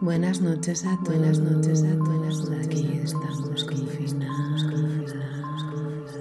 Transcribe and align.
Buenas 0.00 0.40
noches 0.40 0.84
a 0.84 0.96
todos. 1.04 1.08
Buenas 1.18 1.38
noches 1.38 1.82
a 1.84 1.94
todos. 1.96 2.50
Aquí 2.66 3.00
estamos 3.02 3.64
confinados, 3.64 4.64
confinados, 4.64 5.64
confinados. 5.64 6.20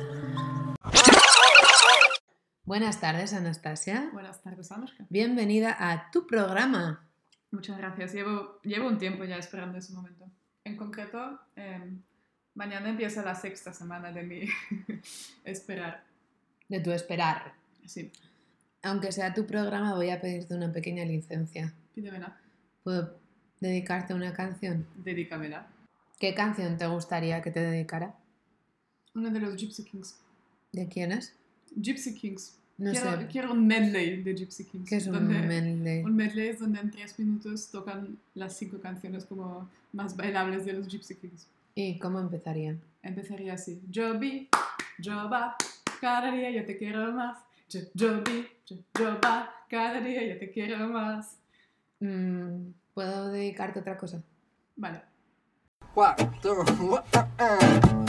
Buenas 2.66 3.00
tardes, 3.00 3.34
Anastasia. 3.34 4.09
Buenas 4.14 4.41
tardes, 4.41 4.71
Anushka. 4.71 5.05
Bienvenida 5.09 5.75
a 5.80 6.12
tu 6.12 6.25
programa. 6.28 7.07
Muchas 7.52 7.78
gracias. 7.78 8.14
Llevo, 8.14 8.59
llevo 8.64 8.88
un 8.88 8.98
tiempo 8.98 9.23
ya 9.25 9.38
esperando 9.38 9.78
ese 9.78 9.94
momento. 9.94 10.26
En 10.64 10.78
concreto, 10.78 11.40
eh, 11.55 11.94
mañana 12.55 12.90
empieza 12.90 13.24
la 13.24 13.36
sexta 13.36 13.74
semana 13.74 14.12
de 14.12 14.24
mi 14.24 14.42
esperar. 15.44 16.04
De 16.70 16.80
tu 16.80 16.92
esperar. 16.92 17.54
Sí, 17.86 18.12
Aunque 18.82 19.12
sea 19.12 19.34
tu 19.34 19.46
programa, 19.46 19.94
voy 19.96 20.10
a 20.10 20.21
pedirte 20.21 20.54
una 20.55 20.71
pequeña 20.71 21.04
licencia. 21.05 21.74
pídemela, 21.93 22.37
¿Puedo 22.83 23.21
dedicarte 23.68 24.14
una 24.14 24.34
canción? 24.34 24.86
dedícamela. 25.04 25.68
¿Qué 26.20 26.34
canción 26.34 26.78
te 26.78 26.86
gustaría 26.88 27.42
que 27.42 27.52
te 27.52 27.60
dedicara? 27.62 28.14
Uno 29.16 29.30
de 29.30 29.39
los 29.39 29.56
Gypsy 29.56 29.84
Kings. 29.84 30.18
¿De 30.72 30.88
quién 30.88 31.12
es? 31.12 31.34
Gypsy 31.76 32.14
Kings. 32.16 32.58
No 32.78 32.92
quiero, 32.92 33.20
sé. 33.20 33.28
quiero 33.28 33.52
un 33.53 33.67
medley 33.67 34.22
de 34.23 34.34
Gypsy 34.36 34.66
Kings. 34.66 34.89
¿Qué 34.89 34.95
es 34.98 35.08
un 35.08 35.14
donde- 35.14 35.39
medley? 35.39 36.03
Un 36.03 36.16
medley 36.16 36.48
es 36.50 36.59
donde 36.59 36.80
en 36.80 36.92
tres 36.92 37.17
minutos 37.20 37.70
tocan 37.72 38.17
las 38.36 38.58
cinco 38.58 38.80
canciones 38.80 39.26
como 39.26 39.70
más 39.92 40.16
bailables 40.17 40.66
de 40.66 40.73
los 40.73 40.88
Gypsy 40.88 41.16
Kings. 41.16 41.48
¿Y 41.75 41.98
cómo 42.00 42.20
empezaría? 42.20 42.75
Empezaría 43.02 43.53
así. 43.53 43.81
Yo 43.89 44.17
vi, 44.20 44.50
yo 45.00 45.30
va, 45.30 45.56
cada 46.02 46.31
día 46.31 46.52
yo 46.52 46.66
te 46.66 46.78
quiero 46.78 47.11
más. 47.11 47.38
Yo, 47.70 47.80
yo 47.94 48.22
vi, 48.23 48.45
yo, 48.66 48.75
yo 49.00 49.20
va, 49.23 49.52
cada 49.70 50.00
día 50.02 50.23
yo 50.28 50.38
te 50.39 50.52
quiero 50.52 50.88
más. 50.89 51.38
Mm, 52.00 52.70
¿Puedo 52.94 53.31
dedicarte 53.31 53.80
otra 53.80 53.97
cosa? 53.97 54.22
Vale. 54.75 55.02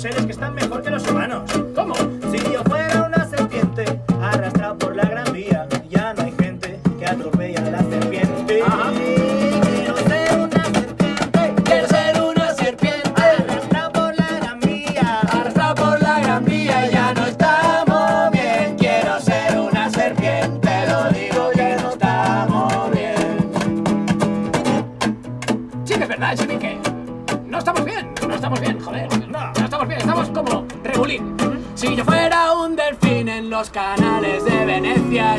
seres 0.00 0.24
que 0.24 0.32
están 0.32 0.54
mejor 0.54 0.82
que 0.82 0.90
los 0.90 1.06
humanos. 1.06 1.59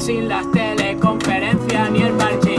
Sin 0.01 0.27
las 0.27 0.49
teleconferencias 0.51 1.91
ni 1.91 2.01
el 2.01 2.13
parchís, 2.13 2.50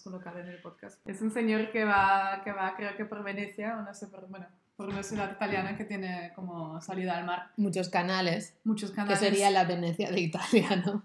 colocado 0.00 0.38
en 0.38 0.48
el 0.48 0.60
podcast. 0.60 1.00
Es 1.06 1.20
un 1.22 1.30
señor 1.30 1.70
que 1.70 1.84
va, 1.84 2.40
que 2.44 2.52
va 2.52 2.74
creo 2.76 2.96
que 2.96 3.04
por 3.04 3.22
Venecia, 3.22 3.76
o 3.78 3.82
no 3.82 3.94
sé, 3.94 4.06
por, 4.08 4.28
bueno, 4.28 4.46
por 4.76 4.88
una 4.88 5.02
ciudad 5.02 5.30
italiana 5.32 5.76
que 5.76 5.84
tiene 5.84 6.32
como 6.34 6.80
salida 6.80 7.16
al 7.18 7.24
mar. 7.24 7.50
Muchos 7.56 7.88
canales, 7.88 8.58
Muchos 8.64 8.90
que 8.90 8.96
canales. 8.96 9.18
sería 9.18 9.50
la 9.50 9.64
Venecia 9.64 10.10
de 10.10 10.20
Italia, 10.20 10.76
¿no? 10.84 11.04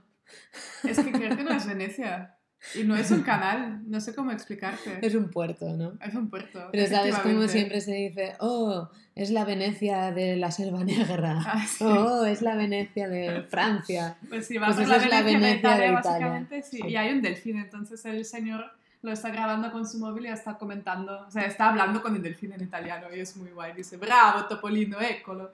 Es 0.84 1.00
que 1.00 1.12
creo 1.12 1.36
que 1.38 1.44
no 1.44 1.52
es 1.52 1.66
Venecia. 1.66 2.37
Y 2.76 2.84
no 2.84 2.96
es 2.96 3.12
un 3.12 3.22
canal, 3.22 3.82
no 3.88 4.02
sé 4.02 4.14
cómo 4.16 4.32
explicarte. 4.32 5.00
Es 5.02 5.16
un 5.16 5.30
puerto, 5.30 5.70
¿no? 5.76 5.94
Es 6.02 6.14
un 6.16 6.30
puerto. 6.30 6.70
Pero 6.72 6.88
sabes 6.88 7.16
cómo 7.20 7.44
efectivamente. 7.44 7.52
siempre 7.54 7.82
se 7.82 7.94
dice, 7.94 8.36
oh, 8.40 8.90
es 9.16 9.30
la 9.30 9.46
Venecia 9.46 10.12
de 10.12 10.36
la 10.36 10.52
Selva 10.52 10.84
Negra. 10.84 11.40
Ah, 11.46 11.66
sí. 11.68 11.84
Oh, 11.84 12.26
es 12.26 12.42
la 12.42 12.56
Venecia 12.56 13.08
de 13.08 13.44
Francia. 13.44 14.18
Pues 14.28 14.48
sí, 14.48 14.58
va 14.58 14.68
Pues 14.68 14.78
por 14.78 14.86
esa 14.86 15.08
la 15.08 15.22
Venecia, 15.22 15.48
de 15.48 15.56
Italia, 15.56 15.86
de 15.86 15.92
Italia. 15.94 15.94
básicamente, 15.94 16.64
sí. 16.64 16.78
Sí. 16.78 16.88
Y 16.88 16.96
hay 16.96 17.14
un 17.14 17.22
delfín, 17.22 17.58
entonces 17.58 18.04
el 18.06 18.26
señor 18.26 18.66
lo 19.04 19.12
está 19.12 19.30
grabando 19.30 19.72
con 19.72 19.88
su 19.88 20.00
móvil 20.00 20.26
y 20.26 20.30
está 20.30 20.58
comentando, 20.58 21.26
o 21.28 21.32
sea, 21.32 21.44
está 21.44 21.70
hablando 21.70 22.02
con 22.02 22.16
el 22.16 22.22
delfín 22.22 22.52
en 22.54 22.64
italiano 22.64 23.08
y 23.16 23.20
es 23.20 23.38
muy 23.38 23.52
guay. 23.52 23.74
Dice, 23.74 23.98
bravo 23.98 24.46
Topolino, 24.48 25.00
écolo. 25.00 25.52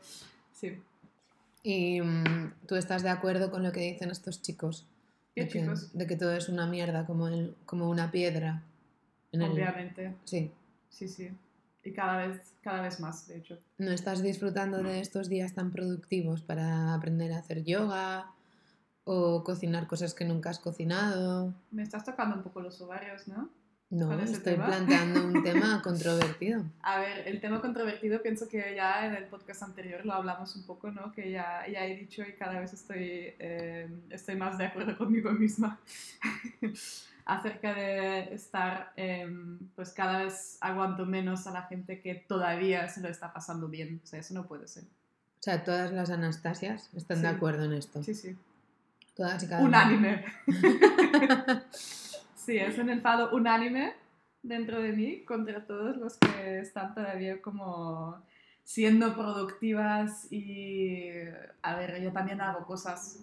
Sí. 0.53 0.81
Y 1.61 2.01
mm, 2.01 2.53
tú 2.67 2.75
estás 2.75 3.03
de 3.03 3.09
acuerdo 3.09 3.51
con 3.51 3.61
lo 3.61 3.71
que 3.71 3.81
dicen 3.81 4.09
estos 4.09 4.41
chicos. 4.41 4.85
¿Qué 5.35 5.41
de 5.43 5.47
que, 5.47 5.59
chicos? 5.61 5.93
de 5.97 6.07
que 6.07 6.15
todo 6.15 6.33
es 6.35 6.49
una 6.49 6.67
mierda, 6.67 7.05
como, 7.05 7.27
el- 7.27 7.55
como 7.65 7.89
una 7.89 8.11
piedra. 8.11 8.63
en 9.31 9.41
el- 9.41 9.51
Obviamente, 9.51 10.13
Sí. 10.25 10.51
sí, 10.89 11.07
sí. 11.07 11.31
Y 11.83 11.91
cada 11.91 12.17
vez, 12.27 12.53
cada 12.61 12.81
vez 12.83 12.99
más, 12.99 13.27
de 13.27 13.37
hecho. 13.39 13.57
¿No 13.79 13.89
estás 13.91 14.21
disfrutando 14.21 14.83
de 14.83 14.99
estos 14.99 15.27
días 15.27 15.53
tan 15.55 15.71
productivos 15.71 16.43
para 16.43 16.93
aprender 16.93 17.33
a 17.33 17.39
hacer 17.39 17.63
yoga 17.63 18.31
o 19.05 19.43
cocinar 19.43 19.87
cosas 19.87 20.13
que 20.13 20.23
nunca 20.23 20.51
has 20.51 20.59
cocinado? 20.59 21.53
Me 21.71 21.81
estás 21.81 22.05
tocando 22.05 22.35
un 22.37 22.43
poco 22.43 22.61
los 22.61 22.79
ovarios, 22.79 23.27
¿no? 23.27 23.49
No, 23.93 24.11
estoy 24.19 24.55
tema. 24.55 24.65
planteando 24.65 25.23
un 25.23 25.43
tema 25.43 25.79
controvertido. 25.83 26.63
A 26.81 26.99
ver, 26.99 27.27
el 27.27 27.39
tema 27.39 27.61
controvertido 27.61 28.23
pienso 28.23 28.47
que 28.47 28.73
ya 28.75 29.05
en 29.05 29.13
el 29.13 29.25
podcast 29.25 29.61
anterior 29.61 30.03
lo 30.03 30.13
hablamos 30.13 30.55
un 30.55 30.63
poco, 30.63 30.89
¿no? 30.89 31.11
Que 31.11 31.29
ya, 31.29 31.61
ya 31.71 31.85
he 31.85 31.95
dicho 31.95 32.23
y 32.23 32.33
cada 32.33 32.59
vez 32.59 32.73
estoy, 32.73 33.35
eh, 33.37 33.87
estoy 34.09 34.35
más 34.35 34.57
de 34.57 34.65
acuerdo 34.65 34.97
conmigo 34.97 35.31
misma 35.31 35.79
acerca 37.25 37.75
de 37.75 38.33
estar, 38.33 38.93
eh, 38.97 39.31
pues 39.75 39.91
cada 39.91 40.23
vez 40.23 40.57
aguanto 40.59 41.05
menos 41.05 41.45
a 41.45 41.51
la 41.51 41.61
gente 41.67 42.01
que 42.01 42.15
todavía 42.15 42.89
se 42.89 42.99
lo 42.99 43.09
está 43.09 43.31
pasando 43.31 43.67
bien. 43.67 44.01
O 44.03 44.07
sea, 44.07 44.19
eso 44.19 44.33
no 44.33 44.47
puede 44.47 44.67
ser. 44.67 44.85
O 44.85 45.43
sea, 45.43 45.63
todas 45.63 45.91
las 45.91 46.09
Anastasias 46.09 46.89
están 46.95 47.21
de 47.21 47.27
acuerdo 47.27 47.65
en 47.65 47.73
esto. 47.73 48.01
Sí, 48.01 48.15
sí. 48.15 48.35
Todas 49.15 49.43
y 49.43 49.47
cada. 49.47 49.61
Unánime. 49.61 50.25
sí, 52.45 52.57
es 52.57 52.77
un 52.77 52.89
enfado 52.89 53.29
unánime 53.35 53.93
dentro 54.41 54.81
de 54.81 54.91
mí 54.91 55.23
contra 55.25 55.65
todos 55.65 55.97
los 55.97 56.17
que 56.17 56.59
están 56.59 56.93
todavía 56.93 57.41
como 57.41 58.21
siendo 58.63 59.15
productivas 59.15 60.31
y 60.31 61.11
a 61.61 61.75
ver, 61.75 62.01
yo 62.01 62.11
también 62.11 62.41
hago 62.41 62.65
cosas, 62.65 63.19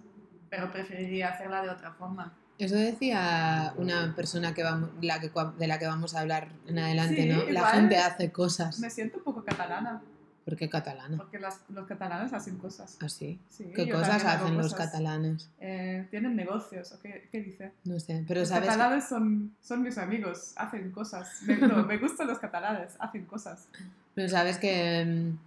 pero 0.49 0.71
preferiría 0.71 1.29
hacerla 1.29 1.63
de 1.63 1.71
otra 1.71 1.93
forma. 1.93 2.35
Eso 2.59 2.77
decía 2.77 3.73
una 3.79 4.15
persona 4.15 4.53
que 4.53 4.63
vamos, 4.63 4.91
la 5.01 5.19
que, 5.19 5.31
de 5.59 5.67
la 5.67 5.79
que 5.79 5.87
vamos 5.87 6.15
a 6.15 6.21
hablar 6.21 6.49
en 6.67 6.79
adelante, 6.79 7.23
Sí, 7.23 7.29
¿no? 7.29 7.51
La 7.51 7.67
gente 7.69 7.97
hace 7.97 8.31
cosas. 8.31 8.79
Me 8.81 8.91
siento 8.91 9.19
un 9.19 9.25
poco 9.25 9.45
catalana, 9.45 10.03
¿Por 10.45 10.57
qué 10.57 10.69
catalana? 10.69 11.17
porque 11.17 11.39
las- 11.39 11.61
los 11.69 11.87
catalanes 11.87 12.33
hacen 12.33 12.57
cosas. 12.59 12.97
Así. 13.01 13.39
Sí, 13.51 13.71
¿Qué 13.75 13.89
cosas 13.91 14.25
hacen 14.25 14.57
los 14.57 14.75
catalanes? 14.75 15.49
Eh, 15.61 16.07
tienen 16.11 16.35
negocios, 16.35 16.93
¿o 16.93 17.01
qué, 17.01 17.29
qué 17.31 17.41
dice? 17.41 17.73
No 17.85 18.01
sé, 18.01 18.25
pero 18.27 18.41
los 18.41 18.49
sabes. 18.49 18.69
catalanes 18.71 19.05
son, 19.09 19.55
son 19.61 19.83
mis 19.83 19.99
amigos, 19.99 20.53
hacen 20.57 20.91
cosas. 20.93 21.43
Me, 21.43 21.57
no, 21.57 21.85
me 21.85 21.99
gustan 21.99 22.27
los 22.27 22.39
catalanes, 22.39 22.95
hacen 22.99 23.27
cosas. 23.27 23.69
Pero 24.15 24.29
sabes 24.29 24.59
que 24.59 25.05
mm, 25.05 25.39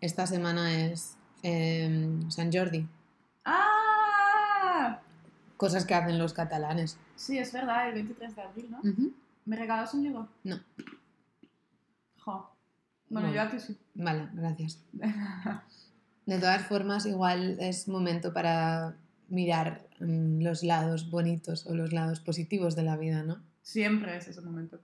esta 0.00 0.26
semana 0.26 0.72
es 0.86 1.14
em, 1.42 2.30
San 2.30 2.50
Jordi. 2.52 2.88
¡Ah! 3.44 4.98
Cosas 5.56 5.84
que 5.84 5.94
hacen 5.94 6.18
los 6.18 6.32
catalanes. 6.32 6.98
Sí, 7.16 7.38
es 7.38 7.52
verdad, 7.52 7.88
el 7.88 7.94
23 7.94 8.34
de 8.34 8.42
abril, 8.42 8.66
¿no? 8.70 8.80
¿Me 9.44 9.56
regalas 9.56 9.92
un 9.94 10.02
libro? 10.02 10.28
No. 10.42 10.58
Jo. 12.24 12.48
Bueno, 13.12 13.28
No. 13.28 13.34
yo 13.34 13.42
a 13.42 13.50
ti 13.50 13.60
sí. 13.60 13.76
Vale, 13.94 14.28
gracias. 14.32 14.82
De 16.26 16.38
todas 16.38 16.66
formas, 16.66 17.04
igual 17.06 17.58
es 17.60 17.88
momento 17.88 18.32
para 18.32 18.96
mirar 19.28 19.86
mm, 20.00 20.40
los 20.42 20.62
lados 20.62 21.10
bonitos 21.10 21.66
o 21.66 21.74
los 21.74 21.92
lados 21.92 22.20
positivos 22.20 22.74
de 22.76 22.84
la 22.84 22.96
vida, 22.96 23.22
¿no? 23.22 23.42
Siempre 23.62 24.16
es 24.16 24.28
ese 24.28 24.40
momento. 24.40 24.80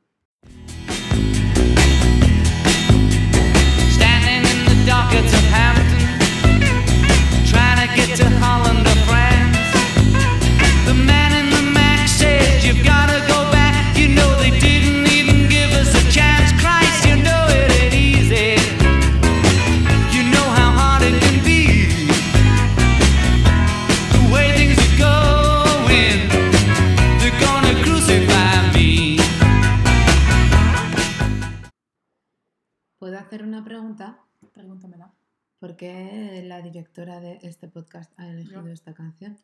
Directora 36.69 37.21
de 37.21 37.39
este 37.43 37.67
podcast 37.67 38.13
ha 38.19 38.29
elegido 38.29 38.63
Yo. 38.67 38.73
esta 38.73 38.93
canción? 38.93 39.39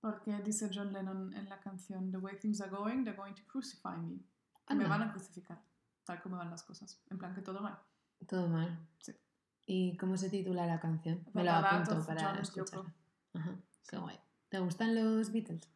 Porque 0.00 0.32
dice 0.42 0.70
John 0.72 0.92
Lennon 0.92 1.34
en 1.34 1.48
la 1.48 1.60
canción 1.60 2.10
The 2.10 2.16
way 2.16 2.38
things 2.38 2.62
are 2.62 2.70
going, 2.70 3.04
they're 3.04 3.16
going 3.16 3.34
to 3.34 3.42
crucify 3.46 3.96
me. 3.98 4.18
Que 4.66 4.74
me 4.74 4.86
van 4.86 5.02
a 5.02 5.12
crucificar, 5.12 5.62
tal 6.04 6.22
como 6.22 6.38
van 6.38 6.50
las 6.50 6.62
cosas. 6.62 7.02
En 7.10 7.18
plan 7.18 7.34
que 7.34 7.42
todo 7.42 7.60
mal. 7.60 7.78
Todo 8.26 8.48
mal. 8.48 8.78
Sí. 8.98 9.12
¿Y 9.66 9.96
cómo 9.98 10.16
se 10.16 10.30
titula 10.30 10.66
la 10.66 10.80
canción? 10.80 11.22
Me 11.34 11.44
lo 11.44 11.52
apunto 11.52 12.02
para 12.06 12.40
escucharla. 12.40 12.94
Ajá, 13.34 13.56
qué 13.88 13.98
guay. 13.98 14.18
¿Te 14.48 14.58
gustan 14.58 14.94
los 14.94 15.30
Beatles? 15.32 15.68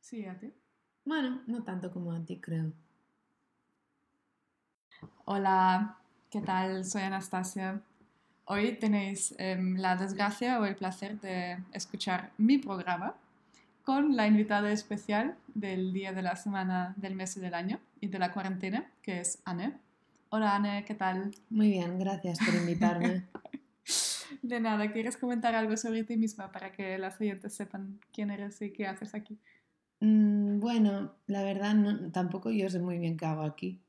Sí, 0.00 0.26
a 0.26 0.38
ti. 0.38 0.52
Bueno, 1.06 1.42
no 1.46 1.62
tanto 1.62 1.90
como 1.90 2.12
a 2.12 2.22
ti, 2.22 2.38
creo. 2.38 2.72
Hola, 5.24 5.98
¿qué 6.30 6.42
tal? 6.42 6.84
Soy 6.84 7.02
Anastasia. 7.02 7.82
Hoy 8.46 8.76
tenéis 8.78 9.34
em, 9.38 9.76
la 9.76 9.96
desgracia 9.96 10.60
o 10.60 10.66
el 10.66 10.76
placer 10.76 11.18
de 11.20 11.56
escuchar 11.72 12.30
mi 12.36 12.58
programa 12.58 13.14
con 13.82 14.16
la 14.16 14.26
invitada 14.26 14.70
especial 14.70 15.38
del 15.54 15.94
día 15.94 16.12
de 16.12 16.20
la 16.20 16.36
semana, 16.36 16.92
del 16.98 17.14
mes 17.14 17.38
y 17.38 17.40
del 17.40 17.54
año 17.54 17.80
y 18.00 18.08
de 18.08 18.18
la 18.18 18.32
cuarentena, 18.32 18.90
que 19.00 19.20
es 19.20 19.40
Anne. 19.46 19.78
Hola 20.28 20.56
Anne, 20.56 20.84
¿qué 20.86 20.94
tal? 20.94 21.34
Muy 21.48 21.70
bien, 21.70 21.98
gracias 21.98 22.38
por 22.38 22.54
invitarme. 22.54 23.24
De 24.42 24.60
nada, 24.60 24.92
¿quieres 24.92 25.16
comentar 25.16 25.54
algo 25.54 25.76
sobre 25.78 26.04
ti 26.04 26.18
misma 26.18 26.52
para 26.52 26.70
que 26.70 26.98
las 26.98 27.18
oyentes 27.20 27.54
sepan 27.54 27.98
quién 28.12 28.30
eres 28.30 28.60
y 28.60 28.72
qué 28.72 28.86
haces 28.86 29.14
aquí? 29.14 29.38
Mm, 30.00 30.60
bueno, 30.60 31.14
la 31.26 31.42
verdad 31.42 31.74
no, 31.74 32.10
tampoco 32.10 32.50
yo 32.50 32.68
sé 32.68 32.78
muy 32.78 32.98
bien 32.98 33.16
qué 33.16 33.24
hago 33.24 33.42
aquí. 33.42 33.80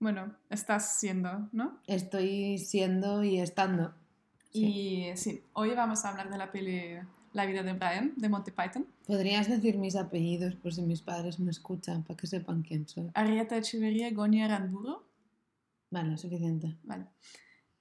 Bueno, 0.00 0.34
estás 0.50 0.98
siendo, 0.98 1.48
¿no? 1.52 1.80
Estoy 1.86 2.58
siendo 2.58 3.22
y 3.22 3.38
estando. 3.38 3.94
Sí. 4.52 4.64
Y 4.66 5.16
sí, 5.16 5.44
hoy 5.54 5.74
vamos 5.74 6.04
a 6.04 6.10
hablar 6.10 6.30
de 6.30 6.36
la 6.36 6.52
peli 6.52 6.98
La 7.32 7.46
vida 7.46 7.62
de 7.62 7.72
Brian, 7.72 8.12
de 8.16 8.28
Monty 8.28 8.50
Python. 8.50 8.86
¿Podrías 9.06 9.48
decir 9.48 9.78
mis 9.78 9.96
apellidos 9.96 10.54
por 10.56 10.74
si 10.74 10.82
mis 10.82 11.00
padres 11.00 11.40
me 11.40 11.50
escuchan, 11.50 12.02
para 12.02 12.16
que 12.16 12.26
sepan 12.26 12.62
quién 12.62 12.86
soy? 12.86 13.10
Arieta 13.14 13.56
Echeverría, 13.56 14.10
Goña 14.12 14.44
Aramburu. 14.44 15.02
Vale, 15.90 16.18
suficiente. 16.18 16.76
Vale. 16.84 17.06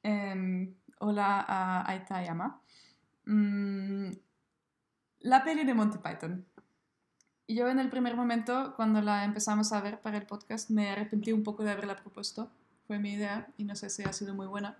Em, 0.03 0.73
hola 0.99 1.45
a 1.47 1.89
Aita 1.89 2.23
y 2.23 2.27
Ama. 2.27 2.61
Mm, 3.25 4.11
la 5.19 5.43
peli 5.43 5.65
de 5.65 5.73
Monty 5.73 5.97
Python. 5.97 6.45
Yo 7.47 7.67
en 7.67 7.79
el 7.79 7.89
primer 7.89 8.15
momento, 8.15 8.73
cuando 8.77 9.01
la 9.01 9.25
empezamos 9.25 9.73
a 9.73 9.81
ver 9.81 9.99
para 9.99 10.17
el 10.17 10.25
podcast, 10.25 10.69
me 10.69 10.89
arrepentí 10.89 11.33
un 11.33 11.43
poco 11.43 11.63
de 11.63 11.71
haberla 11.71 11.97
propuesto. 11.97 12.49
Fue 12.87 12.97
mi 12.97 13.11
idea 13.11 13.47
y 13.57 13.65
no 13.65 13.75
sé 13.75 13.89
si 13.89 14.03
ha 14.03 14.13
sido 14.13 14.33
muy 14.33 14.47
buena. 14.47 14.77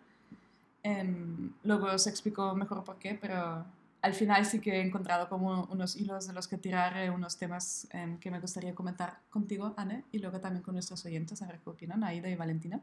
Em, 0.84 1.52
luego 1.64 1.86
os 1.88 2.08
explico 2.08 2.56
mejor 2.56 2.84
por 2.84 2.98
qué, 2.98 3.14
pero 3.20 3.64
al 4.02 4.14
final 4.16 4.46
sí 4.46 4.60
que 4.60 4.72
he 4.78 4.82
encontrado 4.82 5.30
como 5.30 5.66
unos 5.66 5.96
hilos 5.96 6.28
de 6.28 6.34
los 6.34 6.48
que 6.48 6.58
tirar, 6.58 6.98
eh, 6.98 7.10
unos 7.12 7.38
temas 7.38 7.88
em, 7.92 8.18
que 8.18 8.32
me 8.32 8.40
gustaría 8.40 8.74
comentar 8.74 9.20
contigo, 9.30 9.74
Anne, 9.78 10.04
y 10.12 10.18
luego 10.20 10.40
también 10.40 10.64
con 10.64 10.74
nuestros 10.74 11.06
oyentes, 11.06 11.42
a 11.42 11.48
ver 11.48 11.60
qué 11.60 11.70
opinan, 11.70 12.04
Aida 12.04 12.30
y 12.30 12.36
Valentina. 12.36 12.80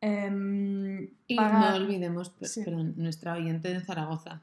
Em, 0.00 1.08
Y 1.26 1.36
para- 1.36 1.58
no 1.70 1.76
olvidemos, 1.76 2.32
Sí. 2.42 2.62
perdón, 2.64 2.94
nuestra 2.96 3.34
oyente 3.34 3.72
de 3.74 3.80
Zaragoza. 3.80 4.40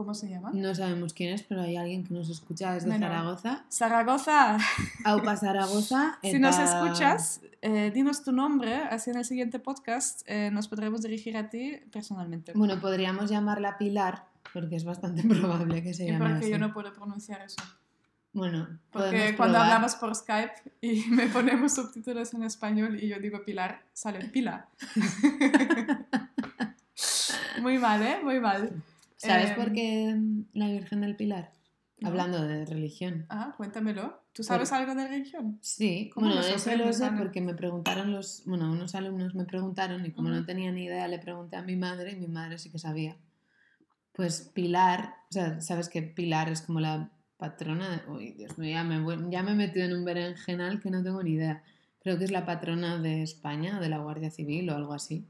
¿Cómo 0.00 0.14
se 0.14 0.30
llama? 0.30 0.50
No 0.54 0.74
sabemos 0.74 1.12
quién 1.12 1.34
es, 1.34 1.42
pero 1.42 1.60
hay 1.60 1.76
alguien 1.76 2.04
que 2.04 2.14
nos 2.14 2.30
escucha 2.30 2.72
desde. 2.72 2.98
Zaragoza. 2.98 3.66
Zaragoza, 3.70 4.56
Aupa 5.04 5.36
Zaragoza. 5.36 6.18
si 6.22 6.38
nos 6.38 6.58
escuchas, 6.58 7.42
eh, 7.60 7.90
dinos 7.92 8.24
tu 8.24 8.32
nombre, 8.32 8.76
así 8.76 9.10
en 9.10 9.18
el 9.18 9.26
siguiente 9.26 9.58
podcast 9.58 10.22
eh, 10.24 10.50
nos 10.50 10.68
podremos 10.68 11.02
dirigir 11.02 11.36
a 11.36 11.50
ti 11.50 11.78
personalmente. 11.92 12.52
Bueno, 12.54 12.80
podríamos 12.80 13.28
llamarla 13.28 13.76
Pilar, 13.76 14.24
porque 14.54 14.76
es 14.76 14.84
bastante 14.84 15.22
probable 15.28 15.82
que 15.82 15.92
se 15.92 16.06
llame 16.06 16.18
porque 16.20 16.44
así. 16.46 16.50
yo 16.50 16.58
no 16.58 16.72
puedo 16.72 16.94
pronunciar 16.94 17.42
eso. 17.42 17.62
Bueno, 18.32 18.68
Porque 18.90 19.34
cuando 19.36 19.58
probar. 19.58 19.72
hablamos 19.72 19.96
por 19.96 20.14
Skype 20.14 20.54
y 20.80 21.04
me 21.10 21.26
ponemos 21.26 21.74
subtítulos 21.74 22.32
en 22.32 22.44
español 22.44 22.98
y 22.98 23.08
yo 23.08 23.18
digo 23.18 23.44
Pilar, 23.44 23.82
sale 23.92 24.24
Pila. 24.30 24.66
muy 27.60 27.76
mal, 27.76 28.02
¿eh? 28.02 28.18
Muy 28.24 28.40
mal. 28.40 28.82
¿Sabes 29.20 29.50
Em, 29.50 29.56
por 29.56 29.72
qué 29.72 30.14
mm, 30.14 30.44
la 30.54 30.68
Virgen 30.68 31.00
del 31.02 31.16
Pilar? 31.16 31.52
No. 31.98 32.08
Hablando 32.08 32.42
de 32.42 32.64
religión. 32.64 33.26
Ah, 33.28 33.52
cuéntamelo. 33.58 34.22
¿Tú 34.32 34.42
sabes 34.42 34.72
algo 34.72 34.94
de 34.94 35.06
religión? 35.06 35.58
Sí, 35.60 36.10
¿Cómo 36.14 36.26
bueno, 36.26 36.40
eso 36.40 36.76
lo 36.76 36.92
sé 36.94 37.10
porque 37.18 37.42
me 37.42 37.52
preguntaron 37.54 38.12
los, 38.12 38.42
bueno, 38.46 38.70
unos 38.72 38.94
alumnos 38.94 39.34
me 39.34 39.44
preguntaron 39.44 40.06
y 40.06 40.12
como 40.12 40.30
no 40.30 40.46
tenía 40.46 40.72
ni 40.72 40.84
idea 40.84 41.06
le 41.08 41.18
pregunté 41.18 41.56
a 41.56 41.62
mi 41.62 41.76
madre 41.76 42.12
y 42.12 42.16
mi 42.16 42.28
madre 42.28 42.56
sí 42.56 42.70
que 42.70 42.78
sabía. 42.78 43.16
Pues 44.12 44.50
Pilar, 44.54 45.14
o 45.28 45.32
sea, 45.32 45.60
sabes 45.60 45.90
que 45.90 46.00
Pilar 46.02 46.48
es 46.48 46.62
como 46.62 46.80
la 46.80 47.10
patrona 47.36 47.90
de, 47.90 48.10
uy, 48.10 48.32
Dios 48.32 48.56
mío, 48.56 48.70
ya 48.72 48.84
me, 48.84 49.30
ya 49.30 49.42
me 49.42 49.52
he 49.52 49.54
metido 49.54 49.84
en 49.84 49.94
un 49.94 50.04
berenjenal 50.04 50.80
que 50.80 50.90
no 50.90 51.02
tengo 51.02 51.22
ni 51.22 51.32
idea. 51.32 51.62
Creo 52.02 52.16
que 52.18 52.24
es 52.24 52.30
la 52.30 52.46
patrona 52.46 52.98
de 52.98 53.22
España, 53.22 53.78
de 53.78 53.88
la 53.90 53.98
Guardia 53.98 54.30
Civil 54.30 54.70
o 54.70 54.76
algo 54.76 54.94
así. 54.94 55.26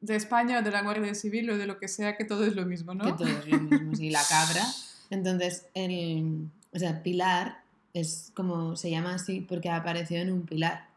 De 0.00 0.16
España, 0.16 0.62
de 0.62 0.70
la 0.70 0.82
Guardia 0.82 1.14
Civil 1.14 1.50
o 1.50 1.58
de 1.58 1.66
lo 1.66 1.78
que 1.78 1.88
sea, 1.88 2.16
que 2.16 2.24
todo 2.24 2.44
es 2.44 2.54
lo 2.54 2.64
mismo, 2.66 2.94
¿no? 2.94 3.04
Que 3.04 3.12
todo 3.12 3.28
es 3.28 3.46
lo 3.48 3.58
mismo, 3.58 3.94
sí, 3.94 4.10
la 4.10 4.22
cabra. 4.28 4.64
Entonces, 5.10 5.66
el, 5.74 6.48
o 6.72 6.78
sea, 6.78 7.02
Pilar 7.02 7.62
es 7.92 8.30
como 8.34 8.76
se 8.76 8.90
llama 8.90 9.14
así 9.14 9.40
porque 9.40 9.68
apareció 9.70 10.18
en 10.18 10.32
un 10.32 10.42
pilar, 10.46 10.88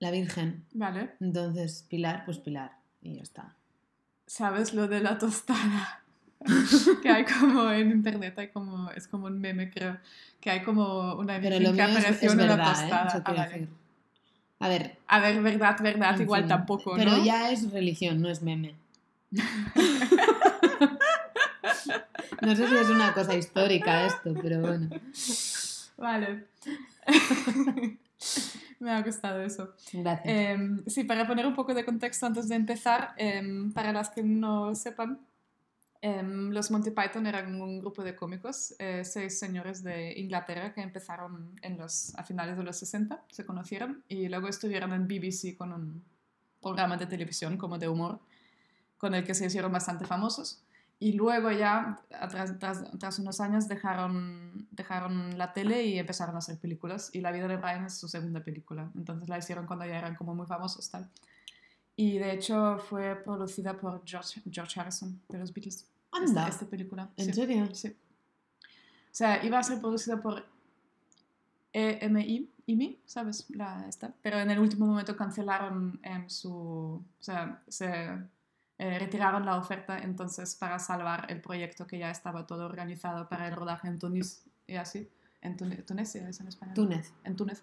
la 0.00 0.10
Virgen. 0.10 0.64
Vale. 0.72 1.12
Entonces, 1.20 1.84
pilar, 1.88 2.24
pues 2.24 2.38
pilar. 2.38 2.78
Y 3.02 3.16
ya 3.16 3.22
está. 3.22 3.54
¿Sabes 4.26 4.74
lo 4.74 4.88
de 4.88 5.00
la 5.00 5.18
tostada? 5.18 6.02
que 7.02 7.08
hay 7.08 7.24
como 7.24 7.70
en 7.70 7.90
internet, 7.90 8.38
hay 8.38 8.48
como, 8.48 8.90
es 8.90 9.06
como 9.08 9.26
un 9.26 9.40
meme 9.40 9.70
creo, 9.70 9.98
que 10.40 10.50
hay 10.50 10.62
como 10.62 11.14
una 11.14 11.38
virgen 11.38 11.74
que 11.74 11.82
apareció 11.82 12.32
en 12.32 12.40
una 12.40 12.54
¿eh? 12.54 12.56
tostada. 12.64 13.06
Eso 13.08 13.18
Ah, 13.18 13.22
quiero 13.24 13.38
vale. 13.40 13.52
decir. 13.52 13.68
A 14.64 14.68
ver, 14.68 14.96
A 15.08 15.20
ver, 15.20 15.42
verdad, 15.42 15.76
verdad, 15.82 16.18
igual 16.18 16.42
fin, 16.42 16.48
tampoco, 16.48 16.94
Pero 16.96 17.22
ya 17.22 17.50
es 17.50 17.70
religión, 17.70 18.22
no 18.22 18.30
es 18.30 18.40
meme. 18.40 18.74
No 22.40 22.54
sé 22.54 22.68
si 22.68 22.74
es 22.74 22.90
una 22.90 23.14
cosa 23.14 23.34
histórica 23.34 24.04
esto, 24.04 24.34
pero 24.42 24.60
bueno. 24.60 24.90
Vale. 25.96 26.44
Me 28.80 28.90
ha 28.90 29.02
gustado 29.02 29.40
eso. 29.42 29.74
Gracias. 29.92 30.26
Em, 30.26 30.84
sí, 30.86 31.04
para 31.04 31.26
poner 31.26 31.46
un 31.46 31.54
poco 31.54 31.72
de 31.72 31.86
contexto 31.86 32.26
antes 32.26 32.48
de 32.48 32.56
empezar, 32.56 33.14
em, 33.16 33.72
para 33.72 33.92
las 33.94 34.10
que 34.10 34.22
no 34.22 34.74
sepan, 34.74 35.20
em, 36.08 36.50
los 36.50 36.70
Monty 36.70 36.90
Python 36.90 37.26
eran 37.26 37.60
un 37.60 37.78
grupo 37.80 38.02
de 38.04 38.14
cómicos, 38.14 38.74
eh, 38.78 39.02
seis 39.04 39.38
señores 39.38 39.82
de 39.82 40.12
Inglaterra 40.20 40.74
que 40.74 40.82
empezaron 40.82 41.58
en 41.62 41.78
los, 41.78 42.14
a 42.18 42.22
finales 42.24 42.56
de 42.58 42.62
los 42.62 42.76
60, 42.76 43.24
se 43.30 43.46
conocieron 43.46 44.04
y 44.08 44.28
luego 44.28 44.48
estuvieron 44.48 44.92
en 44.92 45.08
BBC 45.08 45.56
con 45.56 45.72
un 45.72 46.04
programa 46.60 46.96
de 46.98 47.06
televisión 47.06 47.56
como 47.56 47.78
de 47.78 47.88
humor, 47.88 48.20
con 48.98 49.14
el 49.14 49.24
que 49.24 49.34
se 49.34 49.46
hicieron 49.46 49.72
bastante 49.72 50.04
famosos. 50.04 50.60
Y 51.00 51.12
luego 51.12 51.50
ya, 51.50 51.98
tras, 52.30 52.58
tras- 52.58 53.18
unos 53.18 53.40
años, 53.40 53.66
dejaron, 53.68 54.68
dejaron 54.70 55.36
la 55.36 55.52
tele 55.52 55.84
y 55.84 55.98
empezaron 55.98 56.34
a 56.36 56.38
hacer 56.38 56.56
películas. 56.58 57.10
Y 57.12 57.20
La 57.20 57.32
vida 57.32 57.48
de 57.48 57.56
Brian 57.56 57.84
es 57.86 57.98
su 57.98 58.08
segunda 58.08 58.40
película. 58.40 58.90
Entonces 58.94 59.28
la 59.28 59.36
hicieron 59.38 59.66
cuando 59.66 59.84
ya 59.86 59.98
eran 59.98 60.14
como 60.14 60.34
muy 60.34 60.46
famosos. 60.46 60.88
Tal. 60.90 61.10
Y 61.96 62.18
de 62.18 62.32
hecho 62.32 62.78
fue 62.78 63.16
producida 63.16 63.74
por 63.76 64.02
George, 64.06 64.40
George 64.50 64.80
Harrison 64.80 65.20
de 65.28 65.38
los 65.38 65.52
Beatles. 65.52 65.86
Anda. 66.14 66.42
Esta, 66.42 66.48
esta 66.48 66.66
película. 66.66 67.10
¿En 67.16 67.26
sí. 67.26 67.32
serio? 67.32 67.74
Sí. 67.74 67.88
O 67.88 69.16
sea, 69.16 69.44
iba 69.44 69.58
a 69.58 69.62
ser 69.62 69.80
producida 69.80 70.20
por 70.20 70.44
EMI, 71.72 72.50
IMI, 72.66 73.00
¿sabes? 73.04 73.46
La, 73.50 73.86
esta. 73.88 74.14
Pero 74.22 74.38
en 74.38 74.50
el 74.50 74.58
último 74.58 74.86
momento 74.86 75.16
cancelaron 75.16 76.00
em, 76.02 76.28
su... 76.28 76.50
O 76.50 77.22
sea, 77.22 77.62
se 77.68 77.86
eh, 78.78 78.98
retiraron 78.98 79.44
la 79.44 79.56
oferta 79.56 79.98
entonces 79.98 80.54
para 80.56 80.78
salvar 80.78 81.26
el 81.30 81.40
proyecto 81.40 81.86
que 81.86 81.98
ya 81.98 82.10
estaba 82.10 82.46
todo 82.46 82.64
organizado 82.64 83.28
para 83.28 83.48
el 83.48 83.54
rodaje 83.54 83.88
en 83.88 83.98
Túnez 83.98 84.44
y 84.66 84.76
así. 84.76 85.08
En 85.42 85.56
Túnez, 85.56 85.84
Túnez 85.84 86.14
¿es 86.14 86.40
en 86.40 86.48
español? 86.48 86.74
Túnez. 86.74 87.12
En 87.24 87.36
Túnez. 87.36 87.62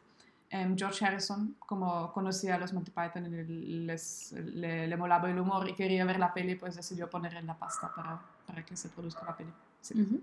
Em, 0.50 0.78
George 0.78 1.06
Harrison, 1.06 1.56
como 1.60 2.12
conocía 2.12 2.56
a 2.56 2.58
los 2.58 2.74
Monty 2.74 2.92
Python 2.92 3.26
y 3.26 3.44
les, 3.86 4.34
le, 4.34 4.88
le 4.88 4.98
molaba 4.98 5.30
el 5.32 5.40
humor 5.40 5.70
y 5.70 5.74
quería 5.76 6.04
ver 6.04 6.20
la 6.20 6.34
peli, 6.34 6.56
pues 6.56 6.76
decidió 6.76 7.10
poner 7.10 7.36
en 7.36 7.48
la 7.48 7.58
pasta 7.58 7.92
para, 7.96 8.22
para 8.52 8.66
que 8.66 8.76
se 8.76 8.90
produzca 8.90 9.24
la 9.26 9.38
peli. 9.38 9.50
Sí. 9.80 10.02
Ujú. 10.02 10.20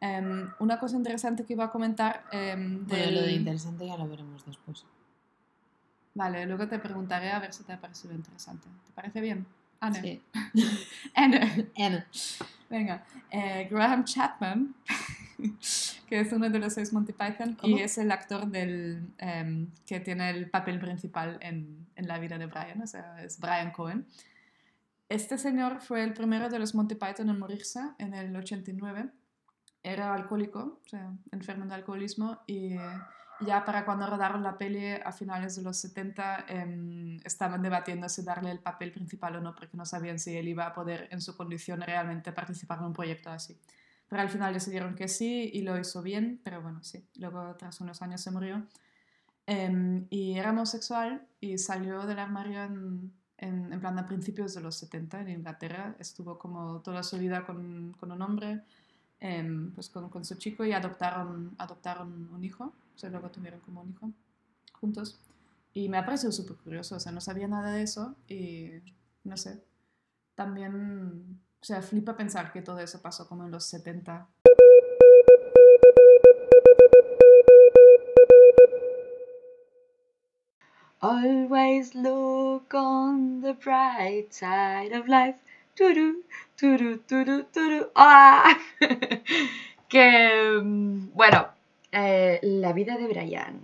Em, 0.00 0.50
una 0.58 0.80
cosa 0.80 0.96
interesante 0.96 1.44
que 1.44 1.52
iba 1.52 1.64
a 1.66 1.70
comentar 1.70 2.24
em, 2.32 2.84
Bueno, 2.84 3.04
del- 3.04 3.14
lo 3.14 3.20
de 3.22 3.32
interesante 3.32 3.86
ya 3.86 3.96
lo 3.96 4.08
veremos 4.08 4.44
después. 4.44 4.84
Vale, 6.14 6.44
luego 6.46 6.66
te 6.66 6.80
preguntaré 6.80 7.30
a 7.30 7.38
ver 7.38 7.52
si 7.52 7.62
te 7.62 7.72
ha 7.72 7.80
parecido 7.80 8.12
interesante. 8.12 8.66
¿Te 8.86 8.92
parece 8.92 9.20
bien? 9.20 9.46
Anne. 9.80 10.00
Sí. 10.02 10.22
Anne. 11.14 11.68
Anna. 11.78 12.06
Venga. 12.68 13.04
Eh, 13.30 13.68
Graham 13.70 14.04
Chapman, 14.04 14.74
que 16.08 16.20
es 16.20 16.32
uno 16.32 16.50
de 16.50 16.58
los 16.58 16.72
seis 16.74 16.92
Monty 16.92 17.12
Python 17.12 17.54
¿Cómo? 17.54 17.76
y 17.78 17.80
es 17.82 17.96
el 17.98 18.10
actor 18.10 18.46
del, 18.48 19.06
em, 19.18 19.68
que 19.86 20.00
tiene 20.00 20.30
el 20.30 20.50
papel 20.50 20.80
principal 20.80 21.38
en, 21.40 21.86
en 21.94 22.08
la 22.08 22.18
vida 22.18 22.38
de 22.38 22.46
Brian, 22.46 22.82
o 22.82 22.86
sea, 22.88 23.22
es 23.22 23.38
Brian 23.38 23.70
Cohen. 23.70 24.04
Este 25.12 25.36
señor 25.36 25.82
fue 25.82 26.02
el 26.02 26.14
primero 26.14 26.48
de 26.48 26.58
los 26.58 26.74
Monty 26.74 26.94
Python 26.94 27.28
en 27.28 27.38
morirse 27.38 27.80
en 27.98 28.14
el 28.14 28.34
89. 28.34 29.10
Era 29.82 30.14
alcohólico, 30.14 30.80
o 30.82 30.88
sea, 30.88 31.12
enfermo 31.32 31.66
de 31.66 31.74
alcoholismo 31.74 32.40
y 32.46 32.72
eh, 32.72 32.80
ya 33.40 33.62
para 33.66 33.84
cuando 33.84 34.06
rodaron 34.06 34.42
la 34.42 34.56
peli 34.56 34.86
a 35.04 35.12
finales 35.12 35.54
de 35.54 35.60
los 35.60 35.76
70 35.76 36.46
em, 36.48 37.20
estaban 37.24 37.60
debatiendo 37.60 38.08
si 38.08 38.22
darle 38.22 38.52
el 38.52 38.60
papel 38.60 38.90
principal 38.90 39.36
o 39.36 39.42
no 39.42 39.54
porque 39.54 39.76
no 39.76 39.84
sabían 39.84 40.18
si 40.18 40.34
él 40.34 40.48
iba 40.48 40.64
a 40.64 40.72
poder 40.72 41.08
en 41.10 41.20
su 41.20 41.36
condición 41.36 41.82
realmente 41.82 42.32
participar 42.32 42.78
en 42.78 42.86
un 42.86 42.94
proyecto 42.94 43.28
así. 43.28 43.60
Pero 44.08 44.22
al 44.22 44.30
final 44.30 44.54
decidieron 44.54 44.94
que 44.94 45.08
sí 45.08 45.50
y 45.52 45.60
lo 45.60 45.78
hizo 45.78 46.00
bien, 46.00 46.40
pero 46.42 46.62
bueno, 46.62 46.82
sí. 46.82 47.06
Luego 47.16 47.54
tras 47.56 47.82
unos 47.82 48.00
años 48.00 48.22
se 48.22 48.30
murió. 48.30 48.66
Em, 49.44 50.06
y 50.08 50.38
era 50.38 50.52
homosexual 50.52 51.26
y 51.38 51.58
salió 51.58 52.06
del 52.06 52.18
armario 52.18 52.62
en, 52.62 53.12
en, 53.42 53.72
en 53.72 53.80
plan 53.80 53.98
a 53.98 54.06
principios 54.06 54.54
de 54.54 54.60
los 54.60 54.76
70 54.76 55.20
en 55.20 55.28
Inglaterra. 55.28 55.96
Estuvo 55.98 56.38
como 56.38 56.80
toda 56.80 57.02
su 57.02 57.18
vida 57.18 57.44
con, 57.44 57.94
con 57.98 58.12
un 58.12 58.22
hombre, 58.22 58.62
em, 59.18 59.72
pues 59.72 59.88
con, 59.90 60.08
con 60.08 60.24
su 60.24 60.36
chico 60.36 60.64
y 60.64 60.72
adoptaron, 60.72 61.54
adoptaron 61.58 62.30
un 62.32 62.44
hijo. 62.44 62.72
O 62.94 62.98
sea, 62.98 63.10
luego 63.10 63.30
tuvieron 63.30 63.60
como 63.60 63.82
un 63.82 63.90
hijo 63.90 64.10
juntos. 64.72 65.18
Y 65.74 65.88
me 65.88 65.98
ha 65.98 66.04
parecido 66.04 66.30
súper 66.30 66.56
curioso, 66.56 66.96
o 66.96 67.00
sea, 67.00 67.12
no 67.12 67.20
sabía 67.20 67.48
nada 67.48 67.72
de 67.72 67.82
eso 67.82 68.14
y 68.28 68.70
no 69.24 69.36
sé. 69.36 69.60
También, 70.36 71.40
o 71.60 71.64
sea, 71.64 71.82
flipa 71.82 72.16
pensar 72.16 72.52
que 72.52 72.62
todo 72.62 72.78
eso 72.78 73.02
pasó 73.02 73.26
como 73.26 73.44
en 73.44 73.50
los 73.50 73.64
70. 73.64 74.28
Always 81.02 81.96
look 81.96 82.72
on 82.74 83.40
the 83.40 83.54
bright 83.54 84.32
side 84.32 84.92
of 84.92 85.08
life. 85.08 85.34
Turu, 85.74 86.22
turu, 86.56 87.00
turu, 87.08 87.42
turu. 87.52 87.90
¡Ah! 87.96 88.56
que, 89.88 90.60
mm, 90.62 91.10
bueno, 91.12 91.48
eh, 91.90 92.38
la 92.42 92.72
vida 92.72 92.96
de 92.98 93.08
Brian. 93.08 93.60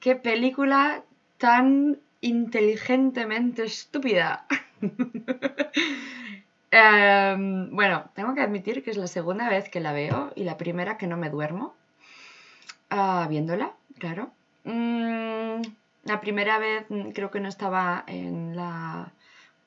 Qué 0.00 0.16
película 0.16 1.02
tan 1.38 1.98
inteligentemente 2.20 3.64
estúpida. 3.64 4.46
Em, 6.70 7.74
bueno, 7.74 8.10
tengo 8.14 8.34
que 8.34 8.42
admitir 8.42 8.84
que 8.84 8.90
es 8.90 8.98
la 8.98 9.06
segunda 9.06 9.48
vez 9.48 9.70
que 9.70 9.80
la 9.80 9.94
veo 9.94 10.32
y 10.36 10.44
la 10.44 10.58
primera 10.58 10.98
que 10.98 11.06
no 11.06 11.16
me 11.16 11.30
duermo 11.30 11.74
ah, 12.90 13.26
viéndola, 13.30 13.72
claro. 13.98 14.30
Mm, 14.64 15.27
la 16.08 16.20
primera 16.20 16.58
vez 16.58 16.86
mm, 16.88 17.10
creo 17.10 17.30
que 17.30 17.40
no 17.40 17.48
estaba 17.48 18.04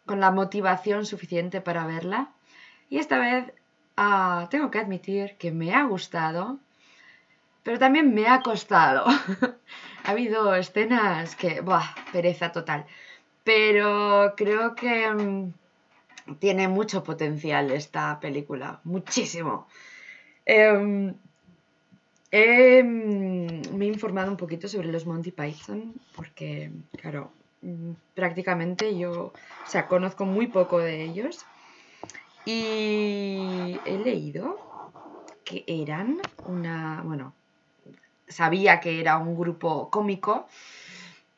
con 0.05 0.19
la 0.19 0.31
motivación 0.31 1.05
suficiente 1.05 1.61
para 1.61 1.85
verla. 1.85 2.31
Y 2.89 2.97
esta 2.97 3.19
vez 3.19 3.53
ah, 3.97 4.47
tengo 4.49 4.71
que 4.71 4.79
admitir 4.79 5.37
que 5.37 5.51
me 5.51 5.73
ha 5.73 5.83
gustado, 5.83 6.59
pero 7.63 7.79
también 7.79 8.13
me 8.13 8.27
ha 8.27 8.41
costado. 8.41 9.05
ha 10.03 10.11
habido 10.11 10.55
escenas 10.55 11.35
que, 11.35 11.61
¡buah! 11.61 11.85
Pereza 12.11 12.51
total. 12.51 12.85
Pero 13.43 14.33
creo 14.35 14.75
que 14.75 15.09
mm, 15.11 15.53
tiene 16.39 16.67
mucho 16.67 17.03
potencial 17.03 17.71
esta 17.71 18.19
película, 18.19 18.81
muchísimo. 18.83 19.67
Em, 20.45 21.15
mm, 22.31 23.75
me 23.75 23.85
he 23.85 23.87
informado 23.87 24.31
un 24.31 24.37
poquito 24.37 24.67
sobre 24.67 24.91
los 24.91 25.05
Monty 25.05 25.31
Python 25.31 25.93
porque, 26.15 26.71
claro, 27.01 27.31
mm, 27.61 27.91
prácticamente 28.13 28.97
yo, 28.97 29.33
o 29.65 29.69
sea, 29.69 29.87
conozco 29.87 30.25
muy 30.25 30.47
poco 30.47 30.79
de 30.79 31.03
ellos. 31.03 31.45
Y 32.45 33.77
he 33.85 34.01
leído 34.03 34.57
que 35.43 35.63
eran 35.67 36.17
una, 36.47 37.01
bueno, 37.03 37.33
sabía 38.27 38.79
que 38.79 38.99
era 38.99 39.17
un 39.17 39.37
grupo 39.37 39.89
cómico, 39.89 40.47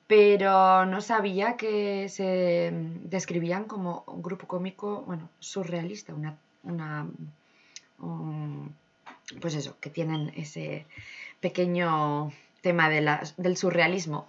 pero 0.08 0.86
no 0.86 1.02
sabía 1.02 1.58
que 1.58 2.08
se 2.10 2.72
describían 3.04 3.66
como 3.66 4.04
un 4.08 4.22
grupo 4.22 4.48
cómico, 4.48 5.04
bueno, 5.08 5.30
surrealista, 5.40 6.14
una, 6.14 6.38
una 6.64 7.08
pues 9.42 9.56
eso, 9.56 9.78
que 9.80 9.90
tienen 9.90 10.32
ese 10.36 10.86
pequeño 11.40 12.32
tema 12.62 12.90
de 12.90 13.02
la- 13.02 13.24
del 13.38 13.58
surrealismo. 13.58 14.28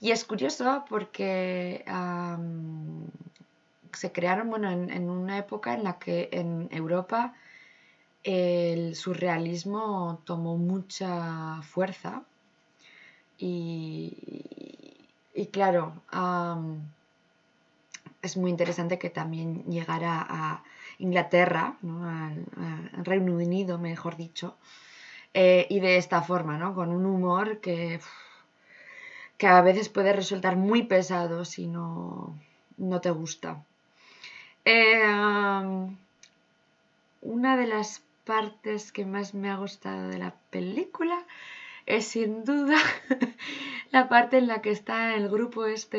Y 0.00 0.10
es 0.10 0.24
curioso 0.24 0.84
porque 0.88 1.84
se 3.92 4.12
crearon, 4.12 4.50
bueno, 4.50 4.70
en, 4.70 4.90
en 4.90 5.08
una 5.10 5.38
época 5.38 5.74
en 5.74 5.84
la 5.84 5.98
que 5.98 6.28
en 6.32 6.68
Europa 6.70 7.34
el 8.24 8.94
surrealismo 8.96 10.20
tomó 10.24 10.56
mucha 10.56 11.62
fuerza 11.62 12.22
y, 13.38 15.08
y 15.34 15.46
claro, 15.46 16.02
es 18.22 18.36
muy 18.36 18.50
interesante 18.50 18.98
que 18.98 19.10
también 19.10 19.64
llegara 19.64 20.26
a 20.28 20.64
Inglaterra, 20.98 21.76
¿no? 21.82 22.08
al, 22.08 22.46
Reino 23.04 23.34
Unido, 23.34 23.78
mejor 23.78 24.16
dicho, 24.16 24.56
eh, 25.34 25.66
y 25.68 25.80
de 25.80 25.96
esta 25.96 26.22
forma, 26.22 26.58
¿no? 26.58 26.74
con 26.74 26.90
un 26.90 27.04
humor 27.06 27.60
que, 27.60 28.00
que 29.38 29.46
a 29.46 29.60
veces 29.60 29.88
puede 29.88 30.12
resultar 30.12 30.56
muy 30.56 30.84
pesado 30.84 31.44
si 31.44 31.66
no, 31.66 32.34
no 32.78 33.00
te 33.00 33.10
gusta. 33.10 33.62
Eh, 34.64 35.02
una 37.22 37.56
de 37.56 37.66
las 37.66 38.02
partes 38.24 38.92
que 38.92 39.06
más 39.06 39.34
me 39.34 39.50
ha 39.50 39.56
gustado 39.56 40.08
de 40.08 40.18
la 40.18 40.34
película 40.50 41.24
es 41.86 42.06
sin 42.08 42.44
duda 42.44 42.76
la 43.92 44.08
parte 44.08 44.38
en 44.38 44.46
la 44.48 44.60
que 44.62 44.70
está 44.70 45.14
el 45.14 45.28
grupo 45.28 45.66
este 45.66 45.98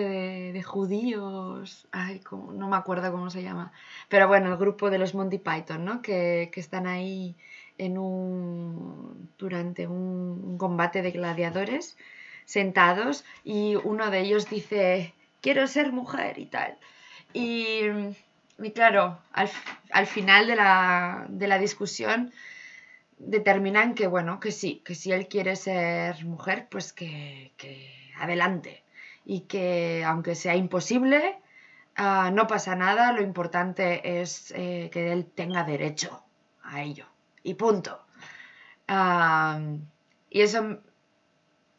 de, 0.53 0.63
judíos, 0.63 1.87
ay, 1.91 2.19
cómo- 2.19 2.51
no 2.53 2.67
me 2.67 2.75
acuerdo 2.77 3.11
cómo 3.11 3.29
se 3.29 3.43
llama, 3.43 3.71
pero 4.09 4.27
bueno, 4.27 4.51
el 4.51 4.57
grupo 4.57 4.89
de 4.89 4.97
los 4.99 5.15
Monty 5.15 5.37
Python, 5.39 5.85
¿no? 5.85 6.01
Que, 6.01 6.49
que 6.53 6.59
están 6.59 6.87
ahí 6.87 7.35
en 7.77 7.97
un, 7.97 9.29
durante 9.37 9.87
un, 9.87 10.41
un 10.45 10.57
combate 10.57 11.01
de 11.01 11.11
gladiadores 11.11 11.97
sentados 12.45 13.23
y 13.43 13.75
uno 13.75 14.09
de 14.11 14.19
ellos 14.21 14.49
dice, 14.49 15.13
quiero 15.41 15.67
ser 15.67 15.91
mujer 15.91 16.39
y 16.39 16.45
tal. 16.47 16.77
Y, 17.33 17.81
y 18.59 18.71
claro, 18.71 19.19
al, 19.33 19.49
al 19.91 20.07
final 20.07 20.47
de 20.47 20.55
la, 20.55 21.25
de 21.29 21.47
la 21.47 21.59
discusión 21.59 22.31
determinan 23.17 23.95
que, 23.95 24.07
bueno, 24.07 24.39
que 24.39 24.51
sí, 24.51 24.81
que 24.85 24.95
si 24.95 25.11
él 25.11 25.27
quiere 25.27 25.55
ser 25.55 26.23
mujer, 26.25 26.67
pues 26.69 26.93
que, 26.93 27.53
que 27.57 28.11
adelante. 28.17 28.83
Y 29.25 29.41
que 29.41 30.03
aunque 30.05 30.35
sea 30.35 30.55
imposible, 30.55 31.39
ah, 31.95 32.31
no 32.33 32.47
pasa 32.47 32.75
nada, 32.75 33.11
lo 33.11 33.21
importante 33.21 34.21
es 34.21 34.51
eh, 34.55 34.89
que 34.91 35.11
él 35.11 35.25
tenga 35.25 35.63
derecho 35.63 36.23
a 36.63 36.81
ello. 36.81 37.05
Y 37.43 37.55
punto. 37.55 38.05
Y 40.29 40.41
eso, 40.41 40.79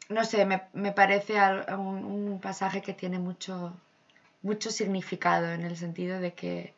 no 0.09 0.23
sé, 0.25 0.45
me, 0.45 0.63
me 0.73 0.91
parece 0.91 1.35
un, 1.75 2.05
un 2.05 2.39
pasaje 2.39 2.81
que 2.81 2.93
tiene 2.93 3.19
mucho, 3.19 3.75
mucho 4.41 4.71
significado 4.71 5.51
en 5.51 5.63
el 5.63 5.77
sentido 5.77 6.19
de 6.19 6.33
que, 6.33 6.73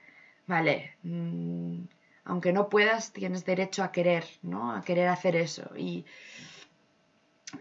vale, 0.47 0.95
mm, 1.03 1.83
aunque 2.25 2.53
no 2.53 2.69
puedas, 2.69 3.13
tienes 3.13 3.45
derecho 3.45 3.83
a 3.83 3.91
querer, 3.91 4.25
¿no? 4.41 4.75
A 4.75 4.81
querer 4.81 5.07
hacer 5.07 5.35
eso. 5.35 5.71
Y, 5.75 6.05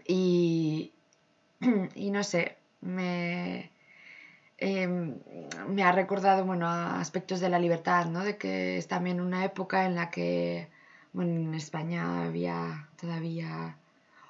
y, 0.07 0.93
y 1.95 2.11
no 2.11 2.23
sé, 2.23 2.57
me, 2.81 3.71
em, 4.57 5.19
me 5.67 5.83
ha 5.83 5.91
recordado, 5.91 6.45
bueno, 6.45 6.67
a 6.67 6.99
aspectos 6.99 7.39
de 7.39 7.49
la 7.49 7.59
libertad, 7.59 8.05
¿no? 8.05 8.23
De 8.23 8.37
que 8.37 8.77
es 8.77 8.87
también 8.87 9.19
una 9.21 9.45
época 9.45 9.85
en 9.85 9.95
la 9.95 10.09
que, 10.09 10.69
bueno, 11.13 11.31
en 11.31 11.55
España 11.55 12.25
había 12.25 12.89
todavía, 12.99 13.77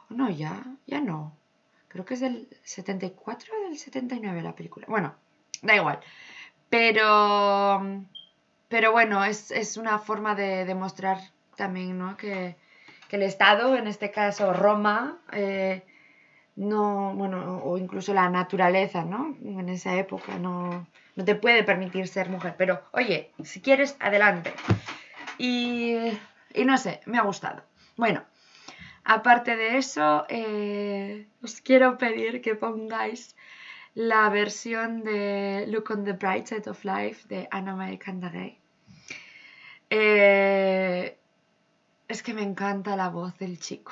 no, 0.09 0.29
ya, 0.29 0.63
ya 0.87 1.01
no. 1.01 1.35
Creo 1.87 2.05
que 2.05 2.13
es 2.13 2.21
del 2.21 2.47
74 2.63 3.53
o 3.53 3.69
del 3.69 3.77
79 3.77 4.41
la 4.41 4.55
película. 4.55 4.85
Bueno, 4.87 5.13
da 5.61 5.75
igual. 5.75 5.99
Pero, 6.69 8.05
pero 8.71 8.93
bueno, 8.93 9.23
es, 9.25 9.51
es 9.51 9.75
una 9.75 9.99
forma 9.99 10.33
de 10.33 10.63
demostrar 10.63 11.17
también, 11.57 11.99
¿no? 11.99 12.15
Que, 12.15 12.55
que 13.09 13.17
el 13.17 13.23
Estado, 13.23 13.75
en 13.75 13.85
este 13.85 14.11
caso 14.11 14.53
Roma, 14.53 15.19
eh, 15.33 15.83
no, 16.55 17.13
bueno, 17.13 17.61
o 17.65 17.77
incluso 17.77 18.13
la 18.13 18.29
naturaleza, 18.29 19.03
¿no? 19.03 19.35
En 19.43 19.67
esa 19.67 19.95
época 19.95 20.37
no, 20.37 20.87
no 21.17 21.25
te 21.25 21.35
puede 21.35 21.63
permitir 21.63 22.07
ser 22.07 22.29
mujer. 22.29 22.55
Pero, 22.57 22.81
oye, 22.93 23.31
si 23.43 23.59
quieres, 23.59 23.97
adelante. 23.99 24.53
Y, 25.37 25.97
y 26.53 26.63
no 26.63 26.77
sé, 26.77 27.01
me 27.05 27.17
ha 27.17 27.23
gustado. 27.23 27.63
Bueno, 27.97 28.23
aparte 29.03 29.57
de 29.57 29.77
eso, 29.77 30.25
eh, 30.29 31.27
os 31.43 31.59
quiero 31.59 31.97
pedir 31.97 32.41
que 32.41 32.55
pongáis 32.55 33.35
la 33.95 34.29
versión 34.29 35.03
de 35.03 35.65
Look 35.67 35.91
on 35.91 36.05
the 36.05 36.13
Bright 36.13 36.45
Side 36.45 36.69
of 36.69 36.85
Life 36.85 37.27
de 37.27 37.49
Anna 37.51 37.75
Mae 37.75 37.97
Candaray. 37.97 38.60
Eh, 39.91 41.17
es 42.07 42.23
que 42.23 42.33
me 42.33 42.43
encanta 42.43 42.95
la 42.95 43.09
voz 43.09 43.37
del 43.37 43.59
chico. 43.59 43.91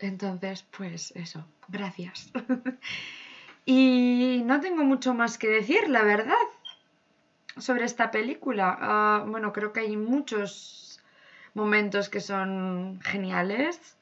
Entonces, 0.00 0.66
pues 0.76 1.12
eso, 1.12 1.46
gracias. 1.68 2.32
y 3.64 4.42
no 4.44 4.60
tengo 4.60 4.82
mucho 4.82 5.14
más 5.14 5.38
que 5.38 5.46
decir, 5.46 5.88
la 5.88 6.02
verdad, 6.02 6.34
sobre 7.56 7.84
esta 7.84 8.10
película. 8.10 8.76
Ah, 8.80 9.24
bueno, 9.26 9.52
creo 9.52 9.72
que 9.72 9.80
hay 9.80 9.96
muchos 9.96 11.00
momentos 11.54 12.08
que 12.08 12.20
son 12.20 13.00
geniales. 13.02 13.96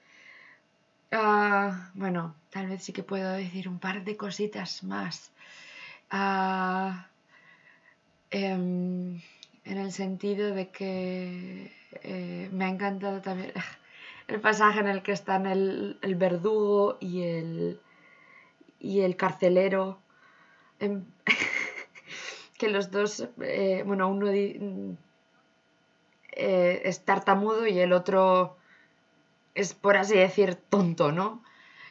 Ah, 1.12 1.90
bueno, 1.92 2.34
tal 2.48 2.68
vez 2.68 2.84
sí 2.84 2.94
que 2.94 3.02
puedo 3.02 3.32
decir 3.32 3.68
un 3.68 3.78
par 3.78 4.02
de 4.02 4.16
cositas 4.16 4.82
más. 4.82 5.30
Em, 8.30 9.20
en 9.68 9.78
el 9.78 9.92
sentido 9.92 10.54
de 10.54 10.68
que 10.70 11.72
eh, 12.02 12.48
me 12.52 12.64
ha 12.64 12.68
encantado 12.68 13.20
también 13.20 13.52
el 14.28 14.40
pasaje 14.40 14.80
en 14.80 14.88
el 14.88 15.02
que 15.02 15.12
están 15.12 15.46
el, 15.46 15.98
el 16.02 16.14
verdugo 16.16 16.96
y 17.00 17.22
el, 17.24 17.80
y 18.80 19.00
el 19.00 19.16
carcelero. 19.16 19.98
em, 20.80 21.04
que 22.58 22.68
los 22.68 22.90
dos, 22.90 23.28
eh, 23.40 23.82
bueno, 23.86 24.08
uno 24.08 24.28
eh, 24.30 24.88
es 26.84 27.04
tartamudo 27.04 27.66
y 27.66 27.78
el 27.78 27.92
otro 27.92 28.56
es, 29.54 29.74
por 29.74 29.96
así 29.96 30.16
decir, 30.16 30.54
tonto, 30.56 31.12
¿no? 31.12 31.42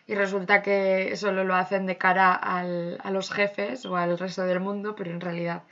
Y 0.08 0.16
resulta 0.16 0.62
que 0.62 1.16
solo 1.18 1.44
lo 1.44 1.56
hacen 1.56 1.86
de 1.86 1.98
cara 1.98 2.34
al- 2.34 3.00
a 3.04 3.12
los 3.12 3.32
jefes 3.32 3.86
o 3.86 3.98
al 3.98 4.18
resto 4.18 4.44
del 4.44 4.60
mundo, 4.62 4.96
pero 4.96 5.12
en 5.12 5.22
realidad 5.22 5.64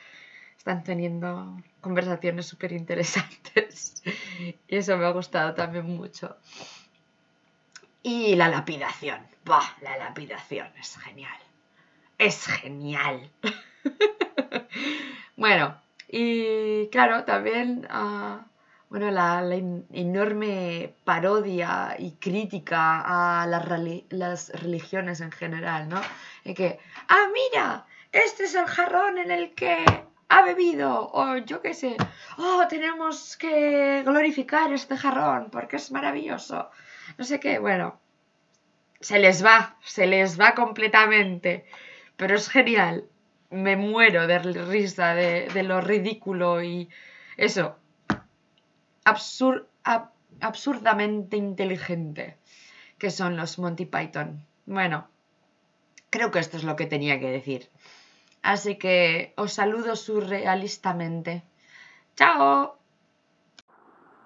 están 0.65 0.83
teniendo 0.83 1.55
conversaciones 1.79 2.47
súper 2.47 2.71
interesantes. 2.71 4.01
Y 4.67 4.75
eso 4.77 4.97
me 4.97 5.05
ha 5.05 5.11
gustado 5.11 5.53
también 5.53 5.85
mucho. 5.85 6.35
Y 8.01 8.35
la 8.35 8.49
lapidación. 8.49 9.19
Bah, 9.45 9.75
la 9.81 9.95
lapidación 9.97 10.67
es 10.79 10.97
genial. 10.97 11.37
Es 12.17 12.47
genial. 12.47 13.29
bueno, 15.37 15.79
y 16.07 16.87
claro, 16.89 17.23
también 17.25 17.87
ah, 17.91 18.45
bueno, 18.89 19.11
la, 19.11 19.41
la 19.41 19.55
en- 19.55 19.85
enorme 19.93 20.93
parodia 21.03 21.95
y 21.99 22.13
crítica 22.13 23.41
a 23.41 23.45
las, 23.45 23.65
las 24.09 24.49
religiones 24.61 25.21
en 25.21 25.31
general, 25.31 25.89
¿no? 25.89 26.01
De 26.43 26.53
que, 26.55 26.79
ah, 27.07 27.27
mira, 27.33 27.85
este 28.11 28.45
es 28.45 28.55
el 28.55 28.65
jarrón 28.65 29.17
en 29.19 29.29
el 29.31 29.53
que 29.53 30.04
ha 30.29 30.41
bebido, 30.43 31.09
o 31.13 31.37
yo 31.37 31.61
qué 31.61 31.73
sé, 31.73 31.95
oh, 32.37 32.63
tenemos 32.69 33.37
que 33.37 34.03
glorificar 34.03 34.73
este 34.73 34.97
jarrón 34.97 35.49
porque 35.51 35.75
es 35.77 35.91
maravilloso. 35.91 36.69
No 37.17 37.23
sé 37.25 37.39
qué, 37.39 37.59
bueno, 37.59 37.99
se 38.99 39.19
les 39.19 39.43
va, 39.45 39.77
se 39.83 40.07
les 40.07 40.39
va 40.39 40.55
completamente, 40.55 41.65
pero 42.17 42.35
es 42.35 42.49
genial. 42.49 43.05
Me 43.51 43.75
muero 43.77 44.25
de 44.27 44.39
risa 44.39 45.13
de, 45.13 45.47
de 45.53 45.63
lo 45.63 45.79
ridículo 45.79 46.63
y 46.63 46.89
eso, 47.37 47.77
absur- 49.05 49.67
ab- 49.83 50.11
absurdamente 50.41 51.37
inteligente 51.37 52.37
que 52.97 53.11
son 53.11 53.37
los 53.37 53.59
Monty 53.59 53.85
Python. 53.85 54.45
Bueno, 54.65 55.07
creo 56.09 56.31
que 56.31 56.39
esto 56.39 56.57
es 56.57 56.63
lo 56.63 56.75
que 56.75 56.85
tenía 56.87 57.19
que 57.19 57.29
decir. 57.29 57.69
Así 58.45 58.77
que 58.77 59.33
os 59.37 59.53
saludo 59.53 59.95
surrealistamente. 59.95 61.41
¡Chao! 62.15 62.77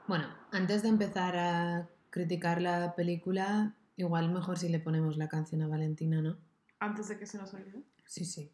Bueno, 0.07 0.27
antes 0.51 0.83
de 0.83 0.89
empezar 0.89 1.37
a 1.37 1.87
criticar 2.09 2.61
la 2.61 2.95
película, 2.95 3.77
igual 3.95 4.29
mejor 4.29 4.57
si 4.59 4.67
le 4.67 4.79
ponemos 4.79 5.15
la 5.15 5.29
canción 5.29 5.61
a 5.61 5.69
Valentina, 5.69 6.21
¿no? 6.21 6.35
Antes 6.79 7.07
de 7.07 7.17
que 7.17 7.25
se 7.25 7.37
nos 7.37 7.53
olvide. 7.53 7.81
Sí, 8.03 8.25
sí. 8.25 8.51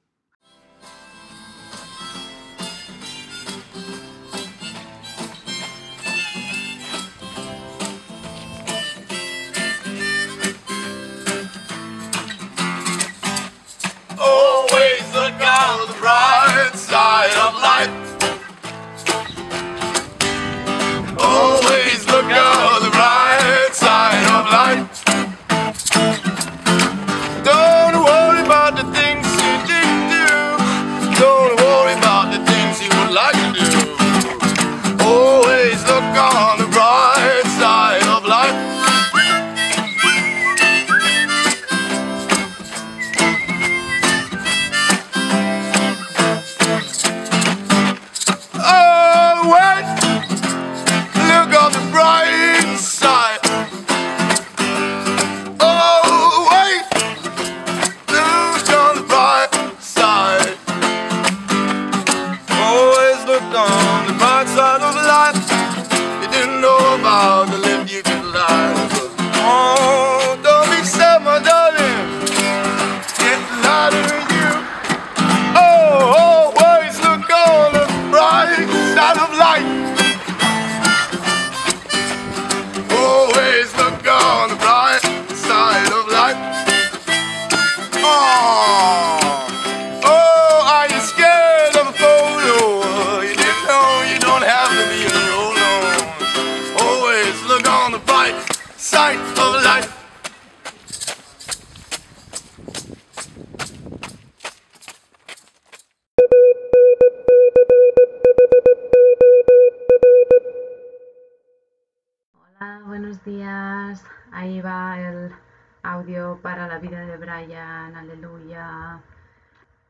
Aleluya. 117.44 119.02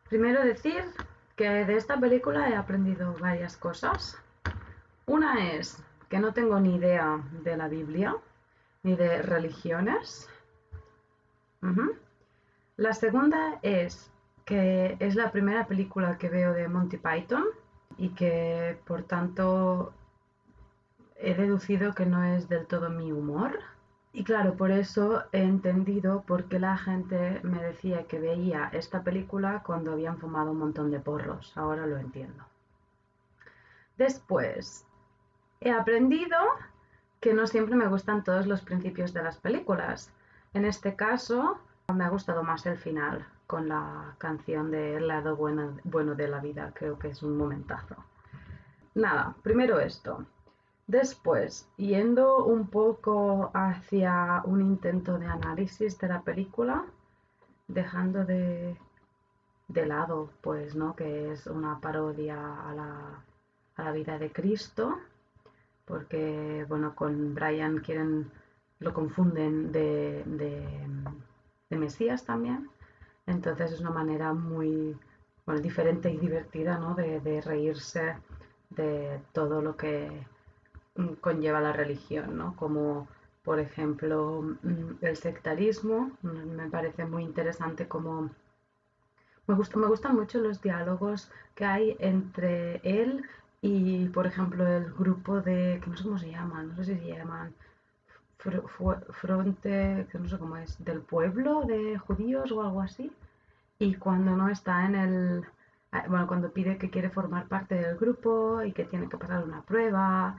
Primero 0.10 0.44
decir 0.44 0.84
que 1.36 1.48
de 1.66 1.78
esta 1.78 2.00
película 2.00 2.50
he 2.50 2.56
aprendido 2.56 3.14
varias 3.20 3.56
cosas. 3.58 4.18
Una 5.06 5.52
es 5.52 5.84
que 6.10 6.20
no 6.20 6.34
tengo 6.34 6.60
ni 6.60 6.76
idea 6.76 7.22
de 7.44 7.56
la 7.58 7.68
Biblia 7.68 8.16
ni 8.84 8.96
de 8.96 9.22
religiones. 9.22 10.30
La 12.78 12.94
segunda 12.94 13.60
es 13.62 14.12
que 14.46 14.98
es 15.00 15.16
la 15.16 15.32
primera 15.32 15.66
película 15.68 16.18
que 16.18 16.30
veo 16.30 16.54
de 16.54 16.68
Monty 16.68 16.98
Python 16.98 17.46
y 17.98 18.10
que 18.10 18.78
por 18.86 19.04
tanto 19.04 19.94
he 21.16 21.34
deducido 21.34 21.94
que 21.94 22.06
no 22.06 22.24
es 22.24 22.48
del 22.50 22.68
todo 22.68 22.90
mi 22.90 23.12
humor. 23.12 23.60
Y 24.16 24.24
claro, 24.24 24.56
por 24.56 24.72
eso 24.72 25.26
he 25.34 25.44
entendido 25.44 26.22
por 26.22 26.46
qué 26.46 26.58
la 26.58 26.78
gente 26.78 27.42
me 27.44 27.62
decía 27.62 28.08
que 28.08 28.18
veía 28.18 28.70
esta 28.72 29.04
película 29.04 29.62
cuando 29.62 29.92
habían 29.92 30.20
fumado 30.20 30.52
un 30.52 30.60
montón 30.60 30.90
de 30.90 31.02
porros. 31.02 31.52
Ahora 31.58 31.86
lo 31.86 31.98
entiendo. 31.98 32.46
Después, 33.98 34.86
he 35.60 35.70
aprendido 35.70 36.38
que 37.20 37.34
no 37.34 37.46
siempre 37.46 37.76
me 37.76 37.90
gustan 37.90 38.24
todos 38.24 38.48
los 38.48 38.62
principios 38.62 39.12
de 39.12 39.22
las 39.22 39.38
películas. 39.38 40.14
En 40.54 40.64
este 40.64 40.96
caso, 40.96 41.60
me 41.94 42.06
ha 42.06 42.10
gustado 42.10 42.42
más 42.42 42.66
el 42.68 42.78
final, 42.78 43.28
con 43.48 43.68
la 43.68 44.16
canción 44.18 44.72
de 44.72 44.96
El 44.96 45.10
lado 45.10 45.36
bueno, 45.36 45.78
bueno 45.84 46.16
de 46.16 46.30
la 46.30 46.40
vida. 46.40 46.72
Creo 46.74 46.98
que 46.98 47.10
es 47.10 47.22
un 47.22 47.36
momentazo. 47.36 47.98
Nada, 48.94 49.36
primero 49.44 49.82
esto. 49.82 50.26
Después, 50.88 51.68
yendo 51.78 52.46
un 52.46 52.68
poco 52.68 53.52
hacia 53.54 54.42
un 54.46 54.62
intento 54.62 55.18
de 55.18 55.26
análisis 55.28 55.98
de 56.00 56.08
la 56.08 56.22
película, 56.22 56.86
dejando 57.68 58.24
de, 58.24 58.78
de 59.68 59.86
lado, 59.86 60.30
pues, 60.42 60.76
¿no? 60.76 60.96
Que 60.96 61.32
es 61.32 61.48
una 61.48 61.80
parodia 61.80 62.38
a 62.70 62.74
la, 62.74 63.24
a 63.76 63.84
la 63.84 63.92
vida 63.92 64.20
de 64.20 64.32
Cristo, 64.32 65.00
porque, 65.86 66.66
bueno, 66.70 66.96
con 66.96 67.34
Brian 67.34 67.80
quieren, 67.80 68.32
lo 68.80 68.94
confunden 68.94 69.72
de, 69.72 70.24
de, 70.26 70.88
de 71.70 71.78
Mesías 71.78 72.26
también. 72.26 72.70
Entonces 73.26 73.72
es 73.72 73.80
una 73.82 73.92
manera 73.92 74.34
muy, 74.34 74.96
bueno, 75.48 75.62
diferente 75.62 76.12
y 76.12 76.18
divertida, 76.18 76.78
¿no? 76.78 76.94
De, 76.94 77.20
de 77.22 77.42
reírse 77.42 78.18
de 78.70 79.20
todo 79.34 79.62
lo 79.62 79.76
que 79.76 80.28
conlleva 81.22 81.62
la 81.62 81.74
religión, 81.74 82.38
¿no? 82.38 82.56
Como 82.56 83.08
por 83.44 83.60
ejemplo 83.60 84.42
mm, 84.64 85.06
el 85.06 85.16
sectarismo, 85.18 86.12
mm, 86.24 86.30
me 86.56 86.70
parece 86.70 87.06
muy 87.06 87.24
interesante 87.24 87.88
como 87.88 88.32
me, 89.48 89.56
gusta, 89.56 89.78
me 89.80 89.88
gustan 89.88 90.16
mucho 90.16 90.40
los 90.40 90.62
diálogos 90.62 91.32
que 91.56 91.66
hay 91.66 91.96
entre 92.00 92.82
él 92.84 93.24
y 93.62 94.08
por 94.10 94.28
ejemplo 94.28 94.68
el 94.68 94.92
grupo 94.94 95.42
de, 95.42 95.80
que 95.84 95.90
no 95.90 95.98
sé 95.98 96.04
cómo 96.04 96.18
se 96.20 96.32
llaman, 96.32 96.70
no 96.70 96.84
sé 96.84 96.96
si 96.96 97.02
se 97.02 97.18
llaman 97.18 97.54
Fu- 98.40 99.02
Fronte, 99.22 100.08
que 100.12 100.20
no 100.20 100.30
sé 100.30 100.38
cómo 100.38 100.58
es, 100.58 100.84
del 100.84 101.02
pueblo 101.02 101.64
de 101.64 101.98
judíos 101.98 102.52
o 102.52 102.62
algo 102.62 102.82
así, 102.82 103.12
y 103.80 103.96
cuando 103.96 104.36
no 104.38 104.50
está 104.50 104.86
en 104.86 104.96
el, 104.96 105.46
ah, 105.92 106.06
bueno, 106.10 106.28
cuando 106.28 106.52
pide 106.52 106.78
que 106.78 106.90
quiere 106.92 107.10
formar 107.10 107.48
parte 107.48 107.76
del 107.76 107.98
grupo 107.98 108.64
y 108.64 108.74
que 108.74 108.86
tiene 108.86 109.10
que 109.10 109.18
pasar 109.18 109.44
una 109.44 109.62
prueba 109.64 110.38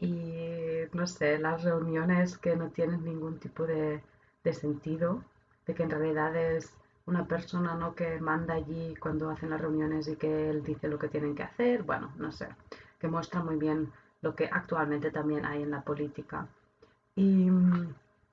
y 0.00 0.84
no 0.92 1.06
sé, 1.06 1.38
las 1.38 1.62
reuniones 1.62 2.38
que 2.38 2.56
no 2.56 2.70
tienen 2.70 3.04
ningún 3.04 3.38
tipo 3.38 3.66
de, 3.66 4.02
de 4.44 4.52
sentido, 4.52 5.22
de 5.66 5.74
que 5.74 5.82
en 5.82 5.90
realidad 5.90 6.34
es 6.36 6.76
una 7.06 7.26
persona 7.26 7.74
¿no? 7.74 7.94
que 7.94 8.20
manda 8.20 8.54
allí 8.54 8.94
cuando 8.96 9.30
hacen 9.30 9.50
las 9.50 9.60
reuniones 9.60 10.08
y 10.08 10.16
que 10.16 10.50
él 10.50 10.62
dice 10.62 10.88
lo 10.88 10.98
que 10.98 11.08
tienen 11.08 11.34
que 11.34 11.42
hacer, 11.42 11.82
bueno, 11.82 12.12
no 12.16 12.30
sé, 12.32 12.48
que 12.98 13.08
muestra 13.08 13.42
muy 13.42 13.56
bien 13.56 13.90
lo 14.20 14.34
que 14.34 14.46
actualmente 14.46 15.10
también 15.10 15.44
hay 15.46 15.62
en 15.62 15.70
la 15.70 15.82
política. 15.82 16.46
Y, 17.16 17.50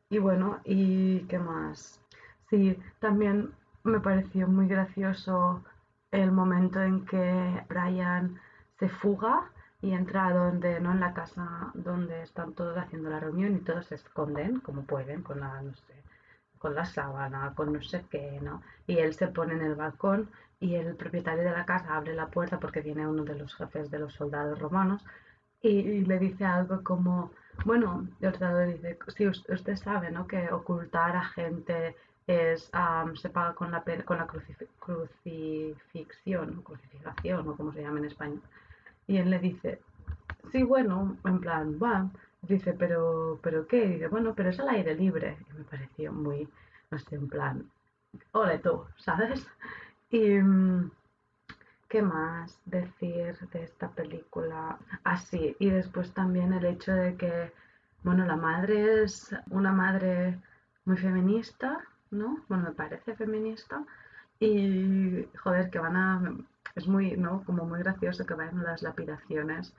y 0.10 0.18
bueno, 0.20 0.60
¿y 0.66 1.22
qué 1.22 1.40
más? 1.40 2.02
Sí, 2.50 2.78
también 3.00 3.54
me 3.84 4.00
pareció 4.00 4.48
muy 4.48 4.68
gracioso 4.68 5.64
el 6.12 6.32
momento 6.32 6.82
en 6.82 7.06
que 7.06 7.64
Brian 7.70 8.40
se 8.78 8.90
fuga 8.90 9.52
y 9.82 9.92
entra 9.94 10.32
donde, 10.34 10.80
no 10.80 10.92
en 10.92 11.00
la 11.00 11.14
casa 11.14 11.72
donde 11.74 12.24
están 12.24 12.54
todos 12.54 12.78
haciendo 12.78 13.10
la 13.10 13.20
reunión 13.20 13.56
y 13.56 13.60
todos 13.60 13.86
se 13.88 13.96
esconden 13.96 14.60
como 14.62 14.84
pueden 14.84 15.22
con 15.22 15.40
la, 15.40 15.62
no 15.62 15.74
sé, 15.76 15.94
con 16.58 16.76
la 16.76 16.86
sábana, 16.86 17.54
con 17.56 17.74
no 17.74 17.82
sé 17.82 18.06
qué, 18.10 18.40
¿no? 18.42 18.62
Y 18.88 18.98
él 19.00 19.14
se 19.14 19.28
pone 19.28 19.54
en 19.54 19.62
el 19.62 19.76
balcón 19.76 20.30
y 20.60 20.76
el 20.76 20.96
propietario 20.96 21.44
de 21.44 21.52
la 21.52 21.66
casa 21.66 21.96
abre 21.96 22.14
la 22.16 22.28
puerta 22.28 22.60
porque 22.60 22.82
viene 22.82 23.08
uno 23.08 23.24
de 23.24 23.36
los 23.36 23.54
jefes 23.56 23.92
de 23.92 24.00
los 24.00 24.14
soldados 24.14 24.60
romanos 24.60 25.04
y, 25.62 26.06
le 26.06 26.20
dice 26.20 26.46
algo 26.46 26.84
como, 26.84 27.32
bueno, 27.66 28.08
el 28.22 28.32
soldado 28.34 28.62
dice, 28.62 28.98
sí, 29.16 29.28
us- 29.28 29.44
usted 29.50 29.76
sabe, 29.76 30.12
¿no? 30.12 30.28
Que 30.28 30.52
ocultar 30.52 31.16
a 31.16 31.24
gente 31.26 31.96
es, 32.28 32.70
am, 32.74 33.16
se 33.16 33.30
paga 33.30 33.54
con 33.54 33.72
la, 33.72 33.84
con 34.06 34.18
la 34.18 34.28
crucif- 34.28 34.68
crucifixión, 34.80 36.62
crucificación, 36.64 37.48
o 37.50 37.56
como 37.58 37.74
se 37.74 37.82
llama 37.82 38.00
en 38.00 38.06
español. 38.06 38.42
Y 39.08 39.18
él 39.18 39.30
le 39.30 39.40
dice, 39.40 39.82
sí, 40.52 40.64
bueno, 40.64 41.18
en 41.26 41.40
plan, 41.40 41.78
va. 41.82 42.10
Dice, 42.42 42.74
pero, 42.74 43.40
pero 43.42 43.68
¿qué? 43.68 43.86
Y 43.86 43.90
dice, 43.94 44.08
bueno, 44.08 44.34
pero 44.36 44.50
es 44.50 44.60
al 44.60 44.70
aire 44.70 44.96
libre. 44.96 45.38
Y 45.50 45.54
me 45.58 45.64
pareció 45.64 46.12
muy, 46.14 46.48
no 46.92 47.00
sé, 47.00 47.16
en 47.16 47.28
plan, 47.28 47.70
ole 48.32 48.60
tú, 48.60 48.86
¿sabes? 48.98 49.48
Y, 50.12 50.40
¿qué 51.90 52.02
más 52.02 52.60
decir 52.66 53.38
de 53.52 53.64
esta 53.64 53.90
película? 53.90 54.78
Así, 55.04 55.56
y 55.60 55.70
después 55.70 56.14
también 56.14 56.54
el 56.54 56.66
hecho 56.66 56.94
de 56.94 57.16
que, 57.16 57.54
bueno, 58.04 58.26
la 58.26 58.36
madre 58.36 59.04
es 59.04 59.36
una 59.50 59.72
madre 59.72 60.40
muy 60.86 60.98
feminista, 60.98 61.80
¿no? 62.12 62.44
Bueno, 62.48 62.66
me 62.66 62.72
parece 62.76 63.16
feminista. 63.16 63.84
Y, 64.40 65.28
joder, 65.38 65.70
que 65.70 65.80
van 65.80 65.96
a... 65.96 66.36
Es 66.76 66.88
muy, 66.88 67.16
¿no? 67.18 67.44
Como 67.46 67.66
muy 67.66 67.80
gracioso 67.80 68.26
que 68.26 68.34
vayan 68.34 68.64
las 68.64 68.82
lapidaciones 68.82 69.74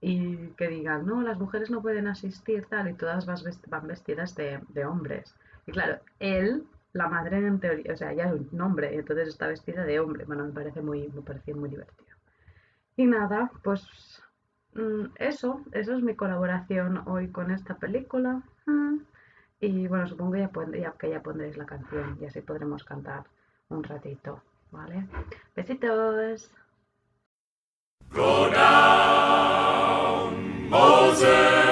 y 0.00 0.36
que 0.56 0.68
digan, 0.68 1.06
no, 1.06 1.22
las 1.22 1.38
mujeres 1.38 1.70
no 1.70 1.82
pueden 1.82 2.06
asistir, 2.06 2.66
tal, 2.66 2.88
y 2.88 2.94
todas 2.94 3.26
van 3.26 3.86
vestidas 3.86 4.34
de, 4.34 4.60
de 4.68 4.84
hombres. 4.86 5.34
Y 5.66 5.72
claro, 5.72 5.98
él, 6.20 6.64
la 6.92 7.08
madre 7.08 7.38
en 7.46 7.60
teoría, 7.60 7.92
o 7.92 7.96
sea, 7.96 8.12
ya 8.12 8.24
es 8.32 8.40
un 8.52 8.60
hombre, 8.60 8.94
entonces 8.94 9.28
está 9.28 9.46
vestida 9.48 9.84
de 9.84 10.00
hombre. 10.00 10.24
Bueno, 10.24 10.44
me 10.46 10.52
parece 10.52 10.80
muy, 10.80 11.08
me 11.08 11.22
pareció 11.22 11.54
muy 11.56 11.68
divertido. 11.68 12.16
Y 12.96 13.06
nada, 13.06 13.50
pues 13.62 14.22
mm, 14.74 15.06
eso, 15.16 15.62
eso 15.72 15.96
es 15.96 16.02
mi 16.02 16.14
colaboración 16.14 17.02
hoy 17.06 17.28
con 17.28 17.50
esta 17.50 17.74
película. 17.76 18.42
Mm. 18.66 18.98
Y 19.60 19.86
bueno, 19.88 20.06
supongo 20.08 20.36
ya 20.36 20.48
pon- 20.48 20.72
ya- 20.72 20.92
que 20.92 21.10
ya 21.10 21.20
pondréis 21.22 21.56
la 21.56 21.66
canción 21.66 22.16
y 22.20 22.26
así 22.26 22.40
podremos 22.40 22.84
cantar 22.84 23.24
un 23.68 23.82
ratito, 23.82 24.42
¿vale? 24.70 25.06
Besitos. 25.54 26.50
Moses, 30.70 31.67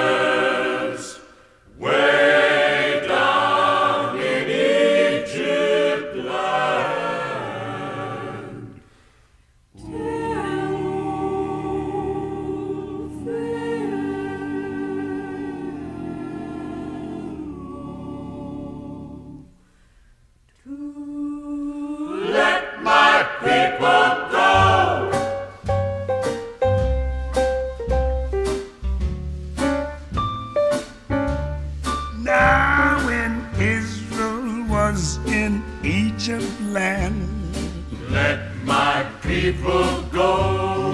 go. 40.11 40.93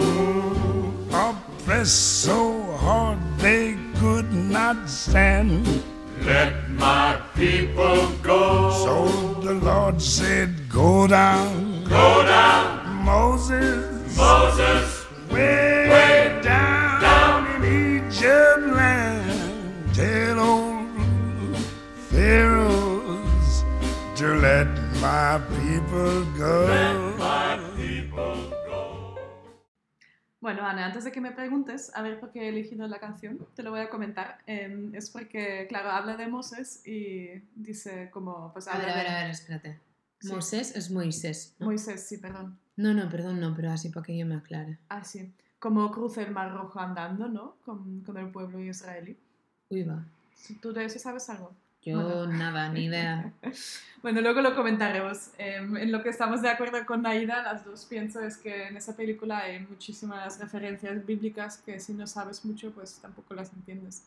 Oppressed 1.11 2.23
so 2.23 2.61
hard 2.77 3.19
they 3.37 3.77
could 3.99 4.31
not 4.33 4.89
stand. 4.89 5.67
Let 6.21 6.69
my 6.69 7.19
people 7.35 8.07
go. 8.21 8.71
So 8.85 9.33
the 9.41 9.53
Lord 9.53 10.01
said, 10.01 10.69
Go 10.69 11.07
down, 11.07 11.83
Go 11.83 12.23
down, 12.25 13.03
Moses, 13.03 14.17
Moses, 14.17 15.05
way, 15.29 15.89
way 15.89 16.39
down, 16.41 17.01
down. 17.01 17.63
in 17.63 18.07
Egypt 18.07 18.67
land. 18.79 19.93
Tell 19.93 20.39
old 20.39 21.57
Pharaohs 22.09 23.63
to 24.15 24.27
let 24.35 24.67
my 25.01 25.41
people 25.59 26.23
go. 26.37 27.02
Bueno, 30.53 30.67
Ana, 30.67 30.85
antes 30.85 31.03
de 31.03 31.11
que 31.11 31.19
me 31.19 31.31
preguntes 31.31 31.91
a 31.95 32.03
ver 32.03 32.19
por 32.19 32.31
qué 32.31 32.41
he 32.43 32.49
elegido 32.49 32.87
la 32.87 32.99
canción, 32.99 33.39
te 33.55 33.63
lo 33.63 33.71
voy 33.71 33.79
a 33.79 33.89
comentar. 33.89 34.37
Em, 34.45 34.93
es 34.93 35.09
porque, 35.09 35.65
claro, 35.67 35.89
habla 35.89 36.15
de 36.15 36.27
Moses 36.27 36.85
y 36.85 37.41
dice 37.55 38.11
como, 38.11 38.53
pues 38.53 38.67
A 38.67 38.77
ver, 38.77 38.87
a 38.91 38.95
ver, 38.95 39.07
a 39.07 39.21
ver, 39.23 39.31
espérate. 39.31 39.79
Sí. 40.19 40.31
Moisés 40.31 40.75
es 40.75 40.91
Moisés. 40.91 41.55
¿no? 41.57 41.65
Moisés, 41.65 42.05
sí, 42.07 42.19
perdón. 42.19 42.59
No, 42.75 42.93
no, 42.93 43.09
perdón, 43.09 43.39
no, 43.39 43.55
pero 43.55 43.71
así 43.71 43.89
para 43.89 44.05
que 44.05 44.15
yo 44.15 44.27
me 44.27 44.35
aclare. 44.35 44.77
Ah, 44.89 45.03
sí. 45.03 45.33
Como 45.57 45.89
cruza 45.89 46.21
el 46.21 46.29
Mar 46.29 46.53
Rojo 46.53 46.79
andando, 46.79 47.27
¿no? 47.27 47.55
Con, 47.65 48.01
con 48.01 48.17
el 48.17 48.29
pueblo 48.29 48.59
israelí. 48.59 49.17
Uy, 49.69 49.81
va. 49.81 50.05
¿Tú 50.61 50.71
de 50.71 50.85
eso 50.85 50.99
sabes 50.99 51.27
algo? 51.31 51.51
Yo 51.85 52.27
nada, 52.27 52.69
ni 52.69 52.85
idea. 52.85 53.31
Bueno, 54.03 54.19
luego 54.19 54.41
lo 54.41 54.53
comentaremos. 54.53 55.29
Em, 55.37 55.77
en 55.77 55.89
lo 55.89 56.03
que 56.03 56.09
estamos 56.09 56.41
de 56.41 56.49
acuerdo 56.49 56.85
con 56.85 57.03
Naida, 57.03 57.41
las 57.41 57.63
dos 57.63 57.85
pienso 57.85 58.19
es 58.19 58.35
que 58.35 58.67
en 58.67 58.75
esa 58.75 58.97
película 58.97 59.37
hay 59.39 59.59
muchísimas 59.61 60.41
referencias 60.41 61.05
bíblicas 61.05 61.59
que 61.65 61.79
si 61.79 61.93
no 61.93 62.05
sabes 62.05 62.43
mucho, 62.43 62.71
pues 62.71 62.99
tampoco 63.01 63.33
las 63.33 63.53
entiendes. 63.53 64.03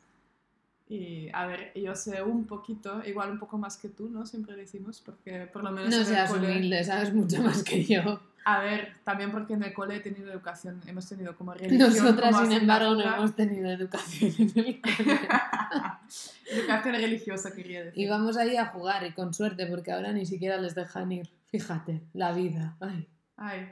Y 0.91 1.31
a 1.33 1.47
ver, 1.47 1.73
yo 1.75 1.95
sé 1.95 2.23
un 2.23 2.45
poquito, 2.45 3.03
igual 3.07 3.31
un 3.31 3.39
poco 3.39 3.57
más 3.57 3.79
que 3.79 3.89
tú, 3.89 4.11
¿no? 4.11 4.27
Siempre 4.27 4.55
decimos, 4.55 5.03
porque 5.03 5.47
por 5.51 5.65
lo 5.65 5.71
menos 5.73 5.89
No 5.97 6.05
seas 6.05 6.31
cole- 6.31 6.47
humilde, 6.47 6.85
sabes 6.85 7.15
mucho 7.15 7.43
más 7.43 7.65
que 7.65 7.83
yo. 7.83 8.21
A 8.49 8.61
ver, 8.61 8.95
también 9.03 9.33
porque 9.33 9.55
en 9.55 9.65
el 9.65 9.73
cole 9.75 9.97
he 9.97 10.01
tenido 10.01 10.31
educación, 10.33 10.81
hemos 10.87 11.09
tenido 11.09 11.35
como 11.37 11.53
religión. 11.53 11.79
Nosotras, 11.91 12.33
como 12.33 12.47
sin 12.49 12.61
embargo, 12.61 12.95
no 12.95 13.03
hemos 13.03 13.35
tenido 13.35 13.69
educación 13.69 14.33
en 14.39 14.53
el 14.57 14.81
cole. 14.81 15.21
educación 16.51 16.95
religiosa, 16.95 17.53
quería 17.53 17.85
decir. 17.87 18.01
Y 18.01 18.09
vamos 18.09 18.37
ahí 18.37 18.57
a 18.57 18.67
jugar, 18.67 19.05
y 19.05 19.13
con 19.13 19.35
suerte, 19.35 19.67
porque 19.67 19.91
ahora 19.91 20.13
ni 20.13 20.27
siquiera 20.27 20.59
les 20.59 20.77
dejan 20.77 21.11
ir. 21.11 21.29
Fíjate, 21.51 22.03
la 22.13 22.31
vida. 22.33 22.77
Ay. 22.81 23.09
Ay, 23.37 23.69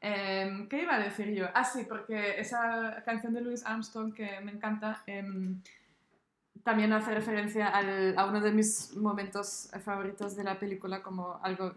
em, 0.00 0.68
¿qué 0.68 0.82
iba 0.82 0.96
a 0.96 0.98
decir 0.98 1.32
yo? 1.32 1.46
Ah, 1.54 1.64
sí, 1.64 1.86
porque 1.88 2.40
esa 2.40 3.02
canción 3.04 3.32
de 3.34 3.40
Louis 3.40 3.64
Armstrong 3.64 4.12
que 4.12 4.40
me 4.42 4.50
encanta 4.50 5.02
em, 5.06 5.60
también 6.64 6.92
hace 6.92 7.14
referencia 7.14 7.68
al- 7.68 8.18
a 8.18 8.26
uno 8.26 8.40
de 8.40 8.50
mis 8.50 8.96
momentos 8.96 9.70
favoritos 9.84 10.34
de 10.36 10.44
la 10.44 10.58
película, 10.58 11.02
como 11.02 11.38
algo 11.42 11.74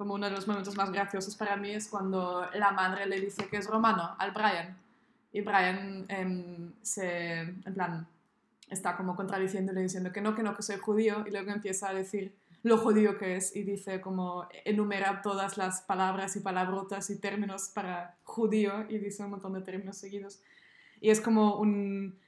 como 0.00 0.14
uno 0.14 0.30
de 0.30 0.32
los 0.32 0.48
momentos 0.48 0.74
más 0.78 0.90
graciosos 0.90 1.36
para 1.36 1.56
mí 1.56 1.72
es 1.72 1.86
cuando 1.86 2.48
la 2.54 2.70
madre 2.70 3.04
le 3.04 3.20
dice 3.20 3.48
que 3.48 3.58
es 3.58 3.66
romano 3.66 4.16
al 4.18 4.30
Brian. 4.30 4.74
Y 5.30 5.42
Brian 5.42 6.06
em, 6.08 6.72
se, 6.80 7.40
en 7.40 7.74
plan, 7.74 8.06
está 8.70 8.96
como 8.96 9.14
contradiciéndole 9.14 9.82
diciendo 9.82 10.10
que 10.10 10.22
no, 10.22 10.34
que 10.34 10.42
no, 10.42 10.56
que 10.56 10.62
soy 10.62 10.78
judío. 10.78 11.22
Y 11.26 11.30
luego 11.30 11.50
empieza 11.50 11.90
a 11.90 11.92
decir 11.92 12.34
lo 12.62 12.78
judío 12.78 13.18
que 13.18 13.36
es 13.36 13.54
y 13.54 13.62
dice 13.62 14.00
como 14.00 14.48
enumera 14.64 15.20
todas 15.20 15.58
las 15.58 15.82
palabras 15.82 16.34
y 16.34 16.40
palabrotas 16.40 17.10
y 17.10 17.18
términos 17.18 17.70
para 17.74 18.16
judío 18.24 18.86
y 18.88 18.96
dice 18.96 19.22
un 19.22 19.32
montón 19.32 19.52
de 19.52 19.60
términos 19.60 19.98
seguidos. 19.98 20.40
Y 21.02 21.10
es 21.10 21.20
como 21.20 21.56
un 21.56 22.18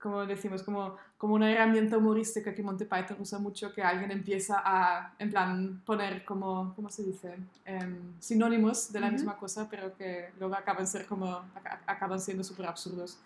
como 0.00 0.24
decimos 0.26 0.62
como 0.62 0.96
como 1.18 1.34
una 1.34 1.50
herramienta 1.52 1.96
humorística 1.98 2.52
que 2.54 2.62
Monty 2.62 2.84
Python 2.84 3.16
usa 3.20 3.38
mucho 3.38 3.72
que 3.72 3.82
alguien 3.82 4.10
empieza 4.10 4.60
a 4.64 5.14
en 5.18 5.30
plan 5.30 5.82
poner 5.86 6.24
como 6.24 6.72
cómo 6.74 6.88
se 6.90 7.02
dice 7.04 7.36
Em, 7.64 8.12
sinónimos 8.18 8.92
de 8.92 9.00
la 9.00 9.06
Ujú. 9.06 9.14
misma 9.14 9.36
cosa 9.36 9.68
pero 9.70 9.96
que 9.96 10.30
luego 10.38 10.54
acaban 10.54 10.86
ser 10.86 11.06
como 11.06 11.26
aca- 11.54 11.80
acaban 11.86 12.20
siendo 12.20 12.42
súper 12.42 12.66
absurdos 12.66 13.18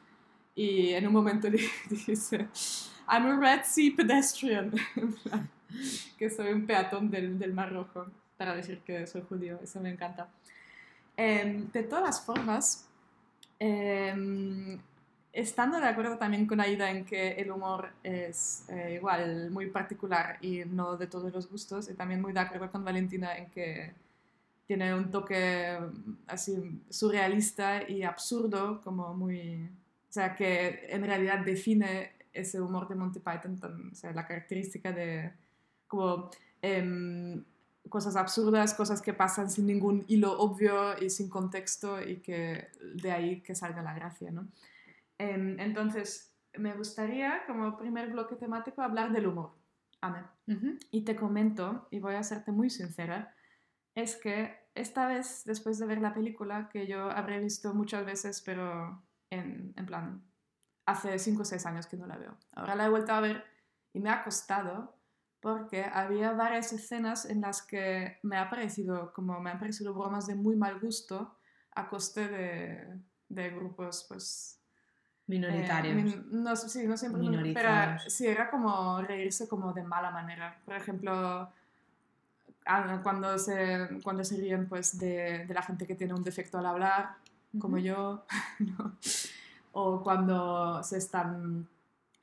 y 0.55 0.91
en 0.91 1.07
un 1.07 1.13
momento 1.13 1.49
di- 1.51 1.69
dice 1.89 2.49
I'm 3.09 3.27
a 3.27 3.37
Red 3.39 3.63
Sea 3.65 3.93
pedestrian 3.97 4.73
en 4.97 5.13
plan, 5.15 5.49
que 6.19 6.29
soy 6.29 6.53
un 6.53 6.67
peatón 6.67 7.11
del, 7.11 7.39
del 7.39 7.53
Mar 7.55 7.73
Rojo, 7.73 8.07
para 8.37 8.55
decir 8.55 8.81
que 8.81 9.07
soy 9.07 9.23
judío, 9.29 9.59
eso 9.63 9.81
me 9.81 9.91
encanta. 9.91 10.29
Em, 11.17 11.71
de 11.73 11.83
todas 11.85 12.21
formas, 12.25 12.87
em, 13.59 14.79
estando 15.41 15.79
de 15.81 15.87
acuerdo 15.87 16.17
también 16.19 16.47
con 16.47 16.61
Aida 16.61 16.91
en 16.91 17.05
que 17.05 17.33
el 17.33 17.51
humor 17.51 17.91
es 18.03 18.65
eh, 18.69 18.95
igual 18.97 19.51
muy 19.51 19.67
particular 19.71 20.39
y 20.41 20.65
no 20.65 20.97
de 20.97 21.07
todos 21.07 21.33
los 21.33 21.49
gustos, 21.51 21.91
y 21.91 21.95
también 21.95 22.21
muy 22.23 22.33
de 22.33 22.41
acuerdo 22.41 22.71
con 22.71 22.85
Valentina 22.85 23.37
en 23.37 23.51
que 23.51 23.93
tiene 24.67 24.95
un 24.95 25.11
toque 25.11 25.79
mm, 25.81 26.13
así 26.29 26.81
surrealista 26.91 27.89
y 27.89 28.03
absurdo, 28.03 28.81
como 28.83 29.15
muy... 29.15 29.69
O 30.09 30.13
sea, 30.17 30.35
que 30.35 30.87
en 30.89 31.05
realidad 31.05 31.41
define 31.45 32.13
ese 32.33 32.61
humor 32.61 32.89
de 32.89 32.95
Monty 32.95 33.21
Python, 33.21 33.59
tan- 33.59 33.91
o 33.93 33.95
sea, 33.95 34.13
la 34.13 34.27
característica 34.27 34.91
de 34.93 35.31
como 35.87 36.31
em, 36.63 37.45
cosas 37.89 38.17
absurdas, 38.17 38.75
cosas 38.75 39.01
que 39.03 39.13
pasan 39.13 39.51
sin 39.51 39.67
ningún 39.67 40.05
hilo 40.09 40.39
obvio 40.39 40.99
y 41.01 41.11
sin 41.11 41.29
contexto 41.29 42.01
y 42.03 42.17
que 42.17 42.69
de 42.95 43.13
ahí 43.13 43.41
que 43.43 43.55
salga 43.55 43.83
la 43.83 43.95
gracia, 43.95 44.31
¿no? 44.31 44.49
Em, 45.19 45.59
entonces, 45.61 46.37
me 46.55 46.75
gustaría, 46.75 47.43
como 47.47 47.77
primer 47.77 48.11
bloque 48.11 48.37
temático, 48.37 48.83
hablar 48.83 49.13
del 49.13 49.27
humor, 49.27 49.57
Ana. 50.01 50.35
Ujú. 50.47 50.79
Y 50.91 51.05
te 51.05 51.17
comento, 51.17 51.89
y 51.91 52.01
voy 52.01 52.15
a 52.15 52.23
serte 52.23 52.53
muy 52.53 52.71
sincera, 52.71 53.35
es 53.95 54.17
que 54.17 54.55
esta 54.75 55.07
vez, 55.07 55.43
después 55.45 55.79
de 55.79 55.87
ver 55.87 56.01
la 56.01 56.15
película, 56.15 56.69
que 56.69 56.87
yo 56.87 57.11
habré 57.11 57.41
visto 57.41 57.73
muchas 57.75 58.05
veces, 58.05 58.43
pero 58.43 59.03
en, 59.31 59.73
en 59.77 59.87
plan, 59.87 60.23
hace 60.87 61.19
5 61.19 61.43
o 61.43 61.45
6 61.45 61.65
años 61.67 61.87
que 61.87 61.97
no 61.97 62.07
la 62.07 62.19
veo. 62.19 62.39
Ahora 62.53 62.77
la 62.77 62.87
he 62.87 62.91
vuelto 62.91 63.13
a 63.13 63.21
ver 63.21 63.45
y 63.93 64.01
me 64.01 64.11
ha 64.11 64.23
costado 64.23 64.97
porque 65.41 65.85
había 65.85 66.33
varias 66.33 66.73
escenas 66.73 67.25
en 67.25 67.41
las 67.41 67.63
que 67.63 68.19
me 68.23 68.37
ha 68.37 68.51
parecido, 68.51 69.13
como 69.13 69.41
me 69.41 69.51
han 69.51 69.59
parecido 69.59 69.95
bromas 69.95 70.27
de 70.27 70.35
muy 70.35 70.57
mal 70.57 70.81
gusto 70.81 71.39
a 71.75 71.89
coste 71.89 72.29
de, 72.29 73.01
de 73.29 73.51
grupos, 73.51 74.07
pues, 74.09 74.63
Minoritarios. 75.27 75.93
eh, 75.97 76.03
min- 76.03 76.43
no, 76.45 76.55
sí, 76.57 76.87
no 76.87 76.97
siempre. 76.97 77.21
Minorizados. 77.21 78.03
Pero 78.03 78.11
sí, 78.11 78.27
era 78.27 78.49
como 78.51 79.01
reírse 79.03 79.49
como 79.49 79.73
de 79.73 79.83
mala 79.83 80.11
manera. 80.11 80.59
Por 80.65 80.75
ejemplo, 80.77 81.51
cuando 83.03 83.39
se, 83.39 83.89
cuando 84.03 84.25
se 84.25 84.37
ríen 84.37 84.69
pues, 84.69 84.99
de, 84.99 85.47
de 85.47 85.55
la 85.55 85.63
gente 85.63 85.87
que 85.87 85.95
tiene 85.95 86.15
un 86.15 86.25
defecto 86.25 86.59
al 86.59 86.67
hablar, 86.67 87.15
como 87.61 87.79
yo, 87.79 88.25
¿no? 88.59 88.97
o 89.73 90.03
cuando 90.03 90.83
se 90.83 90.99
están 90.99 91.69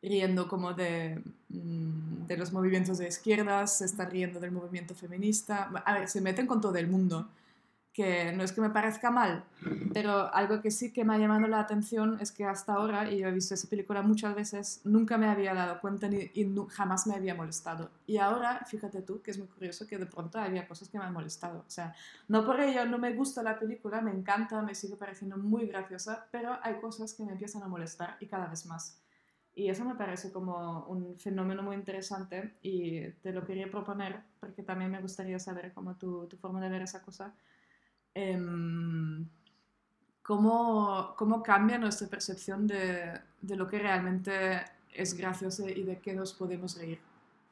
riendo 0.01 0.47
como 0.49 0.73
de, 0.73 1.21
mm, 1.49 2.25
de 2.27 2.37
los 2.37 2.51
movimientos 2.51 2.97
de 2.97 3.07
izquierdas, 3.07 3.77
se 3.77 3.85
están 3.85 4.11
riendo 4.11 4.39
del 4.39 4.51
movimiento 4.51 4.93
feminista. 4.95 5.69
A 5.85 5.93
ver, 5.93 6.09
se 6.09 6.19
meten 6.19 6.45
con 6.45 6.59
todo 6.59 6.75
el 6.75 6.87
mundo, 6.87 7.29
que 7.93 8.33
no 8.33 8.43
es 8.43 8.51
que 8.51 8.59
me 8.59 8.71
parezca 8.71 9.11
mal, 9.11 9.43
pero 9.93 10.33
algo 10.33 10.61
que 10.61 10.71
sí 10.71 10.91
que 10.91 11.05
me 11.05 11.13
ha 11.13 11.19
llamado 11.19 11.47
la 11.47 11.59
atención 11.59 12.17
es 12.19 12.31
que 12.31 12.43
hasta 12.43 12.73
ahora, 12.73 13.11
y 13.11 13.19
yo 13.19 13.27
he 13.27 13.31
visto 13.31 13.53
esa 13.53 13.69
película 13.69 14.01
muchas 14.01 14.33
veces, 14.33 14.81
nunca 14.83 15.19
me 15.19 15.27
había 15.27 15.53
dado 15.53 15.79
cuenta 15.79 16.07
ni, 16.07 16.31
y 16.33 16.55
jamás 16.69 17.05
me 17.05 17.13
había 17.13 17.35
molestado. 17.35 17.91
Y 18.07 18.17
ahora, 18.17 18.65
fíjate 18.65 19.03
tú, 19.03 19.21
que 19.21 19.29
es 19.29 19.37
muy 19.37 19.47
curioso 19.47 19.85
que 19.85 19.99
de 19.99 20.07
pronto 20.07 20.39
había 20.39 20.67
cosas 20.67 20.89
que 20.89 20.97
me 20.97 21.03
han 21.03 21.13
molestado. 21.13 21.59
O 21.59 21.69
sea, 21.69 21.93
no 22.27 22.43
por 22.43 22.59
ello 22.59 22.83
no 22.85 22.97
me 22.97 23.13
gusta 23.13 23.43
la 23.43 23.59
película, 23.59 24.01
me 24.01 24.11
encanta, 24.11 24.59
me 24.63 24.73
sigue 24.73 24.95
pareciendo 24.95 25.37
muy 25.37 25.67
graciosa, 25.67 26.27
pero 26.31 26.57
hay 26.63 26.79
cosas 26.81 27.13
que 27.13 27.23
me 27.23 27.33
empiezan 27.33 27.61
a 27.61 27.67
molestar 27.67 28.17
y 28.19 28.25
cada 28.25 28.47
vez 28.47 28.65
más. 28.65 28.99
Y 29.55 29.69
eso 29.69 29.85
me 29.85 29.93
parece 29.93 30.31
como 30.31 30.85
un 30.87 31.15
fenómeno 31.19 31.61
muy 31.61 31.75
interesante 31.75 32.55
y 32.63 33.07
te 33.21 33.31
lo 33.31 33.45
quería 33.45 33.69
proponer 33.69 34.19
porque 34.39 34.63
también 34.63 34.89
me 34.89 34.99
gustaría 34.99 35.37
saber 35.37 35.73
cómo 35.73 35.95
tu, 35.95 36.25
tu 36.25 36.37
forma 36.37 36.59
de 36.59 36.69
ver 36.69 36.81
esa 36.81 37.03
cosa. 37.03 37.35
Em, 38.15 39.27
cómo, 40.21 41.15
cómo 41.17 41.43
cambia 41.43 41.77
nuestra 41.77 42.07
percepción 42.07 42.67
de, 42.67 43.19
de 43.41 43.55
lo 43.55 43.67
que 43.67 43.79
realmente 43.79 44.63
es 44.93 45.15
gracioso 45.15 45.67
y 45.67 45.83
de 45.83 45.99
qué 45.99 46.13
nos 46.13 46.33
podemos 46.33 46.77
reír. 46.77 46.99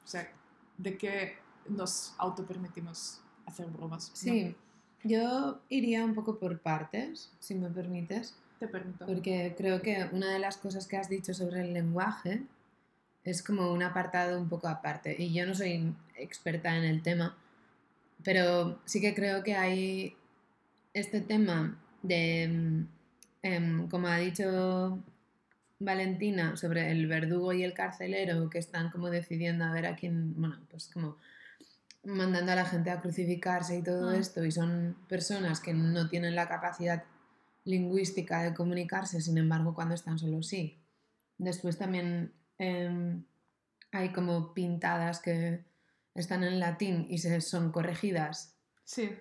O 0.04 0.08
sea, 0.08 0.32
de 0.78 0.98
qué 0.98 1.38
nos 1.68 2.14
autopermitimos 2.18 3.22
hacer 3.46 3.68
bromas. 3.68 4.10
¿no? 4.10 4.16
Sí, 4.16 4.56
yo 5.04 5.60
iría 5.70 6.06
un 6.06 6.14
poco 6.14 6.38
por 6.38 6.60
partes, 6.60 7.32
si 7.40 7.56
me 7.56 7.70
permites, 7.70 8.36
Te 8.60 8.68
permito. 8.68 9.06
porque 9.06 9.56
creo 9.58 9.82
que 9.82 10.08
una 10.12 10.32
de 10.32 10.40
las 10.40 10.58
cosas 10.58 10.88
que 10.88 10.98
has 10.98 11.10
dicho 11.10 11.34
sobre 11.34 11.62
el 11.62 11.74
lenguaje 11.74 12.44
es 13.24 13.44
como 13.44 13.72
un 13.72 13.84
apartado 13.84 14.40
un 14.40 14.50
poco 14.50 14.68
aparte. 14.68 15.16
Y 15.18 15.34
yo 15.34 15.46
no 15.46 15.56
soy 15.56 15.94
experta 16.16 16.76
en 16.76 16.84
el 16.84 17.02
tema, 17.02 17.36
pero 18.24 18.80
sí 18.86 19.02
que 19.02 19.14
creo 19.14 19.44
que 19.44 19.56
hay 19.56 20.16
este 20.94 21.22
tema 21.22 21.80
de, 22.04 22.48
mm, 22.48 22.88
em, 23.44 23.88
como 23.90 24.08
ha 24.08 24.18
dicho 24.18 25.04
Valentina, 25.80 26.56
sobre 26.58 26.92
el 26.92 27.08
verdugo 27.08 27.54
y 27.54 27.64
el 27.64 27.74
carcelero 27.74 28.50
que 28.50 28.60
están 28.60 28.92
como 28.92 29.10
decidiendo 29.10 29.66
a 29.66 29.72
ver 29.72 29.86
a 29.88 29.96
quién, 29.96 30.34
bueno, 30.40 30.60
pues 30.70 30.90
como 30.94 31.18
mandando 32.04 32.52
a 32.52 32.56
la 32.56 32.66
gente 32.66 32.90
a 32.90 33.00
crucificarse 33.02 33.78
y 33.78 33.84
todo 33.84 34.10
Ah. 34.10 34.18
esto, 34.18 34.44
y 34.44 34.52
son 34.52 34.96
personas 35.08 35.60
que 35.60 35.74
no 35.74 36.08
tienen 36.10 36.36
la 36.36 36.48
capacidad 36.48 37.04
lingüística 37.64 38.42
de 38.44 38.54
comunicarse, 38.56 39.22
sin 39.22 39.38
embargo, 39.38 39.74
cuando 39.76 39.94
están 39.96 40.18
solos 40.18 40.48
sí. 40.48 40.80
Después 41.38 41.78
también 41.78 42.34
em, 42.58 43.24
hay 43.92 44.12
como 44.12 44.54
pintadas 44.54 45.20
que 45.20 45.64
están 46.14 46.44
en 46.44 46.60
latín 46.60 47.08
y 47.10 47.18
se 47.20 47.42
son 47.42 47.72
corregidas. 47.72 48.56
Sí. 48.84 49.12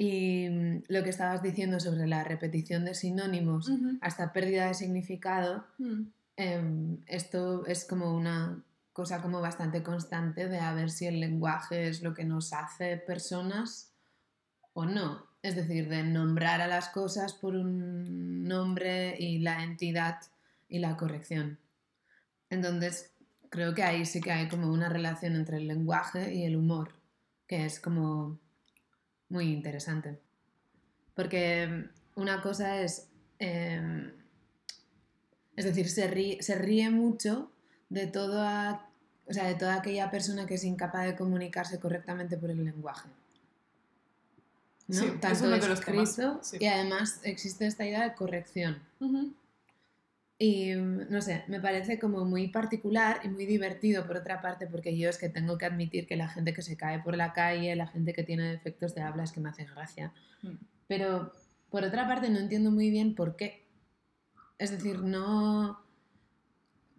Y 0.00 0.48
mm, 0.48 0.82
lo 0.88 1.02
que 1.04 1.10
estabas 1.10 1.42
diciendo 1.42 1.78
sobre 1.78 2.06
la 2.06 2.24
repetición 2.24 2.86
de 2.86 2.94
sinónimos 2.94 3.68
Ujú. 3.68 3.98
hasta 4.00 4.32
pérdida 4.32 4.68
de 4.68 4.72
significado, 4.74 5.66
Mm. 5.76 6.02
em, 6.36 6.98
esto 7.06 7.66
es 7.66 7.84
como 7.84 8.16
una 8.16 8.64
cosa 8.94 9.20
como 9.20 9.42
bastante 9.42 9.82
constante 9.82 10.48
de 10.48 10.58
a 10.58 10.72
ver 10.72 10.90
si 10.90 11.06
el 11.06 11.20
lenguaje 11.20 11.86
es 11.88 12.00
lo 12.02 12.14
que 12.14 12.24
nos 12.24 12.54
hace 12.54 12.96
personas 12.96 13.92
o 14.72 14.86
no. 14.86 15.26
Es 15.42 15.54
decir, 15.54 15.90
de 15.90 16.02
nombrar 16.02 16.62
a 16.62 16.66
las 16.66 16.88
cosas 16.88 17.34
por 17.34 17.54
un 17.54 18.44
nombre 18.44 19.16
y 19.18 19.38
la 19.40 19.62
entidad 19.62 20.16
y 20.66 20.78
la 20.78 20.96
corrección. 20.96 21.58
Entonces, 22.48 23.12
creo 23.50 23.74
que 23.74 23.82
ahí 23.82 24.06
sí 24.06 24.22
que 24.22 24.32
hay 24.32 24.48
como 24.48 24.72
una 24.72 24.88
relación 24.88 25.36
entre 25.36 25.58
el 25.58 25.66
lenguaje 25.66 26.34
y 26.34 26.44
el 26.44 26.56
humor, 26.56 26.94
que 27.46 27.66
es 27.66 27.80
como 27.80 28.38
muy 29.30 29.50
interesante. 29.50 30.18
Porque 31.14 31.66
mm, 31.66 32.20
una 32.20 32.42
cosa 32.42 32.80
es, 32.82 33.08
em, 33.38 34.12
es 35.56 35.64
decir, 35.64 35.88
se 35.88 36.06
ríe, 36.06 36.42
se 36.42 36.56
ríe 36.56 36.90
mucho 36.90 37.50
de 37.88 38.06
toda, 38.06 38.88
o 39.26 39.32
sea, 39.32 39.46
de 39.46 39.54
toda 39.54 39.76
aquella 39.76 40.10
persona 40.10 40.46
que 40.46 40.54
es 40.54 40.64
incapaz 40.64 41.06
de 41.06 41.16
comunicarse 41.16 41.80
correctamente 41.80 42.36
por 42.36 42.50
el 42.50 42.64
lenguaje. 42.64 43.08
¿no? 44.88 45.00
Sí, 45.00 45.06
es 45.06 45.20
Tanto 45.20 45.44
uno 45.44 45.56
de 45.56 45.68
los 45.68 45.78
escrito 45.78 46.40
sí. 46.42 46.58
y 46.60 46.66
además 46.66 47.20
existe 47.22 47.66
esta 47.66 47.86
idea 47.86 48.02
de 48.02 48.14
corrección. 48.14 48.82
Y 50.42 50.74
mm, 50.74 51.10
no 51.10 51.20
sé, 51.20 51.44
me 51.48 51.60
parece 51.60 51.98
como 51.98 52.24
muy 52.24 52.48
particular 52.48 53.20
y 53.22 53.28
muy 53.28 53.44
divertido 53.46 54.06
por 54.06 54.16
otra 54.16 54.40
parte, 54.40 54.66
porque 54.66 54.96
yo 54.98 55.10
es 55.10 55.18
que 55.18 55.28
tengo 55.28 55.58
que 55.58 55.66
admitir 55.66 56.06
que 56.08 56.16
la 56.16 56.28
gente 56.28 56.54
que 56.54 56.62
se 56.62 56.76
cae 56.78 56.98
por 57.00 57.14
la 57.16 57.32
calle, 57.34 57.76
la 57.76 57.86
gente 57.86 58.12
que 58.14 58.24
tiene 58.24 58.50
defectos 58.50 58.94
de 58.94 59.02
habla 59.02 59.24
es 59.24 59.32
que 59.32 59.40
me 59.40 59.50
hace 59.50 59.66
gracia. 59.66 60.12
Mm. 60.42 60.54
Pero 60.88 61.32
por 61.70 61.84
otra 61.84 62.08
parte 62.08 62.30
no 62.30 62.38
entiendo 62.38 62.70
muy 62.70 62.90
bien 62.90 63.14
por 63.14 63.36
qué. 63.36 63.62
Es 64.58 64.70
decir, 64.70 65.00
no... 65.00 65.78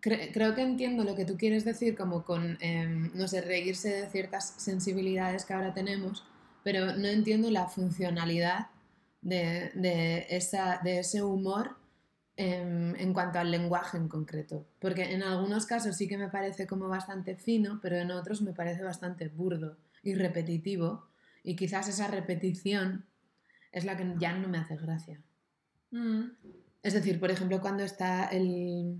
cre- 0.01 0.31
creo 0.33 0.53
que 0.55 0.61
entiendo 0.61 1.03
lo 1.03 1.15
que 1.15 1.25
tú 1.25 1.37
quieres 1.37 1.65
decir 1.65 1.95
como 1.95 2.23
con, 2.23 2.57
em, 2.61 3.11
no 3.15 3.27
sé, 3.27 3.41
reírse 3.41 3.89
de 3.89 4.09
ciertas 4.09 4.53
sensibilidades 4.57 5.45
que 5.45 5.53
ahora 5.53 5.73
tenemos, 5.73 6.23
pero 6.63 6.95
no 6.95 7.07
entiendo 7.07 7.49
la 7.49 7.67
funcionalidad 7.67 8.67
de, 9.21 9.71
de 9.75 10.27
esa, 10.29 10.79
de 10.83 10.99
ese 10.99 11.23
humor 11.23 11.75
em, 12.41 12.95
en 12.95 13.13
cuanto 13.13 13.37
al 13.37 13.51
lenguaje 13.51 13.97
en 13.97 14.07
concreto. 14.07 14.65
Porque 14.79 15.13
en 15.13 15.21
algunos 15.21 15.67
casos 15.67 15.95
sí 15.95 16.07
que 16.07 16.17
me 16.17 16.29
parece 16.29 16.65
como 16.65 16.87
bastante 16.87 17.35
fino, 17.35 17.79
pero 17.81 17.97
en 17.97 18.09
otros 18.09 18.41
me 18.41 18.53
parece 18.53 18.81
bastante 18.83 19.27
burdo 19.27 19.77
y 20.01 20.15
repetitivo. 20.15 21.07
Y 21.43 21.55
quizás 21.55 21.87
esa 21.87 22.07
repetición 22.07 23.05
es 23.71 23.85
la 23.85 23.95
que 23.95 24.15
ya 24.17 24.33
no 24.33 24.47
me 24.47 24.57
hace 24.57 24.75
gracia. 24.75 25.21
Mm. 25.91 26.23
Es 26.81 26.93
decir, 26.95 27.19
por 27.19 27.29
ejemplo, 27.29 27.61
cuando 27.61 27.83
está 27.83 28.25
el, 28.25 28.97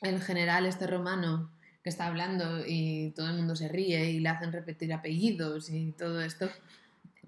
el 0.00 0.22
general 0.22 0.64
este 0.64 0.86
romano 0.86 1.52
que 1.82 1.90
está 1.90 2.06
hablando 2.06 2.64
y 2.66 3.10
todo 3.10 3.28
el 3.28 3.36
mundo 3.36 3.54
se 3.54 3.68
ríe 3.68 4.10
y 4.12 4.20
le 4.20 4.30
hacen 4.30 4.50
repetir 4.50 4.94
apellidos 4.94 5.68
y 5.68 5.92
todo 5.92 6.22
esto, 6.22 6.48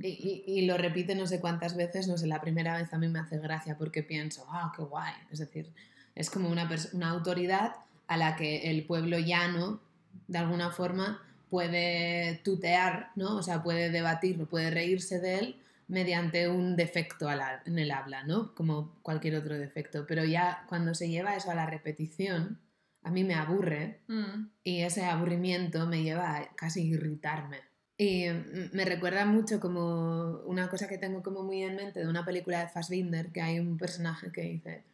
y, 0.01 0.09
y- 0.47 0.59
y 0.61 0.67
lo 0.67 0.77
repite 0.79 1.15
no 1.15 1.27
sé 1.27 1.41
cuántas 1.41 1.77
veces, 1.77 2.07
no 2.09 2.17
sé, 2.19 2.27
la 2.27 2.41
primera 2.41 2.77
vez 2.77 2.93
a 2.93 2.99
mí 2.99 3.09
me 3.09 3.19
hace 3.19 3.39
gracia 3.39 3.77
porque 3.77 4.03
pienso, 4.03 4.47
ah, 4.51 4.73
qué 4.77 4.83
guay. 4.83 5.13
Es 5.31 5.39
decir, 5.41 5.73
es 6.15 6.31
como 6.31 6.49
una, 6.51 6.69
una 6.93 7.11
autoridad 7.11 7.75
a 8.07 8.17
la 8.17 8.37
que 8.37 8.71
el 8.71 8.85
pueblo 8.85 9.19
llano, 9.19 9.81
de 10.29 10.39
alguna 10.39 10.71
forma, 10.71 11.23
puede 11.51 12.41
tutear, 12.45 13.11
¿no? 13.17 13.37
O 13.37 13.43
sea, 13.43 13.63
puede 13.63 13.91
debatirlo, 13.91 14.47
puede 14.47 14.71
reírse 14.71 15.19
de 15.21 15.39
él 15.39 15.57
mediante 15.89 16.49
un 16.49 16.77
defecto 16.77 17.29
en 17.65 17.79
el 17.79 17.91
habla, 17.91 18.23
¿no? 18.25 18.55
Como 18.55 18.95
cualquier 19.03 19.37
otro 19.37 19.57
defecto. 19.59 20.05
Pero 20.07 20.25
ya 20.25 20.65
cuando 20.69 20.95
se 20.95 21.09
lleva 21.09 21.35
eso 21.35 21.51
a 21.51 21.55
la 21.55 21.65
repetición, 21.67 22.59
a 23.03 23.11
mí 23.11 23.25
me 23.25 23.35
aburre 23.35 24.01
Mm. 24.09 24.49
y 24.65 24.81
ese 24.83 25.05
aburrimiento 25.07 25.87
me 25.87 26.03
lleva 26.03 26.37
a 26.37 26.55
casi 26.57 26.83
irritarme. 26.89 27.59
Y 28.01 28.27
me 28.73 28.85
recuerda 28.85 29.25
mucho 29.27 29.59
como 29.59 30.41
una 30.47 30.69
cosa 30.69 30.87
que 30.87 30.99
tengo 30.99 31.21
como 31.21 31.43
muy 31.43 31.65
en 31.65 31.75
mente 31.75 31.99
de 31.99 32.09
una 32.09 32.25
película 32.25 32.61
de 32.61 32.69
Fassbinder, 32.69 33.33
que 33.33 33.43
hay 33.43 33.59
un 33.59 33.77
personaje 33.77 34.31
que 34.31 34.43
dice 34.43 34.85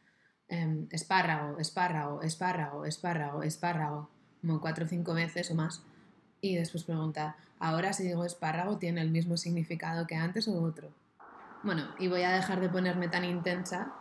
em, 0.48 0.88
espárrago, 0.90 1.58
espárrago, 1.58 2.22
espárrago, 2.22 2.86
espárrago, 2.86 3.42
espárrago, 3.42 4.10
como 4.40 4.58
cuatro 4.58 4.86
o 4.86 4.88
cinco 4.88 5.12
veces 5.12 5.50
o 5.50 5.54
más. 5.54 5.82
Y 6.40 6.56
después 6.56 6.84
pregunta, 6.84 7.36
ahora 7.58 7.92
si 7.92 8.04
digo 8.04 8.24
espárrago, 8.24 8.78
¿tiene 8.78 9.02
el 9.02 9.10
mismo 9.10 9.36
significado 9.36 10.06
que 10.06 10.16
antes 10.16 10.48
o 10.48 10.62
otro? 10.62 10.88
Bueno, 11.62 11.94
y 11.98 12.08
voy 12.08 12.22
a 12.22 12.32
dejar 12.32 12.60
de 12.60 12.70
ponerme 12.70 13.08
tan 13.08 13.26
intensa 13.26 13.92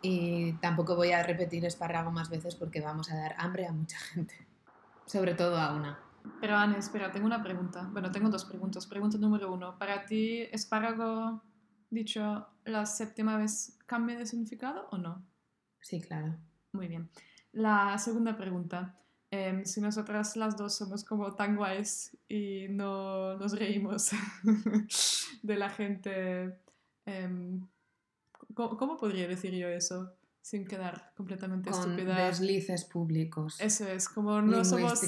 y 0.00 0.54
tampoco 0.54 0.96
voy 0.96 1.12
a 1.12 1.22
repetir 1.22 1.66
espárrago 1.66 2.10
más 2.10 2.30
veces 2.30 2.54
porque 2.54 2.80
vamos 2.80 3.10
a 3.10 3.16
dar 3.16 3.34
hambre 3.36 3.66
a 3.66 3.72
mucha 3.72 3.98
gente. 3.98 4.34
Sobre 5.04 5.34
todo 5.34 5.58
a 5.58 5.74
una. 5.74 6.05
Pero 6.40 6.56
Anne, 6.56 6.78
espera, 6.78 7.10
tengo 7.10 7.26
una 7.26 7.42
pregunta. 7.42 7.88
Bueno, 7.92 8.10
tengo 8.10 8.28
dos 8.28 8.44
preguntas. 8.44 8.86
Pregunta 8.86 9.18
número 9.18 9.52
uno. 9.52 9.78
¿Para 9.78 10.04
ti 10.06 10.42
espárrago, 10.52 11.42
dicho 11.90 12.46
la 12.64 12.84
séptima 12.86 13.36
vez, 13.38 13.78
cambia 13.86 14.18
de 14.18 14.26
significado 14.26 14.88
o 14.90 14.98
no? 14.98 15.24
Sí, 15.80 16.00
claro. 16.00 16.36
Muy 16.72 16.88
bien. 16.88 17.10
La 17.52 17.96
segunda 17.98 18.36
pregunta. 18.36 18.94
em, 19.30 19.64
si 19.64 19.80
nosotras 19.80 20.36
las 20.36 20.56
dos 20.56 20.76
somos 20.76 21.02
como 21.04 21.34
tan 21.34 21.56
guays 21.56 22.16
y 22.28 22.66
no 22.70 23.36
nos 23.36 23.58
reímos 23.58 24.10
de 25.42 25.56
la 25.56 25.68
gente, 25.68 26.60
em, 27.06 27.66
¿cómo, 28.54 28.76
cómo 28.76 28.96
podría 28.96 29.26
decir 29.26 29.52
yo 29.52 29.66
eso 29.68 30.12
sin 30.40 30.64
quedar 30.64 31.12
completamente 31.16 31.70
Con 31.70 31.80
estúpida? 31.80 32.26
deslices 32.26 32.84
públicos. 32.84 33.56
Eso 33.60 33.86
es, 33.88 34.08
como 34.08 34.40
no 34.40 34.64
somos... 34.64 35.00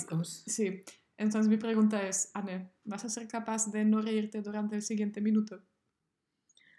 Sí. 0.46 0.82
Entonces 1.18 1.48
mi 1.48 1.56
pregunta 1.56 2.00
es, 2.02 2.30
Anne, 2.32 2.72
¿vas 2.84 3.04
a 3.04 3.08
ser 3.08 3.26
capaz 3.26 3.72
de 3.72 3.84
no 3.84 4.00
reírte 4.00 4.40
durante 4.40 4.76
el 4.76 4.82
siguiente 4.82 5.20
minuto? 5.20 5.60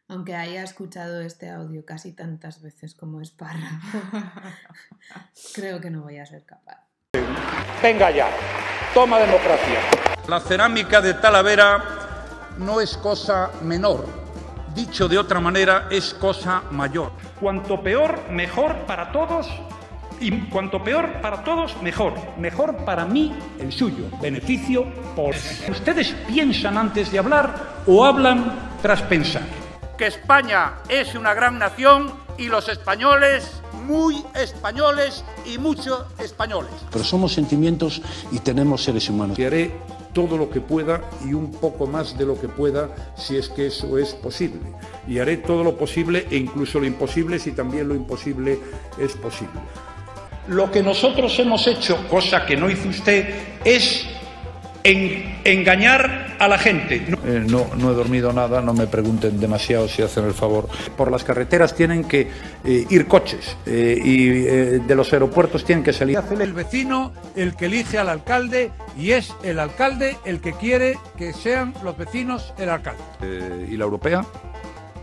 Aunque 0.07 0.33
haya 0.33 0.63
escuchado 0.63 1.21
este 1.21 1.49
audio 1.49 1.85
casi 1.85 2.13
tantas 2.13 2.61
veces 2.61 2.95
como 2.95 3.19
espárrago, 3.21 3.77
creo 5.53 5.81
que 5.81 5.91
no 5.91 6.03
voy 6.03 6.17
a 6.17 6.25
ser 6.25 6.45
capaz. 6.45 6.87
Venga 7.83 8.11
ya, 8.11 8.29
toma 8.93 9.19
democracia. 9.19 9.81
La 10.29 10.39
cerámica 10.39 11.01
de 11.01 11.15
Talavera 11.15 12.55
no 12.57 12.79
es 12.79 12.95
cosa 12.97 13.51
menor. 13.61 14.07
Dicho 14.73 15.09
de 15.09 15.17
otra 15.17 15.41
manera, 15.41 15.89
es 15.91 16.13
cosa 16.13 16.63
mayor. 16.71 17.11
Cuanto 17.41 17.83
peor, 17.83 18.31
mejor 18.31 18.85
para 18.85 19.11
todos. 19.11 19.47
Y 20.21 20.31
cuanto 20.47 20.83
peor 20.83 21.21
para 21.21 21.43
todos, 21.43 21.81
mejor. 21.81 22.13
Mejor 22.37 22.75
para 22.83 23.05
mí, 23.05 23.33
el 23.59 23.71
suyo. 23.71 24.05
Beneficio 24.21 24.85
por... 25.15 25.33
¿Ustedes 25.69 26.13
piensan 26.27 26.77
antes 26.77 27.11
de 27.11 27.19
hablar 27.19 27.83
o 27.87 28.03
hablan 28.03 28.71
tras 28.81 29.01
pensar? 29.03 29.43
Que 29.97 30.07
España 30.07 30.73
es 30.89 31.15
una 31.15 31.33
gran 31.33 31.57
nación 31.57 32.11
y 32.37 32.47
los 32.47 32.67
españoles, 32.67 33.61
muy 33.85 34.23
españoles 34.35 35.23
y 35.45 35.57
mucho 35.57 36.07
españoles. 36.19 36.71
Pero 36.91 37.03
somos 37.03 37.33
sentimientos 37.33 38.01
y 38.31 38.39
tenemos 38.39 38.83
seres 38.83 39.09
humanos. 39.09 39.39
Y 39.39 39.43
haré 39.45 39.71
todo 40.13 40.37
lo 40.37 40.49
que 40.49 40.59
pueda 40.59 41.01
y 41.25 41.33
un 41.33 41.51
poco 41.51 41.87
más 41.87 42.17
de 42.17 42.25
lo 42.25 42.39
que 42.39 42.47
pueda 42.47 42.89
si 43.15 43.37
es 43.37 43.49
que 43.49 43.67
eso 43.67 43.97
es 43.97 44.13
posible. 44.15 44.61
Y 45.07 45.19
haré 45.19 45.37
todo 45.37 45.63
lo 45.63 45.77
posible 45.77 46.27
e 46.29 46.37
incluso 46.37 46.79
lo 46.79 46.85
imposible 46.85 47.39
si 47.39 47.51
también 47.51 47.87
lo 47.87 47.95
imposible 47.95 48.59
es 48.97 49.13
posible. 49.13 49.59
Lo 50.49 50.71
que 50.71 50.81
nosotros 50.83 51.37
hemos 51.39 51.65
hecho, 51.67 52.07
cosa 52.07 52.45
que 52.45 52.57
no 52.57 52.69
hizo 52.69 52.89
usted, 52.89 53.29
es 53.63 54.05
en- 54.83 55.39
engañar 55.43 56.35
a 56.39 56.47
la 56.47 56.57
gente. 56.57 57.03
No- 57.07 57.17
Eh, 57.25 57.43
no, 57.45 57.67
no 57.77 57.91
he 57.91 57.93
dormido 57.93 58.31
nada, 58.31 58.61
no 58.61 58.73
me 58.73 58.87
pregunten 58.87 59.39
demasiado 59.39 59.87
si 59.89 60.01
hacen 60.01 60.25
el 60.25 60.33
favor. 60.33 60.67
Por 60.97 61.11
las 61.11 61.23
carreteras 61.23 61.75
tienen 61.75 62.05
que 62.05 62.29
eh, 62.63 62.85
ir 62.89 63.05
coches 63.07 63.57
eh, 63.65 63.99
y 64.03 64.27
eh, 64.29 64.79
de 64.87 64.95
los 64.95 65.11
aeropuertos 65.13 65.63
tienen 65.65 65.83
que 65.83 65.91
salir. 65.93 66.17
El 66.39 66.53
vecino 66.53 67.11
el 67.35 67.55
que 67.55 67.65
elige 67.65 67.97
al 67.97 68.07
alcalde 68.09 68.71
y 68.97 69.11
es 69.11 69.33
el 69.43 69.59
alcalde 69.59 70.15
el 70.25 70.39
que 70.39 70.53
quiere 70.53 70.95
que 71.17 71.33
sean 71.33 71.73
los 71.83 71.97
vecinos 71.97 72.53
el 72.57 72.69
alcalde. 72.69 73.03
Eh, 73.21 73.67
¿Y 73.69 73.75
la 73.77 73.83
europea? 73.83 74.25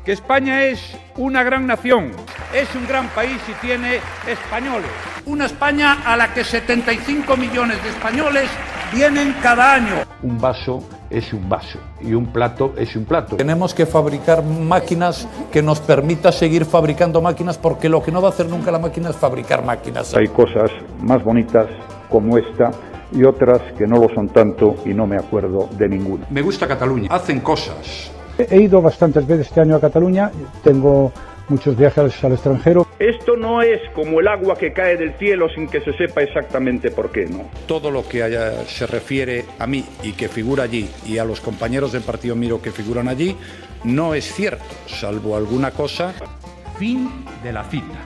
Que 0.07 0.13
España 0.13 0.63
es 0.63 0.97
una 1.17 1.43
gran 1.43 1.67
nación, 1.67 2.13
es 2.55 2.73
un 2.77 2.87
gran 2.87 3.09
país 3.09 3.39
y 3.49 3.67
tiene 3.67 3.97
españoles. 4.29 4.89
Una 5.27 5.47
España 5.47 5.99
a 6.05 6.17
la 6.17 6.33
que 6.33 6.45
75 6.45 7.37
millones 7.37 7.83
de 7.83 7.89
españoles 7.89 8.49
vienen 8.95 9.35
cada 9.43 9.75
año. 9.75 10.05
Un 10.23 10.41
vaso 10.41 10.89
es 11.11 11.33
un 11.33 11.49
vaso 11.49 11.81
y 12.01 12.15
un 12.15 12.27
plato 12.27 12.73
es 12.79 12.95
un 12.95 13.05
plato. 13.05 13.35
Tenemos 13.35 13.75
que 13.75 13.85
fabricar 13.85 14.45
máquinas 14.45 15.27
que 15.51 15.61
nos 15.61 15.81
permita 15.81 16.31
seguir 16.31 16.67
fabricando 16.67 17.21
máquinas 17.21 17.59
porque 17.59 17.89
lo 17.89 18.01
que 18.01 18.13
no 18.13 18.23
va 18.23 18.29
a 18.29 18.31
hacer 18.31 18.47
nunca 18.47 18.71
la 18.71 18.79
máquina 18.79 19.11
es 19.11 19.17
fabricar 19.17 19.65
máquinas. 19.65 20.15
Hay 20.15 20.29
cosas 20.29 20.71
más 21.01 21.25
bonitas 21.25 21.67
como 22.09 22.39
esta 22.39 22.71
y 23.11 23.25
otras 23.25 23.61
que 23.77 23.89
no 23.89 23.97
lo 23.97 24.09
son 24.15 24.29
tanto 24.29 24.77
y 24.85 24.95
no 24.95 25.09
me 25.09 25.17
acuerdo 25.17 25.69
de 25.77 25.89
ninguna. 25.89 26.27
Me 26.31 26.43
gusta 26.43 26.69
Cataluña, 26.69 27.09
hacen 27.11 27.41
cosas. 27.41 28.13
He 28.39 28.61
ido 28.61 28.83
bastantes 28.83 29.27
veces 29.27 29.47
este 29.49 29.61
año 29.61 29.77
a 29.77 29.81
Cataluña, 29.81 30.31
tengo 30.63 31.13
muchos 31.49 31.77
viajes 31.77 32.23
al 32.25 32.33
extranjero. 32.33 32.87
Esto 32.99 33.37
no 33.37 33.63
es 33.63 33.81
como 33.95 34.21
el 34.21 34.29
agua 34.29 34.57
que 34.57 34.73
cae 34.73 34.97
del 34.97 35.15
cielo 35.15 35.49
sin 35.49 35.69
que 35.69 35.81
se 35.81 35.93
sepa 35.97 36.23
exactamente 36.23 36.91
por 36.91 37.11
qué, 37.13 37.27
¿no? 37.27 37.49
Todo 37.67 37.91
lo 37.91 38.07
que 38.07 38.23
haya- 38.23 38.65
se 38.67 38.87
refiere 38.87 39.45
a 39.59 39.67
mí 39.67 39.85
y 40.03 40.13
que 40.13 40.29
figura 40.29 40.65
allí 40.65 40.91
y 41.07 41.19
a 41.19 41.25
los 41.25 41.41
compañeros 41.41 41.93
del 41.93 42.03
partido 42.03 42.35
Miro 42.37 42.61
que 42.61 42.73
figuran 42.73 43.09
allí 43.09 43.37
no 43.85 44.15
es 44.15 44.25
cierto, 44.33 44.65
salvo 44.87 45.37
alguna 45.37 45.71
cosa. 45.71 46.13
Fin 46.79 47.09
de 47.43 47.53
la 47.53 47.65
cita. 47.65 48.05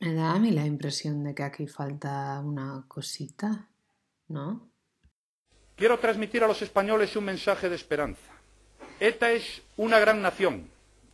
Me 0.00 0.14
da 0.14 0.32
a 0.32 0.38
mí 0.38 0.50
la 0.50 0.66
impresión 0.66 1.22
de 1.24 1.34
que 1.34 1.42
aquí 1.42 1.66
falta 1.66 2.40
una 2.44 2.84
cosita, 2.88 3.68
¿no? 4.28 4.70
Quiero 5.80 5.98
transmitir 5.98 6.44
a 6.44 6.46
los 6.46 6.60
españoles 6.60 7.16
un 7.16 7.24
mensaje 7.24 7.70
de 7.70 7.74
esperanza. 7.74 8.20
ETA 9.00 9.32
es 9.32 9.62
una 9.78 9.98
gran 9.98 10.20
nación. 10.20 10.68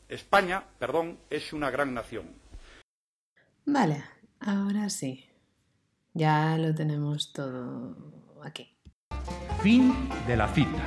España, 0.08 0.64
perdón, 0.80 1.20
es 1.30 1.52
una 1.52 1.70
gran 1.70 1.94
nación. 1.94 2.26
Vale, 3.64 4.02
ahora 4.40 4.88
sí. 4.88 5.24
Ya 6.14 6.58
lo 6.58 6.74
tenemos 6.74 7.32
todo 7.32 7.96
aquí. 8.42 8.76
Fin 9.62 9.94
de 10.26 10.36
la 10.36 10.48
cita. 10.48 10.82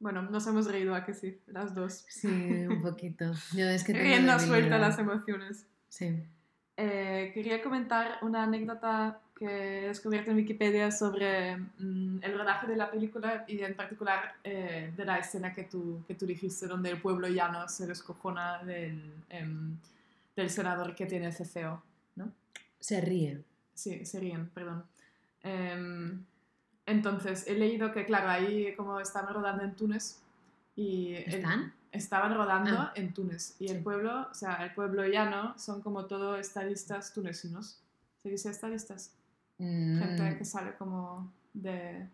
Bueno, 0.00 0.22
nos 0.22 0.44
hemos 0.48 0.66
reído 0.66 0.96
a 0.96 1.04
que 1.04 1.14
sí, 1.14 1.40
las 1.46 1.76
dos. 1.76 2.06
Sí, 2.08 2.26
un 2.26 2.82
poquito. 2.82 3.26
Yo 3.54 3.68
es 3.68 3.84
que 3.84 3.92
Rienda 4.02 4.40
suelta 4.40 4.78
las 4.78 4.98
emociones. 4.98 5.64
Sí. 5.88 6.24
Eh, 6.76 7.30
quería 7.32 7.62
comentar 7.62 8.18
una 8.22 8.42
anécdota 8.42 9.20
que 9.36 9.46
he 9.84 9.88
descubierto 9.88 10.30
en 10.30 10.36
Wikipedia 10.36 10.90
sobre 10.92 11.56
mm, 11.56 12.18
el 12.22 12.38
rodaje 12.38 12.66
de 12.68 12.76
la 12.76 12.90
película 12.90 13.44
y 13.48 13.60
en 13.60 13.74
particular 13.74 14.34
eh, 14.44 14.92
de 14.96 15.04
la 15.04 15.18
escena 15.18 15.52
que 15.52 15.64
tú, 15.64 16.04
que 16.06 16.14
tú 16.14 16.24
dijiste, 16.24 16.66
donde 16.68 16.90
el 16.90 17.00
pueblo 17.00 17.26
llano 17.28 17.68
se 17.68 17.86
descojona 17.86 18.62
del, 18.62 19.12
em, 19.30 19.76
del 20.36 20.50
senador 20.50 20.94
que 20.94 21.06
tiene 21.06 21.30
CCO, 21.32 21.82
¿no? 22.16 22.30
Se 22.78 23.00
ríe. 23.00 23.42
Sí, 23.74 24.04
se 24.06 24.20
ríen, 24.20 24.48
perdón. 24.50 24.84
Em, 25.42 26.24
entonces, 26.86 27.46
he 27.48 27.54
leído 27.54 27.92
que, 27.92 28.04
claro, 28.06 28.28
ahí 28.28 28.74
como 28.76 29.00
estaban 29.00 29.34
rodando 29.34 29.64
en 29.64 29.74
Túnez 29.74 30.20
y... 30.76 31.14
el- 31.14 31.34
¿Están? 31.34 31.72
estaban 31.92 32.34
rodando 32.34 32.76
Ah. 32.76 32.92
en 32.96 33.12
Túnez. 33.14 33.54
Y 33.60 33.68
el 33.68 33.80
pueblo, 33.82 34.28
o 34.30 34.34
sea, 34.34 34.64
el 34.64 34.74
pueblo 34.74 35.04
llano 35.06 35.56
son 35.58 35.80
como 35.80 36.06
todo 36.06 36.36
estadistas 36.36 37.12
tunecinos. 37.12 37.80
¿Se 38.20 38.28
dice 38.30 38.50
estadistas? 38.50 39.12
Gente 39.98 40.22
Mm, 40.34 40.38
que 40.38 40.44
sale 40.44 40.74
como 40.76 41.32
de... 41.52 42.08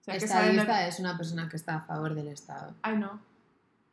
O 0.00 0.04
sea, 0.04 0.18
que 0.18 0.28
sale 0.28 0.46
de- 0.48 0.50
Estadista 0.58 0.86
es 0.86 1.00
una 1.00 1.16
persona 1.16 1.48
que 1.48 1.56
está 1.56 1.76
a 1.76 1.80
favor 1.82 2.14
del 2.14 2.28
Estado. 2.28 2.74
Ay, 2.82 2.96
no. 2.98 3.20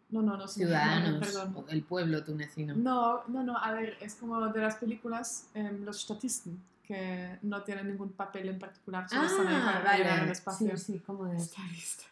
No, 0.10 0.22
no, 0.22 0.38
no. 0.38 0.48
Ciudadanos, 0.48 1.20
Perdón. 1.26 1.54
o 1.56 1.66
el 1.70 1.84
pueblo 1.84 2.24
tunecino. 2.24 2.76
No, 2.76 3.24
no, 3.28 3.44
no, 3.44 3.58
a 3.58 3.72
ver, 3.72 3.98
es 4.00 4.14
como 4.16 4.40
de 4.48 4.62
las 4.62 4.76
películas, 4.76 5.48
em, 5.56 5.84
los 5.84 6.02
statisten, 6.02 6.62
que 6.84 7.40
no 7.42 7.64
tienen 7.64 7.88
ningún 7.88 8.10
papel 8.12 8.50
en 8.50 8.60
particular, 8.60 9.10
solo 9.10 9.24
están 9.26 9.48
ahí 9.48 9.56
Ah, 9.58 9.82
para 9.84 9.98
el 9.98 10.04
vale. 10.20 10.32
espacio. 10.32 10.78
Sí, 10.78 10.94
sí, 10.94 11.00
¿cómo 11.00 11.26
es? 11.28 11.42
Estadista. 11.44 12.04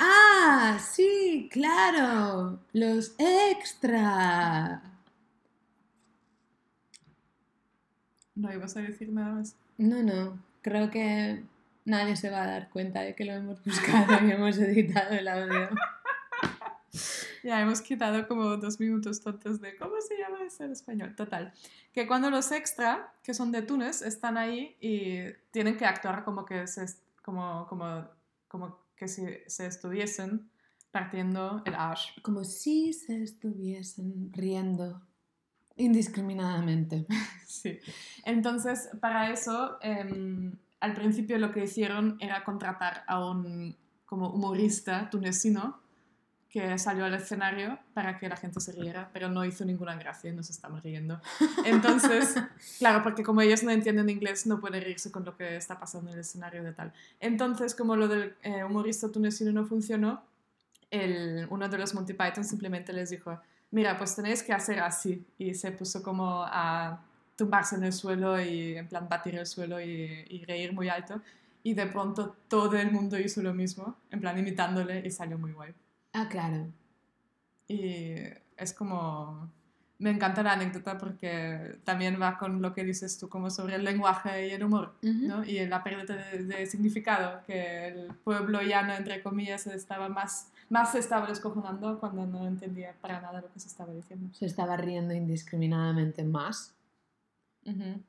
Ah, 0.00 0.78
sí, 0.82 1.48
claro. 1.52 2.58
Los 2.72 3.14
extra. 3.18 4.82
No 8.34 8.52
ibas 8.52 8.76
a 8.76 8.80
decir 8.80 9.08
nada 9.10 9.32
más. 9.34 9.54
No, 9.78 10.02
no. 10.02 10.42
Creo 10.62 10.90
que 10.90 11.42
nadie 11.84 12.16
se 12.16 12.30
va 12.30 12.42
a 12.42 12.46
dar 12.46 12.70
cuenta 12.70 13.00
de 13.00 13.14
que 13.14 13.24
lo 13.24 13.32
hemos 13.32 13.64
buscado 13.64 14.26
y 14.26 14.30
hemos 14.30 14.58
editado 14.58 15.14
el 15.14 15.28
audio. 15.28 15.70
Ya 17.42 17.60
hemos 17.60 17.80
quitado 17.80 18.26
como 18.26 18.56
dos 18.56 18.80
minutos 18.80 19.20
tontos 19.20 19.60
de 19.60 19.76
cómo 19.76 20.00
se 20.00 20.18
llama 20.18 20.42
eso 20.42 20.64
en 20.64 20.72
español. 20.72 21.14
Total. 21.14 21.52
Que 21.92 22.08
cuando 22.08 22.28
los 22.28 22.50
extra, 22.50 23.14
que 23.22 23.34
son 23.34 23.52
de 23.52 23.62
Túnez, 23.62 24.02
están 24.02 24.36
ahí 24.36 24.76
y 24.80 25.32
tienen 25.52 25.76
que 25.76 25.86
actuar 25.86 26.24
como 26.24 26.44
que 26.44 26.66
se, 26.66 26.84
como, 27.22 27.68
como, 27.68 28.04
como 28.48 28.80
que 28.96 29.06
si 29.06 29.24
se 29.46 29.66
estuviesen 29.66 30.50
partiendo 30.90 31.62
el 31.66 31.76
ash. 31.76 32.20
Como 32.20 32.42
si 32.42 32.92
se 32.92 33.22
estuviesen 33.22 34.32
riendo 34.32 35.02
indiscriminadamente. 35.76 37.06
Sí. 37.46 37.80
Entonces, 38.24 38.90
para 39.00 39.30
eso, 39.30 39.78
em, 39.80 40.52
al 40.78 40.92
principio 40.92 41.38
lo 41.38 41.52
que 41.52 41.64
hicieron 41.64 42.18
era 42.20 42.44
contratar 42.44 43.02
a 43.06 43.24
un 43.24 43.74
como 44.04 44.28
humorista 44.30 45.08
tunecino 45.10 45.80
que 46.56 46.78
salió 46.78 47.04
al 47.04 47.14
escenario 47.14 47.78
para 47.92 48.18
que 48.18 48.28
la 48.28 48.36
gente 48.36 48.60
se 48.60 48.72
riera, 48.72 49.10
pero 49.12 49.28
no 49.28 49.44
hizo 49.44 49.64
ninguna 49.64 49.94
gracia 49.96 50.30
y 50.30 50.34
nos 50.34 50.48
estamos 50.48 50.82
riendo. 50.82 51.20
Entonces, 51.64 52.34
claro, 52.78 53.02
porque 53.02 53.22
como 53.22 53.40
ellos 53.40 53.62
no 53.62 53.70
entienden 53.70 54.08
inglés, 54.08 54.46
no 54.46 54.60
pueden 54.60 54.82
reírse 54.82 55.10
con 55.10 55.24
lo 55.24 55.36
que 55.36 55.56
está 55.56 55.78
pasando 55.78 56.08
en 56.10 56.14
el 56.14 56.20
escenario 56.20 56.62
de 56.62 56.72
tal. 56.72 56.92
Entonces, 57.20 57.74
como 57.74 57.96
lo 57.96 58.06
del 58.08 58.36
eh, 58.42 58.64
humorista 58.64 59.10
tunecino 59.10 59.52
no 59.52 59.66
funcionó, 59.66 60.22
el, 60.90 61.46
uno 61.50 61.68
de 61.68 61.78
los 61.78 61.94
Monty 61.94 62.14
Python 62.14 62.44
simplemente 62.44 62.92
les 62.92 63.10
dijo, 63.10 63.38
mira, 63.70 63.96
pues 63.96 64.14
tenéis 64.16 64.42
que 64.42 64.52
hacer 64.52 64.80
así. 64.80 65.24
Y 65.38 65.54
se 65.54 65.72
puso 65.72 66.02
como 66.02 66.44
a 66.44 67.00
tumbarse 67.36 67.76
en 67.76 67.84
el 67.84 67.92
suelo 67.92 68.40
y 68.40 68.76
en 68.76 68.88
plan 68.88 69.08
batir 69.08 69.36
el 69.36 69.46
suelo 69.46 69.80
y, 69.80 70.24
y 70.28 70.44
reír 70.44 70.72
muy 70.72 70.88
alto. 70.88 71.20
Y 71.62 71.74
de 71.74 71.86
pronto 71.86 72.36
todo 72.48 72.76
el 72.76 72.92
mundo 72.92 73.18
hizo 73.18 73.42
lo 73.42 73.52
mismo, 73.52 73.96
en 74.10 74.20
plan 74.20 74.38
imitándole 74.38 75.02
y 75.04 75.10
salió 75.10 75.36
muy 75.36 75.52
guay. 75.52 75.74
Ah, 76.12 76.28
claro. 76.28 76.68
Y 77.68 78.14
es 78.56 78.72
como... 78.72 79.50
Me 79.98 80.10
encanta 80.10 80.42
la 80.42 80.52
anécdota 80.52 80.98
porque 80.98 81.78
también 81.84 82.20
va 82.20 82.36
con 82.36 82.60
lo 82.60 82.74
que 82.74 82.84
dices 82.84 83.18
tú, 83.18 83.30
como 83.30 83.48
sobre 83.48 83.76
el 83.76 83.84
lenguaje 83.84 84.48
y 84.48 84.50
el 84.50 84.62
humor. 84.62 84.94
¿no? 85.00 85.42
Y 85.42 85.64
la 85.66 85.82
pérdida 85.82 86.14
de, 86.16 86.44
de 86.44 86.66
significado, 86.66 87.42
que 87.46 87.88
el 87.88 88.14
pueblo 88.22 88.60
llano, 88.60 88.94
entre 88.94 89.22
comillas, 89.22 89.66
estaba 89.66 90.10
más, 90.10 90.52
más 90.68 90.92
se 90.92 90.98
estaba 90.98 91.26
descojonando 91.26 91.98
cuando 92.00 92.26
no 92.26 92.46
entendía 92.46 92.94
para 93.00 93.20
nada 93.20 93.40
lo 93.40 93.52
que 93.52 93.60
se 93.60 93.68
estaba 93.68 93.92
diciendo. 93.92 94.28
Se 94.34 94.46
estaba 94.46 94.76
riendo 94.76 95.14
indiscriminadamente 95.14 96.24
más. 96.24 96.74
Ujú, 97.64 98.00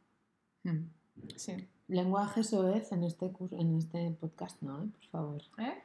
Hmm. 0.64 0.90
Sí. 1.36 1.68
Lenguaje 1.88 2.44
soez 2.44 2.92
en 2.92 3.04
este, 3.04 3.28
cur- 3.32 3.58
en 3.58 3.78
este 3.78 4.12
podcast, 4.20 4.62
no, 4.62 4.84
¿eh? 4.84 4.88
por 4.92 5.10
favor. 5.10 5.42
¿Eh? 5.60 5.82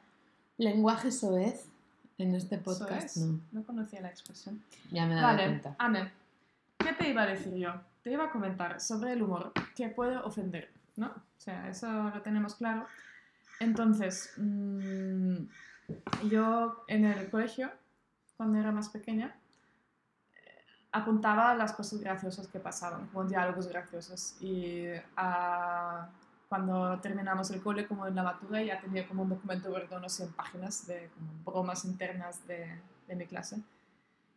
Lenguaje 0.57 1.11
soez 1.11 1.65
en 2.17 2.35
este 2.35 2.57
podcast, 2.57 3.17
no. 3.17 3.39
No 3.51 3.63
conocía 3.63 4.01
la 4.01 4.09
expresión. 4.09 4.61
Ya 4.91 5.05
me 5.05 5.13
he 5.13 5.15
dado 5.15 5.27
Vale, 5.27 5.45
cuenta. 5.45 5.75
Anne, 5.79 6.11
¿qué 6.77 6.91
te 6.93 7.09
iba 7.09 7.21
a 7.23 7.27
decir 7.27 7.53
yo? 7.55 7.73
Te 8.03 8.11
iba 8.11 8.25
a 8.25 8.31
comentar 8.31 8.81
sobre 8.81 9.13
el 9.13 9.23
humor 9.23 9.53
que 9.75 9.87
puede 9.89 10.17
ofender, 10.17 10.69
¿no? 10.97 11.07
O 11.07 11.39
sea, 11.39 11.69
eso 11.69 11.87
lo 12.09 12.21
tenemos 12.21 12.55
claro. 12.55 12.85
Entonces, 13.61 14.33
mm, 14.37 15.35
yo 16.29 16.83
en 16.87 17.05
el 17.05 17.29
colegio, 17.29 17.71
cuando 18.37 18.59
era 18.59 18.71
más 18.71 18.89
pequeña, 18.89 19.35
eh, 20.35 20.39
apuntaba 20.91 21.55
las 21.55 21.73
cosas 21.73 21.99
graciosas 21.99 22.47
que 22.47 22.59
pasaban, 22.59 23.07
como 23.07 23.25
diálogos 23.25 23.67
graciosos. 23.67 24.35
Y 24.41 24.87
ah, 25.17 26.09
cuando 26.49 26.99
terminamos 26.99 27.49
el 27.51 27.61
cole, 27.61 27.87
como 27.87 28.07
en 28.07 28.15
la 28.15 28.23
matura, 28.23 28.61
ya 28.61 28.79
tenía 28.79 29.07
como 29.07 29.23
un 29.23 29.29
documento 29.29 29.71
de 29.71 29.95
unos 29.95 30.13
100 30.13 30.33
páginas 30.33 30.85
de 30.85 31.09
como 31.15 31.43
bromas 31.43 31.83
internas 31.85 32.45
de, 32.47 32.79
mi 33.15 33.25
clase. 33.25 33.57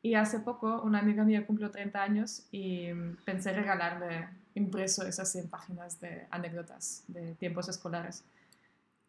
Y 0.03 0.15
hace 0.15 0.41
poco 0.41 0.83
una 0.83 0.99
amiga 0.99 1.25
mía 1.25 1.47
cumplió 1.47 1.71
30 1.71 2.03
años 2.03 2.47
y 2.51 2.93
pensé 3.25 3.53
regalarle 3.53 4.29
impreso 4.55 5.07
esas 5.07 5.31
100 5.33 5.49
páginas 5.49 6.01
de 6.01 6.27
anécdotas 6.31 7.05
de 7.09 7.35
tiempos 7.35 7.69
escolares. 7.69 8.25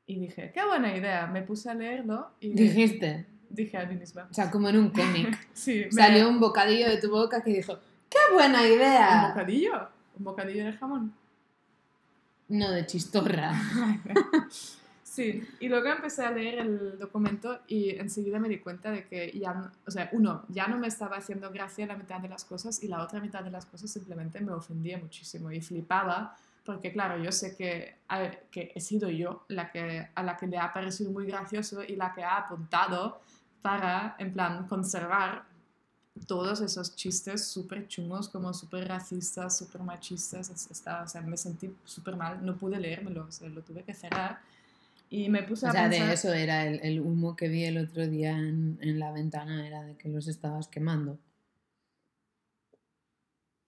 Y 0.07 0.19
dije, 0.19 0.51
qué 0.53 0.65
buena 0.65 0.95
idea. 0.95 1.27
Me 1.27 1.41
puse 1.41 1.69
a 1.69 1.73
leerlo 1.73 2.31
y 2.39 2.53
Dijiste. 2.53 3.25
dije 3.49 3.77
a 3.77 3.85
mí 3.85 3.95
misma. 3.95 4.27
O 4.31 4.33
sea, 4.33 4.49
como 4.49 4.69
en 4.69 4.77
un 4.77 4.89
cómic. 4.89 5.37
Sí, 5.53 5.83
me- 5.85 5.91
Salió 5.91 6.29
un 6.29 6.39
bocadillo 6.39 6.87
de 6.89 6.97
tu 6.97 7.09
boca 7.11 7.43
que 7.43 7.51
dijo, 7.51 7.77
¡qué 8.09 8.17
buena 8.33 8.61
¿Un 8.61 8.67
idea! 8.67 9.27
bocadillo? 9.29 9.89
¿Un 10.17 10.23
bocadillo 10.23 10.65
de 10.65 10.73
jamón? 10.73 11.13
No, 12.49 12.71
de 12.71 12.85
chistorra. 12.85 13.51
Sí, 15.03 15.41
y 15.59 15.67
luego 15.67 15.87
empecé 15.87 16.23
a 16.23 16.29
leer 16.29 16.59
el 16.59 16.99
documento 16.99 17.61
y 17.67 17.89
enseguida 17.97 18.37
me 18.37 18.49
di 18.49 18.59
cuenta 18.59 18.91
de 18.91 19.07
que 19.07 19.31
ya, 19.31 19.51
no- 19.51 19.71
o 19.87 19.89
sea, 19.89 20.09
uno, 20.11 20.43
ya 20.49 20.67
no 20.67 20.77
me 20.77 20.85
estaba 20.87 21.17
haciendo 21.17 21.49
gracia 21.49 21.87
la 21.87 21.95
mitad 21.97 22.19
de 22.19 22.29
las 22.29 22.45
cosas 22.45 22.83
y 22.83 22.87
la 22.87 23.01
otra 23.01 23.19
mitad 23.19 23.43
de 23.43 23.49
las 23.49 23.65
cosas 23.65 23.89
simplemente 23.89 24.39
me 24.41 24.51
ofendía 24.51 24.99
muchísimo 24.99 25.51
y 25.51 25.59
flipaba 25.59 26.37
porque 26.67 26.91
claro, 26.91 27.23
yo 27.23 27.31
sé 27.31 27.55
que, 27.55 27.95
a- 28.09 28.29
que 28.51 28.71
he 28.75 28.81
sido 28.81 29.09
yo 29.09 29.45
la 29.47 29.71
que, 29.71 30.09
a 30.13 30.21
la 30.21 30.35
que 30.37 30.45
le 30.47 30.57
ha 30.57 30.71
parecido 30.73 31.09
muy 31.11 31.25
gracioso 31.25 31.81
y 31.81 31.95
la 31.95 32.13
que 32.13 32.23
ha 32.23 32.37
apuntado 32.37 33.21
para, 33.61 34.15
en 34.19 34.33
plan, 34.33 34.67
conservar 34.67 35.45
todos 36.27 36.61
esos 36.61 36.95
chistes 36.95 37.45
súper 37.47 37.87
chungos, 37.87 38.27
como 38.27 38.53
súper 38.53 38.87
racistas, 38.87 39.57
súper 39.57 39.81
machistas. 39.81 40.49
es- 40.49 40.69
estaba- 40.69 41.03
o 41.03 41.07
sea, 41.07 41.21
me 41.21 41.37
sentí 41.37 41.73
súper 41.85 42.15
mal, 42.17 42.45
no 42.45 42.55
pude 42.57 42.79
leérmelo, 42.79 43.25
o 43.27 43.31
sea, 43.31 43.47
lo 43.49 43.61
tuve 43.61 43.83
que 43.83 43.93
cerrar. 43.93 44.39
Y 45.09 45.29
me 45.29 45.43
puse 45.43 45.67
O 45.67 45.69
a 45.69 45.71
sea, 45.71 45.89
pensar... 45.89 46.07
de 46.09 46.13
eso 46.15 46.33
era 46.33 46.65
el, 46.67 46.81
el 46.83 46.99
humo 46.99 47.35
que 47.37 47.47
vi 47.47 47.63
el 47.63 47.77
otro 47.77 48.05
día 48.07 48.31
en, 48.37 48.77
en 48.81 48.99
la 48.99 49.11
ventana, 49.11 49.65
era 49.65 49.83
de 49.83 49.95
que 49.95 50.09
los 50.09 50.27
estabas 50.27 50.67
quemando. 50.67 51.17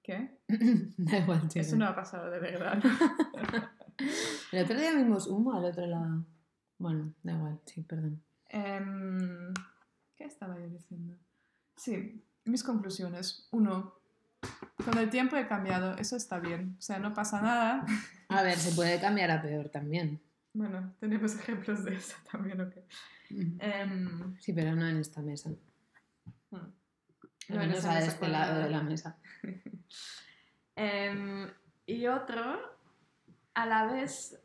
¿Qué? 0.09 0.27
da 0.97 1.19
igual, 1.19 1.47
chica. 1.47 1.61
Eso 1.61 1.75
no 1.75 1.85
ha 1.85 1.95
pasado 1.95 2.31
de 2.31 2.39
verdad. 2.39 2.81
El 4.51 4.63
otro 4.63 4.79
día 4.79 4.91
vimos 4.95 5.27
humo 5.27 5.53
al 5.53 5.65
otro 5.65 5.85
lado. 5.85 6.25
Bueno, 6.79 7.13
da 7.21 7.33
igual, 7.33 7.59
sí, 7.65 7.83
perdón. 7.83 8.19
Em, 8.47 9.53
¿Qué 10.17 10.23
estaba 10.23 10.57
yo 10.57 10.67
diciendo? 10.67 11.15
Sí, 11.75 12.25
mis 12.45 12.63
conclusiones. 12.63 13.47
Uno, 13.51 13.99
con 14.83 14.97
el 14.97 15.11
tiempo 15.11 15.35
he 15.35 15.47
cambiado, 15.47 15.95
eso 15.97 16.15
está 16.15 16.39
bien. 16.39 16.75
O 16.79 16.81
sea, 16.81 16.97
no 16.97 17.13
pasa 17.13 17.39
nada. 17.43 17.85
A 18.29 18.41
ver, 18.41 18.57
se 18.57 18.75
puede 18.75 18.99
cambiar 18.99 19.29
a 19.29 19.43
peor 19.43 19.69
también. 19.69 20.19
Bueno, 20.53 20.95
tenemos 20.99 21.35
ejemplos 21.35 21.85
de 21.85 21.93
eso 21.93 22.15
también, 22.31 22.59
¿ok? 22.61 22.73
Em, 23.29 24.35
Sí, 24.39 24.53
pero 24.53 24.75
no 24.75 24.87
en 24.87 24.97
esta 24.97 25.21
mesa. 25.21 25.51
Hmm. 26.49 26.78
Al 27.49 27.55
No 27.55 27.61
en 27.63 27.69
menos 27.69 27.85
a 27.85 27.99
este 27.99 28.27
lado 28.27 28.59
de 28.59 28.69
la 28.69 28.81
mesa. 28.81 29.17
Em, 30.81 31.51
y 31.85 32.07
otro, 32.07 32.41
a 33.53 33.65
la 33.65 33.91
vez, 33.91 34.39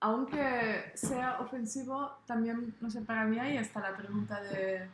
aunque 0.00 0.90
sea 0.94 1.38
ofensivo, 1.38 2.18
también, 2.26 2.74
no 2.80 2.90
sé, 2.90 3.02
para 3.02 3.24
mí 3.24 3.38
ahí 3.38 3.56
está 3.56 3.78
la 3.78 3.96
pregunta 3.96 4.40
de, 4.40 4.90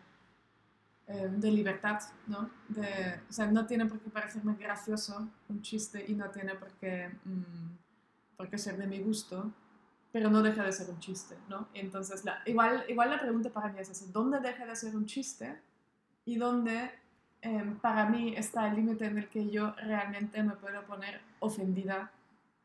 em, 1.06 1.40
de 1.40 1.50
libertad, 1.50 2.00
¿no? 2.26 2.50
De, 2.68 3.18
o 3.30 3.32
sea, 3.32 3.46
no 3.46 3.64
tiene 3.64 3.86
por 3.86 3.98
qué 4.00 4.10
parecerme 4.10 4.56
gracioso 4.56 5.26
un 5.48 5.62
chiste 5.62 6.04
y 6.06 6.14
no 6.14 6.28
tiene 6.30 6.54
por 6.54 6.70
qué, 6.72 7.10
mm, 7.24 8.36
por 8.36 8.50
qué 8.50 8.58
ser 8.58 8.76
de 8.76 8.86
mi 8.86 8.98
gusto, 9.00 9.54
pero 10.12 10.28
no 10.28 10.42
deja 10.42 10.64
de 10.64 10.72
ser 10.72 10.90
un 10.90 10.98
chiste, 10.98 11.38
¿no? 11.48 11.68
Y 11.72 11.80
entonces, 11.80 12.26
la, 12.26 12.42
igual, 12.44 12.84
igual 12.88 13.08
la 13.08 13.20
pregunta 13.20 13.48
para 13.48 13.72
mí 13.72 13.80
es 13.80 13.88
esa, 13.88 14.04
¿dónde 14.12 14.38
deja 14.40 14.66
de 14.66 14.76
ser 14.76 14.94
un 14.94 15.06
chiste 15.06 15.62
y 16.26 16.36
dónde 16.36 16.90
em, 17.44 17.76
para 17.78 18.08
mí 18.08 18.34
está 18.36 18.68
el 18.68 18.76
límite 18.76 19.06
en 19.06 19.18
el 19.18 19.28
que 19.28 19.48
yo 19.50 19.72
realmente 19.76 20.42
me 20.42 20.56
puedo 20.56 20.84
poner 20.84 21.20
ofendida 21.40 22.10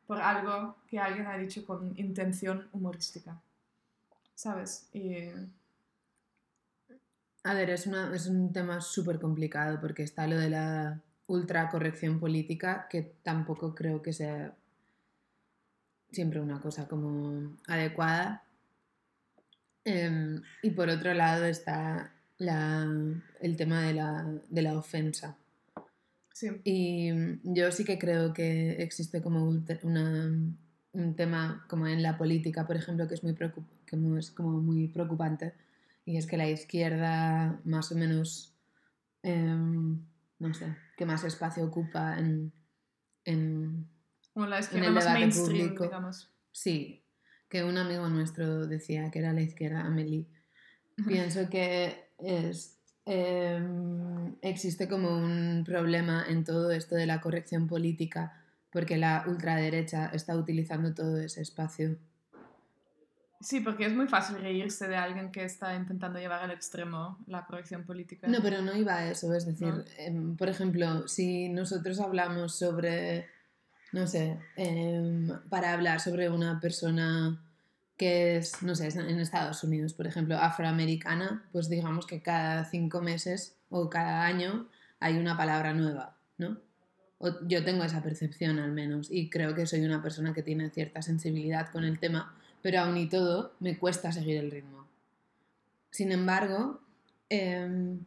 por 0.07 0.19
algo 0.19 0.75
que 0.87 0.97
alguien 0.97 1.27
ha 1.27 1.37
dicho 1.37 1.63
con 1.65 1.93
intención 1.97 2.67
humorística. 2.73 3.39
¿Sabes? 4.33 4.89
Y 4.93 5.29
A 7.43 7.53
ver, 7.53 7.69
es, 7.69 7.85
una, 7.85 8.15
es 8.15 8.25
un 8.25 8.51
tema 8.51 8.81
súper 8.81 9.19
complicado 9.19 9.79
porque 9.79 10.03
está 10.03 10.25
lo 10.25 10.37
de 10.37 10.49
la 10.49 11.01
ultracorrección 11.27 12.19
política, 12.19 12.87
que 12.89 13.03
tampoco 13.23 13.75
creo 13.75 14.01
que 14.01 14.13
sea 14.13 14.55
siempre 16.11 16.39
una 16.39 16.59
cosa 16.59 16.87
como 16.87 17.55
adecuada. 17.67 18.43
Em, 19.85 20.41
y 20.61 20.71
por 20.71 20.89
otro 20.89 21.13
lado 21.13 21.45
está 21.45 22.11
la- 22.39 22.87
el 23.41 23.55
tema 23.55 23.83
de 23.83 23.93
la, 23.93 24.27
de 24.49 24.61
la 24.61 24.77
ofensa. 24.77 25.37
Sí. 26.33 26.47
Y 26.63 27.11
yo 27.43 27.71
sí 27.71 27.83
que 27.83 27.99
creo 27.99 28.33
que 28.33 28.81
existe 28.81 29.21
como 29.21 29.43
una- 29.83 30.31
un 30.93 31.15
tema 31.15 31.65
como 31.69 31.85
en 31.87 32.01
la 32.01 32.17
política, 32.17 32.65
por 32.65 32.75
ejemplo, 32.77 33.07
que 33.07 33.13
es 33.15 33.23
muy, 33.23 33.35
que 33.35 34.17
es 34.17 34.31
como 34.31 34.59
muy 34.61 34.87
preocupante, 34.87 35.53
y 36.05 36.17
es 36.17 36.25
que 36.25 36.37
la 36.37 36.49
izquierda 36.49 37.59
más 37.65 37.91
o 37.91 37.95
menos, 37.95 38.55
em, 39.21 39.99
no 40.39 40.53
sé, 40.53 40.75
que 40.97 41.05
más 41.05 41.23
espacio 41.25 41.63
ocupa 41.65 42.17
en, 42.17 42.51
en, 43.25 43.85
como 44.33 44.47
la 44.47 44.57
en 44.57 44.63
izquierda 44.63 44.87
el 44.87 44.93
más 44.93 45.03
debate 45.03 45.19
mainstream, 45.19 45.59
público. 45.67 45.83
digamos. 45.83 46.31
Sí, 46.51 47.03
que 47.49 47.63
un 47.63 47.77
amigo 47.77 48.07
nuestro 48.09 48.65
decía 48.65 49.11
que 49.11 49.19
era 49.19 49.33
la 49.33 49.41
izquierda 49.41 49.81
Amelie. 49.81 50.25
Pienso 51.07 51.49
que 51.49 52.08
es, 52.23 52.77
em, 53.05 54.35
existe 54.41 54.87
como 54.87 55.09
un 55.09 55.63
problema 55.65 56.25
en 56.27 56.43
todo 56.43 56.71
esto 56.71 56.95
de 56.95 57.05
la 57.05 57.21
corrección 57.21 57.67
política 57.67 58.33
porque 58.71 58.97
la 58.97 59.23
ultraderecha 59.27 60.07
está 60.13 60.35
utilizando 60.35 60.93
todo 60.93 61.17
ese 61.17 61.41
espacio. 61.41 61.97
Sí, 63.41 63.61
porque 63.61 63.85
es 63.85 63.93
muy 63.93 64.07
fácil 64.07 64.41
reírse 64.41 64.87
de 64.87 64.97
alguien 64.97 65.31
que 65.31 65.45
está 65.45 65.73
intentando 65.73 66.19
llevar 66.19 66.43
al 66.43 66.51
extremo 66.51 67.17
la 67.25 67.45
corrección 67.45 67.85
política. 67.85 68.27
No, 68.27 68.41
pero 68.41 68.61
no 68.61 68.75
iba 68.75 68.97
a 68.97 69.09
eso, 69.09 69.33
es 69.33 69.45
decir, 69.45 69.73
¿No? 69.73 69.83
em, 69.97 70.35
por 70.35 70.49
ejemplo, 70.49 71.07
si 71.07 71.47
nosotros 71.47 72.01
hablamos 72.01 72.55
sobre, 72.57 73.27
no 73.93 74.07
sé, 74.07 74.37
em, 74.57 75.29
para 75.49 75.71
hablar 75.71 76.01
sobre 76.01 76.29
una 76.29 76.59
persona 76.59 77.41
que 77.99 78.37
es, 78.37 78.63
no 78.63 78.75
sé, 78.75 78.87
en 78.87 79.19
Estados 79.19 79.61
Unidos, 79.65 79.93
por 79.93 80.07
ejemplo, 80.07 80.37
afroamericana, 80.37 81.43
pues 81.51 81.69
digamos 81.69 82.07
que 82.07 82.21
cada 82.21 82.63
cinco 82.63 83.01
meses 83.01 83.57
o 83.69 83.89
cada 83.89 84.25
año 84.25 84.67
hay 85.01 85.17
una 85.17 85.35
palabra 85.35 85.73
nueva, 85.73 86.15
¿no? 86.37 86.57
Yo 87.45 87.65
tengo 87.65 87.83
esa 87.83 88.01
percepción 88.01 88.57
al 88.57 88.71
menos 88.71 89.09
y 89.11 89.29
creo 89.29 89.53
que 89.53 89.65
soy 89.65 89.81
una 89.81 90.01
persona 90.01 90.33
que 90.33 90.41
tiene 90.41 90.69
cierta 90.69 91.01
sensibilidad 91.01 91.69
con 91.71 91.83
el 91.83 91.99
tema, 91.99 92.33
pero 92.61 92.79
aún 92.79 92.95
y 92.95 93.09
todo 93.09 93.53
me 93.59 93.77
cuesta 93.77 94.13
seguir 94.13 94.37
el 94.37 94.49
ritmo. 94.49 94.87
Sin 95.91 96.13
embargo, 96.13 96.79
em, 97.27 97.99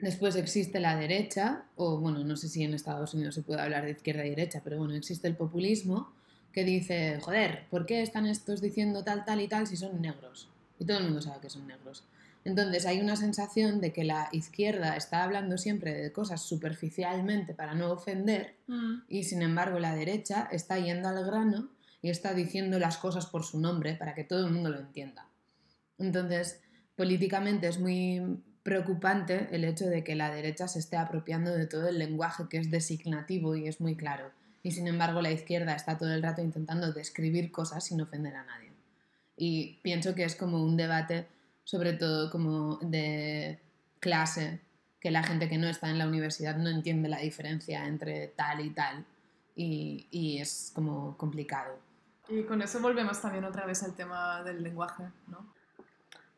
después 0.00 0.34
existe 0.34 0.80
la 0.80 0.96
derecha, 0.96 1.66
o 1.76 1.98
bueno, 2.00 2.24
no 2.24 2.36
sé 2.36 2.48
si 2.48 2.64
en 2.64 2.74
Estados 2.74 3.14
Unidos 3.14 3.36
se 3.36 3.42
puede 3.42 3.60
hablar 3.60 3.84
de 3.84 3.92
izquierda 3.92 4.26
y 4.26 4.30
derecha, 4.30 4.60
pero 4.64 4.78
bueno, 4.78 4.94
existe 4.94 5.28
el 5.28 5.36
populismo 5.36 6.17
que 6.52 6.64
dice, 6.64 7.18
joder, 7.20 7.66
¿por 7.70 7.86
qué 7.86 8.02
están 8.02 8.26
estos 8.26 8.60
diciendo 8.60 9.04
tal, 9.04 9.24
tal 9.24 9.40
y 9.40 9.48
tal 9.48 9.66
si 9.66 9.76
son 9.76 10.00
negros? 10.00 10.48
Y 10.78 10.84
todo 10.84 10.98
el 10.98 11.04
mundo 11.04 11.20
sabe 11.20 11.40
que 11.40 11.50
son 11.50 11.66
negros. 11.66 12.04
Entonces 12.44 12.86
hay 12.86 13.00
una 13.00 13.16
sensación 13.16 13.80
de 13.80 13.92
que 13.92 14.04
la 14.04 14.28
izquierda 14.32 14.96
está 14.96 15.24
hablando 15.24 15.58
siempre 15.58 15.92
de 15.94 16.12
cosas 16.12 16.42
superficialmente 16.42 17.52
para 17.52 17.74
no 17.74 17.90
ofender 17.90 18.54
Mm. 18.68 19.02
y 19.08 19.24
sin 19.24 19.42
embargo 19.42 19.78
la 19.78 19.94
derecha 19.94 20.48
está 20.52 20.78
yendo 20.78 21.08
al 21.08 21.24
grano 21.24 21.70
y 22.02 22.10
está 22.10 22.34
diciendo 22.34 22.78
las 22.78 22.98
cosas 22.98 23.26
por 23.26 23.44
su 23.44 23.58
nombre 23.58 23.94
para 23.94 24.14
que 24.14 24.24
todo 24.24 24.46
el 24.46 24.52
mundo 24.52 24.70
lo 24.70 24.78
entienda. 24.78 25.26
Entonces, 25.98 26.60
políticamente 26.96 27.66
es 27.66 27.80
muy 27.80 28.22
preocupante 28.62 29.48
el 29.50 29.64
hecho 29.64 29.86
de 29.86 30.04
que 30.04 30.14
la 30.14 30.30
derecha 30.30 30.68
se 30.68 30.78
esté 30.78 30.96
apropiando 30.96 31.52
de 31.52 31.66
todo 31.66 31.88
el 31.88 31.98
lenguaje 31.98 32.44
que 32.48 32.58
es 32.58 32.70
designativo 32.70 33.56
y 33.56 33.66
es 33.66 33.80
muy 33.80 33.96
claro. 33.96 34.30
Y 34.62 34.72
sin 34.72 34.86
embargo 34.86 35.22
la 35.22 35.30
izquierda 35.30 35.74
está 35.74 35.96
todo 35.96 36.12
el 36.12 36.22
rato 36.22 36.42
intentando 36.42 36.92
describir 36.92 37.52
cosas 37.52 37.84
sin 37.84 38.00
ofender 38.00 38.34
a 38.36 38.44
nadie. 38.44 38.72
Y 39.36 39.78
pienso 39.82 40.14
que 40.14 40.24
es 40.24 40.34
como 40.34 40.62
un 40.62 40.76
debate 40.76 41.26
sobre 41.68 41.92
todo 41.92 42.30
como 42.30 42.78
de 42.78 43.60
clase, 44.00 44.58
que 45.00 45.10
la 45.10 45.22
gente 45.22 45.50
que 45.50 45.58
no 45.58 45.68
está 45.68 45.90
en 45.90 45.98
la 45.98 46.08
universidad 46.08 46.56
no 46.56 46.70
entiende 46.70 47.10
la 47.10 47.18
diferencia 47.18 47.86
entre 47.86 48.28
tal 48.28 48.64
y 48.64 48.70
tal. 48.70 49.04
Y, 49.54 50.06
y 50.10 50.38
es 50.38 50.72
como 50.74 51.14
complicado. 51.18 51.78
Y 52.26 52.44
con 52.44 52.62
eso 52.62 52.80
volvemos 52.80 53.20
también 53.20 53.44
otra 53.44 53.66
vez 53.66 53.82
al 53.82 53.94
tema 53.94 54.42
del 54.44 54.62
lenguaje, 54.62 55.04
¿no? 55.26 55.52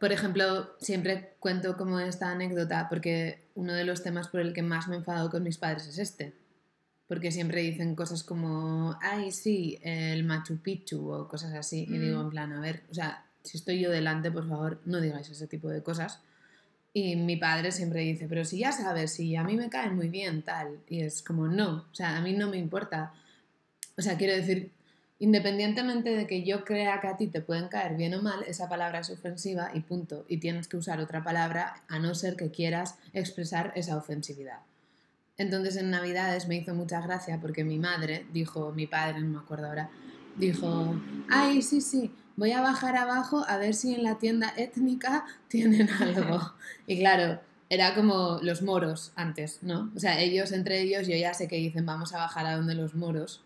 Por 0.01 0.11
ejemplo, 0.11 0.75
siempre 0.81 1.37
cuento 1.39 1.77
como 1.77 2.01
esta 2.01 2.33
anécdota 2.33 2.89
porque 2.89 3.45
uno 3.55 3.73
de 3.73 3.85
los 3.85 4.03
temas 4.03 4.27
por 4.27 4.41
el 4.41 4.53
que 4.53 4.63
más 4.63 4.89
me 4.89 4.97
he 4.97 4.99
enfadado 4.99 5.31
con 5.31 5.45
mis 5.45 5.59
padres 5.59 5.87
es 5.87 5.99
este. 5.99 6.35
Porque 7.11 7.33
siempre 7.33 7.61
dicen 7.63 7.97
cosas 7.97 8.23
como, 8.23 8.97
ay, 9.03 9.33
sí, 9.33 9.81
el 9.83 10.23
Machu 10.23 10.59
Picchu 10.59 11.11
o 11.11 11.27
cosas 11.27 11.53
así. 11.55 11.85
Y 11.89 11.99
Mm. 11.99 12.01
digo, 12.01 12.21
en 12.21 12.31
plan, 12.31 12.53
a 12.53 12.61
ver, 12.61 12.85
o 12.89 12.95
sea, 12.95 13.27
si 13.43 13.57
estoy 13.57 13.81
yo 13.81 13.91
delante, 13.91 14.31
por 14.31 14.49
favor, 14.49 14.81
no 14.85 15.01
digáis 15.01 15.29
ese 15.29 15.49
tipo 15.49 15.69
de 15.69 15.83
cosas. 15.83 16.21
Y 16.95 17.17
mi 17.17 17.35
padre 17.37 17.73
siempre 17.73 18.03
dice, 18.03 18.29
pero 18.29 18.45
si 18.45 18.59
ya 18.59 18.71
sabes, 18.71 19.11
si 19.13 19.35
a 19.35 19.43
mí 19.43 19.57
me 19.57 19.69
caen 19.69 19.97
muy 19.97 20.09
bien, 20.09 20.43
tal. 20.43 20.79
Y 20.89 21.01
es 21.01 21.21
como, 21.21 21.49
no, 21.49 21.87
o 21.91 21.95
sea, 21.97 22.17
a 22.17 22.21
mí 22.21 22.33
no 22.33 22.49
me 22.49 22.59
importa. 22.59 23.13
O 23.99 24.03
sea, 24.03 24.17
quiero 24.17 24.37
decir, 24.37 24.71
independientemente 25.19 26.11
de 26.11 26.29
que 26.29 26.45
yo 26.45 26.65
crea 26.65 27.01
que 27.01 27.09
a 27.09 27.17
ti 27.17 27.27
te 27.27 27.41
pueden 27.41 27.67
caer 27.67 27.97
bien 27.97 28.15
o 28.15 28.23
mal, 28.23 28.45
esa 28.47 28.69
palabra 28.69 29.01
es 29.01 29.11
ofensiva 29.11 29.73
y 29.75 29.81
punto. 29.81 30.25
Y 30.29 30.37
tienes 30.37 30.69
que 30.69 30.77
usar 30.77 31.01
otra 31.01 31.25
palabra 31.25 31.83
a 31.89 31.99
no 31.99 32.15
ser 32.15 32.37
que 32.37 32.53
quieras 32.53 32.95
expresar 33.13 33.73
esa 33.75 33.97
ofensividad. 33.97 34.61
Entonces 35.41 35.77
en 35.77 35.89
Navidades 35.89 36.49
me 36.49 36.57
hizo 36.57 36.75
mucha 36.75 37.01
gracia 37.01 37.39
porque 37.41 37.65
mi 37.65 37.79
madre 37.79 38.27
dijo, 38.31 38.73
mi 38.73 38.87
padre, 38.87 39.23
no 39.23 39.29
me 39.29 39.39
acuerdo 39.39 39.69
ahora, 39.69 39.89
dijo, 40.37 40.95
ay, 41.31 41.63
sí, 41.63 41.81
sí, 41.81 42.15
voy 42.37 42.53
a 42.53 42.61
bajar 42.61 42.95
abajo 42.97 43.43
a 43.49 43.57
ver 43.57 43.73
si 43.73 43.95
en 43.95 44.05
la 44.05 44.19
tienda 44.19 44.53
étnica 44.59 45.25
tienen 45.49 45.89
algo. 46.03 46.53
Y 46.87 46.99
claro, 46.99 47.41
era 47.71 47.95
como 47.95 48.39
los 48.43 48.61
moros 48.61 49.13
antes, 49.17 49.63
¿no? 49.63 49.91
O 49.97 49.99
sea, 49.99 50.21
ellos 50.21 50.53
entre 50.53 50.83
ellos, 50.83 51.07
yo 51.07 51.17
ya 51.17 51.33
sé 51.33 51.49
que 51.49 51.57
dicen 51.57 51.87
vamos 51.87 52.13
a 52.13 52.19
bajar 52.19 52.45
a 52.45 52.57
donde 52.57 52.75
los 52.75 52.95
moros. 52.95 53.43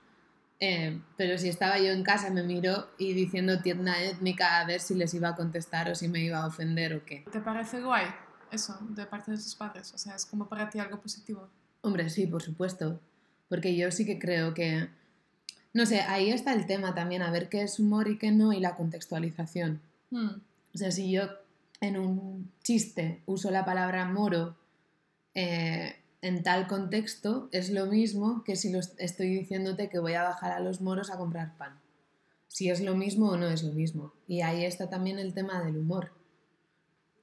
Eh, 0.59 1.01
pero 1.17 1.39
si 1.39 1.49
estaba 1.49 1.79
yo 1.79 1.93
en 1.93 2.03
casa 2.03 2.29
me 2.31 2.43
miro 2.43 2.89
y 2.99 3.13
diciendo 3.13 3.61
tienda 3.61 4.03
étnica 4.03 4.59
a 4.59 4.67
ver 4.67 4.81
si 4.81 4.97
les 4.97 5.15
iba 5.15 5.29
a 5.29 5.37
contestar 5.37 5.89
o 5.91 5.95
si 5.95 6.09
me 6.09 6.25
iba 6.25 6.39
a 6.39 6.47
ofender 6.49 6.93
o 6.95 7.05
qué. 7.05 7.25
¿Te 7.31 7.41
parece 7.41 7.81
guay 7.81 8.07
eso 8.51 8.77
de 8.81 9.07
parte 9.07 9.31
de 9.31 9.37
tus 9.37 9.55
padres? 9.55 9.95
O 9.95 9.99
sea, 9.99 10.17
es 10.17 10.27
como 10.27 10.49
para 10.49 10.69
ti 10.69 10.81
algo 10.81 11.01
positivo. 11.01 11.49
Hombre, 11.85 12.09
sí, 12.09 12.27
por 12.27 12.43
supuesto. 12.43 12.99
Porque 13.49 13.77
yo 13.77 13.91
sí 13.93 14.07
que 14.07 14.19
creo 14.19 14.55
que... 14.55 14.89
No 15.75 15.85
sé, 15.85 16.01
ahí 16.01 16.31
está 16.31 16.55
el 16.55 16.67
tema 16.67 16.95
también, 16.95 17.21
a 17.21 17.31
ver 17.31 17.51
qué 17.51 17.63
es 17.63 17.79
humor 17.79 18.09
y 18.09 18.17
qué 18.17 18.31
no 18.31 18.55
y 18.55 18.61
la 18.61 18.75
contextualización. 18.75 19.81
Hmm. 20.11 20.41
O 20.75 20.79
sea, 20.79 20.91
si 20.91 21.11
yo 21.11 21.29
en 21.81 21.99
un 21.99 22.51
chiste 22.63 23.21
uso 23.27 23.51
la 23.51 23.67
palabra 23.67 24.07
moro 24.07 24.57
eh, 25.35 25.97
en 26.23 26.43
tal 26.43 26.67
contexto, 26.69 27.51
es 27.53 27.69
lo 27.71 27.85
mismo 27.87 28.45
que 28.45 28.57
si 28.57 28.71
lo 28.71 28.79
estoy 28.79 29.29
diciéndote 29.29 29.91
que 29.91 29.99
voy 29.99 30.15
a 30.15 30.23
bajar 30.23 30.53
a 30.53 30.61
los 30.61 30.81
moros 30.81 31.11
a 31.11 31.19
comprar 31.19 31.55
pan. 31.59 31.79
Si 32.49 32.71
es 32.71 32.81
lo 32.81 32.95
mismo 32.95 33.31
o 33.31 33.37
no 33.37 33.49
es 33.49 33.63
lo 33.63 33.75
mismo. 33.75 34.15
Y 34.27 34.41
ahí 34.41 34.65
está 34.65 34.89
también 34.89 35.19
el 35.19 35.35
tema 35.35 35.63
del 35.63 35.77
humor. 35.77 36.13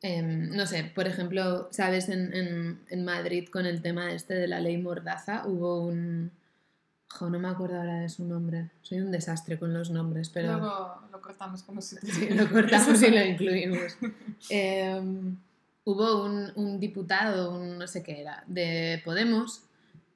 Em, 0.04 0.50
no 0.56 0.66
sé, 0.66 0.84
por 0.96 1.08
ejemplo, 1.08 1.68
¿sabes? 1.72 2.10
En, 2.10 2.34
en- 2.34 2.80
en 2.90 3.06
Madrid 3.06 3.48
con 3.50 3.66
el 3.66 3.82
tema 3.82 4.12
este 4.14 4.34
de 4.34 4.48
la 4.48 4.60
ley 4.60 4.78
Mordaza 4.78 5.44
hubo 5.46 5.82
un... 5.86 6.32
Jo, 7.10 7.30
no 7.30 7.40
me 7.40 7.50
acuerdo 7.50 7.78
ahora 7.78 8.00
de 8.00 8.10
su 8.10 8.24
nombre. 8.26 8.70
Soy 8.82 9.00
un 9.02 9.12
desastre 9.12 9.60
con 9.60 9.74
los 9.74 9.92
nombres, 9.92 10.30
pero... 10.30 10.54
Luego 10.58 11.02
lo 11.12 11.22
cortamos 11.22 11.62
como 11.64 11.82
si... 11.82 11.98
Sí, 11.98 12.30
lo 12.30 12.50
cortamos 12.50 13.02
y 13.04 13.12
lo 13.12 13.22
incluimos. 13.26 13.98
Eh, 14.50 15.00
hubo 15.84 16.24
un, 16.26 16.52
un 16.56 16.80
diputado, 16.80 17.52
un 17.54 17.78
no 17.78 17.86
sé 17.88 18.02
qué 18.02 18.22
era, 18.22 18.44
de 18.48 19.02
Podemos, 19.04 19.64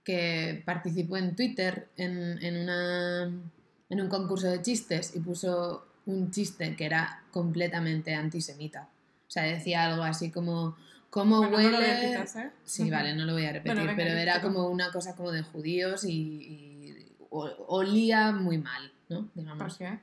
que 0.06 0.64
participó 0.66 1.18
en 1.18 1.36
Twitter 1.36 1.90
en, 1.98 2.42
en, 2.44 2.58
una, 2.58 3.24
en 3.26 4.02
un 4.02 4.08
concurso 4.08 4.48
de 4.48 4.62
chistes 4.62 5.16
y 5.16 5.20
puso 5.20 5.86
un 6.06 6.32
chiste 6.32 6.76
que 6.78 6.86
era 6.86 7.24
completamente 7.32 8.14
antisemita. 8.16 8.88
O 9.36 9.38
sea, 9.38 9.44
decía 9.44 9.84
algo 9.84 10.02
así 10.04 10.32
como, 10.32 10.78
¿cómo 11.10 11.40
Bueno, 11.40 11.58
no 11.58 11.72
lo 11.72 11.78
huele? 11.80 12.02
repitas, 12.02 12.38
¿eh? 12.38 12.52
Sí, 12.64 12.90
vale, 12.90 13.14
no 13.16 13.26
lo 13.26 13.34
voy 13.34 13.46
a 13.46 13.52
repetir, 13.52 13.74
Bueno, 13.74 13.82
venga, 13.92 13.96
pero 13.98 14.18
era 14.18 14.42
como 14.42 14.70
una 14.70 14.94
cosa 14.94 15.14
como 15.14 15.30
de 15.34 15.42
judíos 15.42 16.06
y, 16.06 17.06
olía 17.30 18.32
muy 18.32 18.60
mal, 18.60 18.94
¿no? 19.10 19.28
Digamos. 19.36 19.62
¿Por 19.62 19.78
qué? 19.78 20.00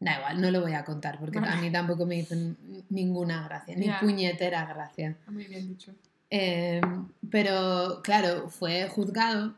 Da 0.00 0.18
igual, 0.18 0.38
no 0.38 0.50
lo 0.50 0.60
voy 0.60 0.74
a 0.74 0.84
contar 0.84 1.18
porque 1.18 1.40
Vale. 1.40 1.52
a 1.54 1.56
mí 1.62 1.72
tampoco 1.72 2.04
me 2.04 2.18
hizo 2.18 2.34
ninguna 2.90 3.44
gracia, 3.44 3.74
ni 3.74 3.88
puñetera 4.02 4.66
gracia. 4.66 5.16
Muy 5.28 5.46
bien 5.46 5.66
dicho. 5.66 5.94
Eh, 6.28 6.82
pero 7.30 8.02
claro, 8.02 8.50
fue 8.50 8.86
juzgado 8.90 9.54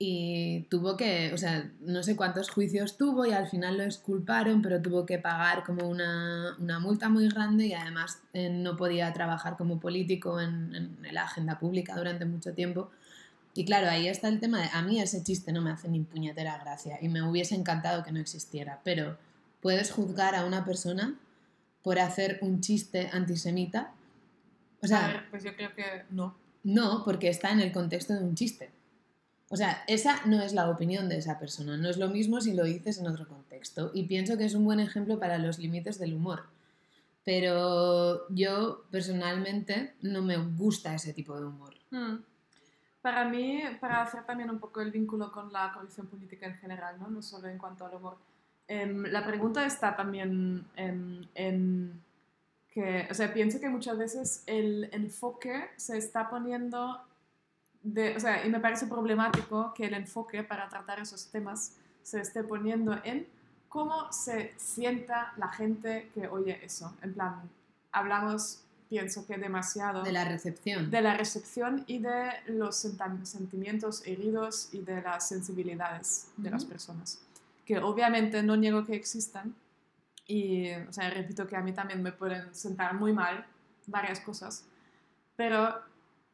y 0.00 0.62
tuvo 0.70 0.96
que, 0.96 1.32
o 1.34 1.38
sea, 1.38 1.70
no 1.80 2.04
sé 2.04 2.14
cuántos 2.14 2.50
juicios 2.50 2.96
tuvo 2.96 3.26
y 3.26 3.32
al 3.32 3.48
final 3.48 3.78
lo 3.78 3.82
exculparon, 3.82 4.62
pero 4.62 4.80
tuvo 4.80 5.04
que 5.04 5.18
pagar 5.18 5.64
como 5.64 5.88
una, 5.88 6.54
una 6.60 6.78
multa 6.78 7.08
muy 7.08 7.28
grande 7.28 7.66
y 7.66 7.72
además 7.72 8.20
eh, 8.32 8.48
no 8.48 8.76
podía 8.76 9.12
trabajar 9.12 9.56
como 9.56 9.80
político 9.80 10.40
en, 10.40 10.96
en 11.02 11.14
la 11.14 11.24
agenda 11.24 11.58
pública 11.58 11.96
durante 11.96 12.24
mucho 12.26 12.54
tiempo. 12.54 12.90
Y 13.54 13.64
claro, 13.64 13.88
ahí 13.90 14.06
está 14.06 14.28
el 14.28 14.38
tema 14.38 14.60
de, 14.60 14.68
a 14.72 14.82
mí 14.82 15.00
ese 15.00 15.24
chiste 15.24 15.52
no 15.52 15.60
me 15.60 15.72
hace 15.72 15.88
ni 15.88 16.00
puñetera 16.00 16.58
gracia 16.58 16.98
y 17.02 17.08
me 17.08 17.22
hubiese 17.22 17.56
encantado 17.56 18.04
que 18.04 18.12
no 18.12 18.20
existiera, 18.20 18.80
pero 18.84 19.18
puedes 19.60 19.90
juzgar 19.90 20.36
a 20.36 20.44
una 20.44 20.64
persona 20.64 21.16
por 21.82 21.98
hacer 21.98 22.38
un 22.42 22.60
chiste 22.60 23.10
antisemita. 23.12 23.90
O 24.80 24.86
sea, 24.86 25.06
A 25.06 25.08
ver, 25.08 25.30
pues 25.30 25.42
yo 25.42 25.56
creo 25.56 25.74
que 25.74 26.04
no. 26.10 26.36
no, 26.62 27.02
porque 27.04 27.28
está 27.28 27.50
en 27.50 27.58
el 27.58 27.72
contexto 27.72 28.14
de 28.14 28.22
un 28.22 28.36
chiste. 28.36 28.70
O 29.50 29.56
sea, 29.56 29.82
esa 29.86 30.24
no 30.26 30.42
es 30.42 30.52
la 30.52 30.68
opinión 30.68 31.08
de 31.08 31.18
esa 31.18 31.38
persona. 31.38 31.76
No 31.76 31.88
es 31.88 31.96
lo 31.96 32.08
mismo 32.08 32.40
si 32.40 32.54
lo 32.54 32.64
dices 32.64 32.98
en 32.98 33.06
otro 33.06 33.26
contexto. 33.26 33.90
Y 33.94 34.04
pienso 34.04 34.36
que 34.36 34.44
es 34.44 34.54
un 34.54 34.64
buen 34.64 34.80
ejemplo 34.80 35.18
para 35.18 35.38
los 35.38 35.58
límites 35.58 35.98
del 35.98 36.14
humor. 36.14 36.44
Pero 37.24 38.28
yo 38.28 38.84
personalmente 38.90 39.94
no 40.02 40.22
me 40.22 40.36
gusta 40.36 40.94
ese 40.94 41.12
tipo 41.12 41.38
de 41.38 41.46
humor. 41.46 41.74
Hmm. 41.90 42.16
Para 43.00 43.24
mí, 43.24 43.62
para 43.80 44.02
hacer 44.02 44.24
también 44.24 44.50
un 44.50 44.58
poco 44.58 44.80
el 44.80 44.90
vínculo 44.90 45.30
con 45.30 45.52
la 45.52 45.72
corrección 45.72 46.08
política 46.08 46.46
en 46.46 46.56
general, 46.56 46.98
¿no? 46.98 47.08
no 47.08 47.22
solo 47.22 47.48
en 47.48 47.56
cuanto 47.56 47.86
al 47.86 47.94
humor, 47.94 48.18
em, 48.66 49.04
la 49.04 49.24
pregunta 49.24 49.64
está 49.64 49.94
también 49.94 50.66
em, 50.76 51.24
en 51.34 52.02
que, 52.68 53.06
o 53.10 53.14
sea, 53.14 53.32
pienso 53.32 53.60
que 53.60 53.68
muchas 53.68 53.96
veces 53.96 54.42
el 54.46 54.88
enfoque 54.92 55.70
se 55.76 55.96
está 55.96 56.28
poniendo, 56.28 57.00
de, 57.92 58.16
o 58.16 58.20
sea, 58.20 58.44
y 58.44 58.50
me 58.50 58.60
parece 58.60 58.86
problemático 58.86 59.72
que 59.74 59.86
el 59.86 59.94
enfoque 59.94 60.42
para 60.42 60.68
tratar 60.68 61.00
esos 61.00 61.26
temas 61.28 61.72
se 62.02 62.20
esté 62.20 62.42
poniendo 62.44 62.98
en 63.04 63.26
cómo 63.68 64.12
se 64.12 64.52
sienta 64.56 65.32
la 65.36 65.48
gente 65.48 66.10
que 66.14 66.26
oye 66.28 66.64
eso. 66.64 66.94
En 67.02 67.14
plan, 67.14 67.42
hablamos, 67.92 68.62
pienso 68.88 69.26
que 69.26 69.36
demasiado 69.36 70.02
De 70.02 70.12
la 70.12 70.24
recepción. 70.24 70.90
de 70.90 71.00
la 71.00 71.14
recepción 71.16 71.84
y 71.86 71.98
de 71.98 72.30
los 72.46 72.76
sentimientos 72.76 74.06
heridos 74.06 74.68
y 74.72 74.80
de 74.80 75.02
las 75.02 75.28
sensibilidades 75.28 76.28
de 76.36 76.50
las 76.50 76.64
personas, 76.64 77.20
que 77.66 77.78
obviamente 77.78 78.42
no 78.42 78.56
niego 78.56 78.84
que 78.84 78.94
existan 78.94 79.54
y, 80.26 80.72
o 80.72 80.92
sea, 80.92 81.10
repito 81.10 81.46
que 81.46 81.56
a 81.56 81.60
mí 81.60 81.72
también 81.72 82.02
me 82.02 82.12
pueden 82.12 82.54
sentar 82.54 82.94
muy 82.94 83.12
mal 83.12 83.46
varias 83.86 84.20
cosas, 84.20 84.64
pero 85.36 85.74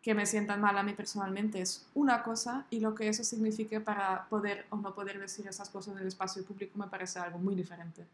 que 0.05 0.15
me 0.15 0.27
sientan 0.27 0.61
mal 0.61 0.77
a 0.77 0.83
mí 0.83 0.93
personalmente 0.93 1.63
es 1.63 1.87
una 1.95 2.23
cosa 2.23 2.67
y 2.69 2.81
lo 2.81 2.95
que 2.95 3.09
eso 3.09 3.25
signifique 3.25 3.81
para 3.81 4.29
poder 4.29 4.67
o 4.69 4.77
no 4.77 4.95
poder 4.95 5.19
decir 5.19 5.47
esas 5.49 5.71
cosas 5.71 5.95
en 5.95 6.03
el 6.03 6.09
espacio 6.09 6.45
público 6.45 6.79
me 6.79 6.89
parece 6.89 7.19
algo 7.21 7.39
muy 7.39 7.55
diferente. 7.55 8.05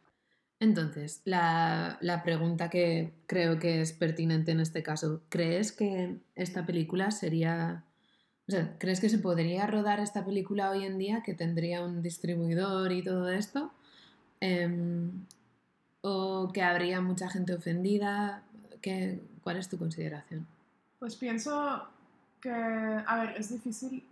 Entonces, 0.61 1.21
la, 1.25 1.99
la 2.01 2.23
pregunta 2.23 2.71
que 2.71 3.13
creo 3.27 3.59
que 3.59 3.81
es 3.81 3.93
pertinente 3.93 4.53
en 4.53 4.61
este 4.61 4.85
caso, 4.85 5.21
¿crees 5.29 5.73
que 5.73 6.17
esta 6.37 6.65
película 6.65 7.11
sería... 7.11 7.85
¿crees 8.79 9.01
que 9.01 9.09
se 9.09 9.19
podría 9.19 9.67
rodar 9.67 10.01
esta 10.01 10.25
película 10.25 10.71
hoy 10.71 10.85
en 10.85 10.99
día, 10.99 11.23
que 11.25 11.35
tendría 11.35 11.85
un 11.85 12.03
distribuidor 12.03 12.93
y 12.93 13.03
todo 13.03 13.29
esto? 13.31 13.73
Em, 14.41 15.27
¿O 16.03 16.51
que 16.53 16.63
habría 16.63 17.01
mucha 17.01 17.29
gente 17.31 17.55
ofendida? 17.55 18.43
¿Qué, 18.81 19.21
¿Cuál 19.43 19.57
es 19.57 19.69
tu 19.69 19.77
consideración? 19.77 20.47
Pues 21.01 21.17
pienso 21.17 21.89
que, 22.43 22.51
a 22.51 23.25
ver, 23.25 23.37
es 23.39 23.51
difícil 23.51 24.07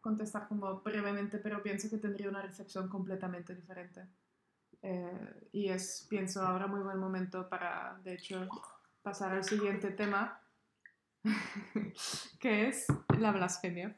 contestar 0.00 0.48
como 0.48 0.80
brevemente, 0.80 1.38
pero 1.38 1.62
pienso 1.62 1.88
que 1.88 1.96
tendría 1.96 2.28
una 2.28 2.42
recepción 2.42 2.88
completamente 2.88 3.54
diferente. 3.54 4.04
Eh, 4.82 5.48
y 5.52 5.68
es, 5.68 6.04
pienso, 6.10 6.42
ahora 6.42 6.66
muy 6.66 6.80
buen 6.80 6.98
momento 6.98 7.48
para, 7.48 8.00
de 8.02 8.14
hecho, 8.14 8.48
pasar 9.00 9.32
al 9.32 9.44
siguiente 9.44 9.92
tema, 9.92 10.40
que 12.40 12.66
es 12.66 12.86
la 13.16 13.30
blasfemia. 13.30 13.96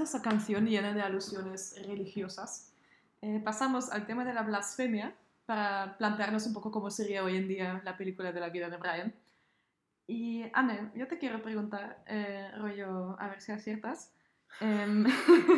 Esa 0.00 0.22
canción 0.22 0.66
llena 0.66 0.92
de 0.92 1.02
alusiones 1.02 1.74
religiosas, 1.86 2.72
eh, 3.22 3.40
pasamos 3.44 3.90
al 3.90 4.06
tema 4.06 4.24
de 4.24 4.34
la 4.34 4.42
blasfemia 4.42 5.14
para 5.46 5.96
plantearnos 5.98 6.46
un 6.46 6.54
poco 6.54 6.70
cómo 6.70 6.90
sería 6.90 7.22
hoy 7.24 7.36
en 7.36 7.48
día 7.48 7.80
la 7.84 7.96
película 7.96 8.32
de 8.32 8.40
la 8.40 8.48
vida 8.50 8.68
de 8.70 8.76
Brian. 8.76 9.14
Y 10.06 10.44
Anne, 10.52 10.90
yo 10.94 11.06
te 11.08 11.18
quiero 11.18 11.42
preguntar, 11.42 12.02
eh, 12.06 12.50
rollo, 12.58 13.16
a 13.18 13.28
ver 13.28 13.40
si 13.40 13.52
aciertas. 13.52 14.10
Em, 14.60 15.04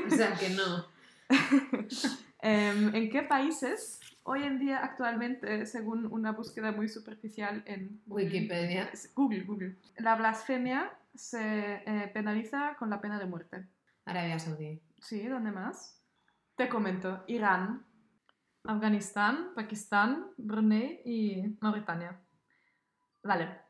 O 0.06 0.10
sea, 0.10 0.34
que 0.34 0.50
no. 0.50 0.86
em, 2.40 2.94
¿En 2.94 3.10
qué 3.10 3.22
países 3.22 4.00
hoy 4.22 4.42
en 4.44 4.58
día 4.58 4.78
actualmente, 4.84 5.66
según 5.66 6.06
una 6.06 6.32
búsqueda 6.32 6.72
muy 6.72 6.88
superficial 6.88 7.62
en 7.66 8.00
Google- 8.06 8.24
Wikipedia. 8.26 8.90
Google, 9.14 9.40
Google, 9.42 9.76
la 9.98 10.14
blasfemia 10.16 10.90
se 11.14 11.82
eh, 11.86 12.10
penaliza 12.12 12.76
con 12.78 12.90
la 12.90 13.00
pena 13.00 13.18
de 13.18 13.26
muerte? 13.26 13.64
Arabia 14.06 14.38
Saudí. 14.38 14.80
Sí, 15.00 15.26
¿dónde 15.26 15.50
más? 15.50 16.00
Te 16.54 16.68
comento, 16.68 17.22
Irán, 17.26 17.84
Afganistán, 18.64 19.50
Pakistán, 19.54 20.28
Brunei 20.36 21.02
y 21.04 21.56
Mauritania. 21.60 22.18
Vale. 23.22 23.60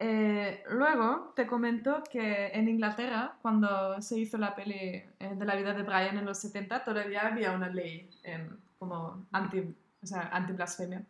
Eh, 0.00 0.62
luego 0.70 1.32
te 1.34 1.46
comento 1.46 2.02
que 2.10 2.48
en 2.48 2.68
Inglaterra, 2.68 3.36
cuando 3.42 4.00
se 4.00 4.18
hizo 4.18 4.38
la 4.38 4.54
peli 4.54 5.02
eh, 5.18 5.34
de 5.36 5.44
la 5.44 5.56
vida 5.56 5.74
de 5.74 5.82
Brian 5.82 6.16
en 6.16 6.24
los 6.24 6.38
70, 6.38 6.84
todavía 6.84 7.26
había 7.26 7.52
una 7.52 7.68
ley 7.68 8.08
em, 8.22 8.56
como 8.78 9.26
anti, 9.32 9.74
o 10.02 10.06
sea, 10.06 10.30
anti-blasfemia. 10.32 11.04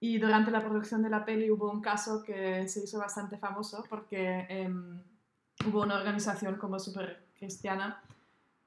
Y 0.00 0.18
durante 0.18 0.50
la 0.50 0.60
producción 0.60 1.02
de 1.02 1.10
la 1.10 1.24
peli 1.24 1.50
hubo 1.50 1.70
un 1.70 1.82
caso 1.82 2.22
que 2.22 2.66
se 2.68 2.84
hizo 2.84 2.98
bastante 2.98 3.36
famoso 3.36 3.84
porque 3.90 4.46
em, 4.48 5.02
hubo 5.66 5.82
una 5.82 5.96
organización 5.96 6.56
como 6.56 6.78
súper 6.78 7.27
cristiana 7.38 8.02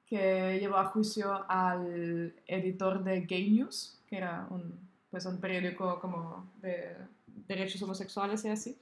que 0.06 0.58
llevó 0.60 0.76
a 0.76 0.86
juicio 0.86 1.44
al 1.48 2.34
editor 2.46 3.02
de 3.02 3.22
Gay 3.22 3.50
News, 3.50 3.98
que 4.06 4.16
era 4.18 4.46
un, 4.50 4.78
pues 5.10 5.24
un 5.26 5.40
periódico 5.40 6.00
como 6.00 6.50
de 6.60 6.96
derechos 7.48 7.80
homosexuales 7.82 8.44
y 8.44 8.48
así, 8.48 8.78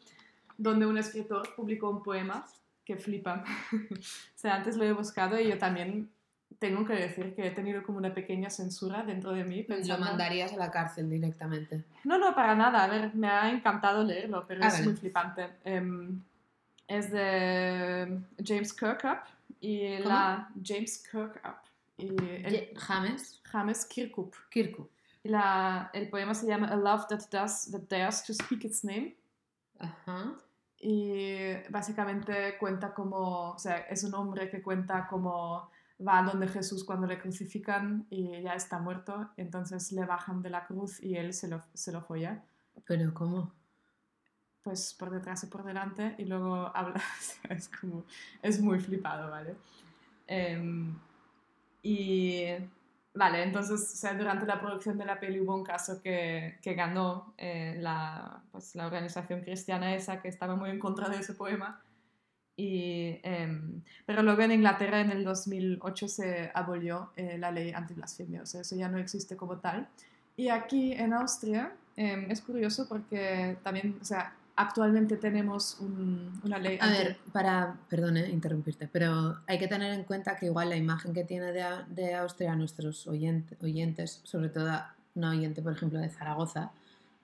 donde 0.58 0.86
un 0.86 0.98
escritor 0.98 1.54
publicó 1.54 1.90
un 1.90 2.02
poema 2.02 2.46
que 2.84 2.96
flipa. 2.96 3.44
o 3.72 3.94
sea, 4.34 4.56
antes 4.56 4.76
lo 4.76 4.84
he 4.84 4.92
buscado 4.92 5.38
y 5.38 5.48
yo 5.48 5.58
también 5.58 6.10
tengo 6.58 6.84
que 6.84 6.94
decir 6.94 7.34
que 7.34 7.46
he 7.46 7.50
tenido 7.52 7.82
como 7.82 7.98
una 7.98 8.12
pequeña 8.12 8.50
censura 8.50 9.02
dentro 9.04 9.32
de 9.32 9.44
mí. 9.44 9.64
Lo 9.68 9.98
mandarías 9.98 10.52
a 10.52 10.56
la 10.56 10.70
cárcel 10.70 11.08
directamente. 11.08 11.84
no, 12.04 12.18
no, 12.18 12.34
para 12.34 12.54
nada. 12.54 12.84
A 12.84 12.88
ver, 12.88 13.14
me 13.14 13.28
ha 13.28 13.50
encantado 13.50 14.02
leerlo, 14.02 14.44
pero 14.46 14.64
Ah, 14.64 14.68
es 14.68 14.84
muy 14.84 14.94
flipante. 14.94 15.48
Em, 15.64 16.20
es 16.88 17.10
de 17.12 18.18
James 18.44 18.72
Kirkup 18.72 19.20
y 19.60 19.96
¿Cómo? 19.98 20.08
la 20.08 20.50
James 20.62 21.06
Kirkup. 21.10 21.56
Y 21.98 22.08
el, 22.08 22.72
James. 22.76 23.40
James 23.44 23.84
Kirkup. 23.84 24.34
Kirkup. 24.50 24.90
Y 25.22 25.28
la, 25.28 25.90
el 25.92 26.08
poema 26.08 26.34
se 26.34 26.46
llama 26.46 26.68
A 26.68 26.76
Love 26.76 27.06
That 27.08 27.28
Does 27.30 27.70
That 27.70 27.82
Dares 27.88 28.24
to 28.24 28.32
Speak 28.32 28.64
Its 28.64 28.84
Name. 28.84 29.16
Ajá. 29.78 30.34
Y 30.78 31.52
básicamente 31.68 32.56
cuenta 32.58 32.94
como, 32.94 33.50
o 33.50 33.58
sea, 33.58 33.78
es 33.80 34.02
un 34.02 34.14
hombre 34.14 34.48
que 34.48 34.62
cuenta 34.62 35.06
como 35.06 35.70
va 36.06 36.22
donde 36.22 36.48
Jesús 36.48 36.84
cuando 36.84 37.06
le 37.06 37.18
crucifican 37.18 38.06
y 38.08 38.40
ya 38.42 38.54
está 38.54 38.78
muerto, 38.78 39.28
entonces 39.36 39.92
le 39.92 40.06
bajan 40.06 40.40
de 40.40 40.48
la 40.48 40.64
cruz 40.64 41.02
y 41.02 41.16
él 41.16 41.34
se 41.34 41.48
lo, 41.48 41.62
se 41.74 41.92
lo 41.92 42.00
folla. 42.00 42.42
Pero 42.86 43.12
¿cómo? 43.12 43.52
Pues 44.62 44.94
por 44.94 45.10
detrás 45.10 45.42
y 45.44 45.46
por 45.46 45.64
delante 45.64 46.14
y 46.18 46.24
luego 46.24 46.70
habla, 46.74 47.02
es 47.48 47.68
como, 47.68 48.04
es 48.42 48.60
muy 48.60 48.78
flipado, 48.78 49.30
¿vale? 49.30 49.54
Em, 50.26 50.94
y, 51.82 52.44
vale, 53.14 53.42
entonces, 53.42 53.80
o 53.80 53.96
sea, 53.96 54.14
durante 54.14 54.46
la 54.46 54.60
producción 54.60 54.98
de 54.98 55.06
la 55.06 55.18
peli 55.18 55.40
hubo 55.40 55.54
un 55.54 55.64
caso 55.64 56.00
que, 56.02 56.58
que 56.62 56.74
ganó 56.74 57.34
eh, 57.38 57.76
la, 57.80 58.42
pues, 58.52 58.74
la 58.74 58.86
organización 58.86 59.40
cristiana 59.40 59.94
esa 59.94 60.20
que 60.20 60.28
estaba 60.28 60.56
muy 60.56 60.70
en 60.70 60.78
contra 60.78 61.08
de 61.08 61.18
ese 61.18 61.34
poema. 61.34 61.82
Y, 62.56 63.18
em, 63.22 63.82
pero 64.04 64.22
luego 64.22 64.42
en 64.42 64.52
Inglaterra 64.52 65.00
en 65.00 65.10
el 65.10 65.24
2008 65.24 66.08
se 66.08 66.50
abolió 66.54 67.10
eh, 67.16 67.38
la 67.38 67.50
ley 67.50 67.72
antiblasfemia, 67.72 68.42
o 68.42 68.46
sea, 68.46 68.60
eso 68.60 68.76
ya 68.76 68.88
no 68.88 68.98
existe 68.98 69.36
como 69.36 69.58
tal. 69.58 69.88
Y 70.36 70.48
aquí 70.48 70.92
en 70.92 71.14
Austria 71.14 71.72
em, 71.96 72.30
es 72.30 72.42
curioso 72.42 72.86
porque 72.88 73.56
también, 73.62 73.98
o 74.00 74.04
sea, 74.04 74.34
actualmente 74.56 75.16
tenemos 75.16 75.78
un- 75.80 76.40
una 76.44 76.58
ley 76.58 76.78
A 76.80 76.84
anti- 76.84 76.98
ver, 77.04 77.16
para, 77.32 77.76
perdone 77.88 78.28
interrumpirte, 78.28 78.88
pero 78.88 79.38
hay 79.46 79.58
que 79.58 79.68
tener 79.68 79.92
en 79.92 80.04
cuenta 80.04 80.36
que 80.36 80.46
igual 80.46 80.68
la 80.68 80.76
imagen 80.76 81.12
que 81.14 81.24
tiene 81.24 81.52
de, 81.52 81.62
A- 81.62 81.86
de 81.88 82.14
Austria 82.14 82.54
nuestros 82.56 83.06
oyente- 83.06 83.56
oyentes, 83.62 84.20
sobre 84.24 84.48
todo 84.50 84.70
una 85.14 85.30
oyente, 85.30 85.62
por 85.62 85.72
ejemplo, 85.72 85.98
de 85.98 86.08
Zaragoza, 86.08 86.70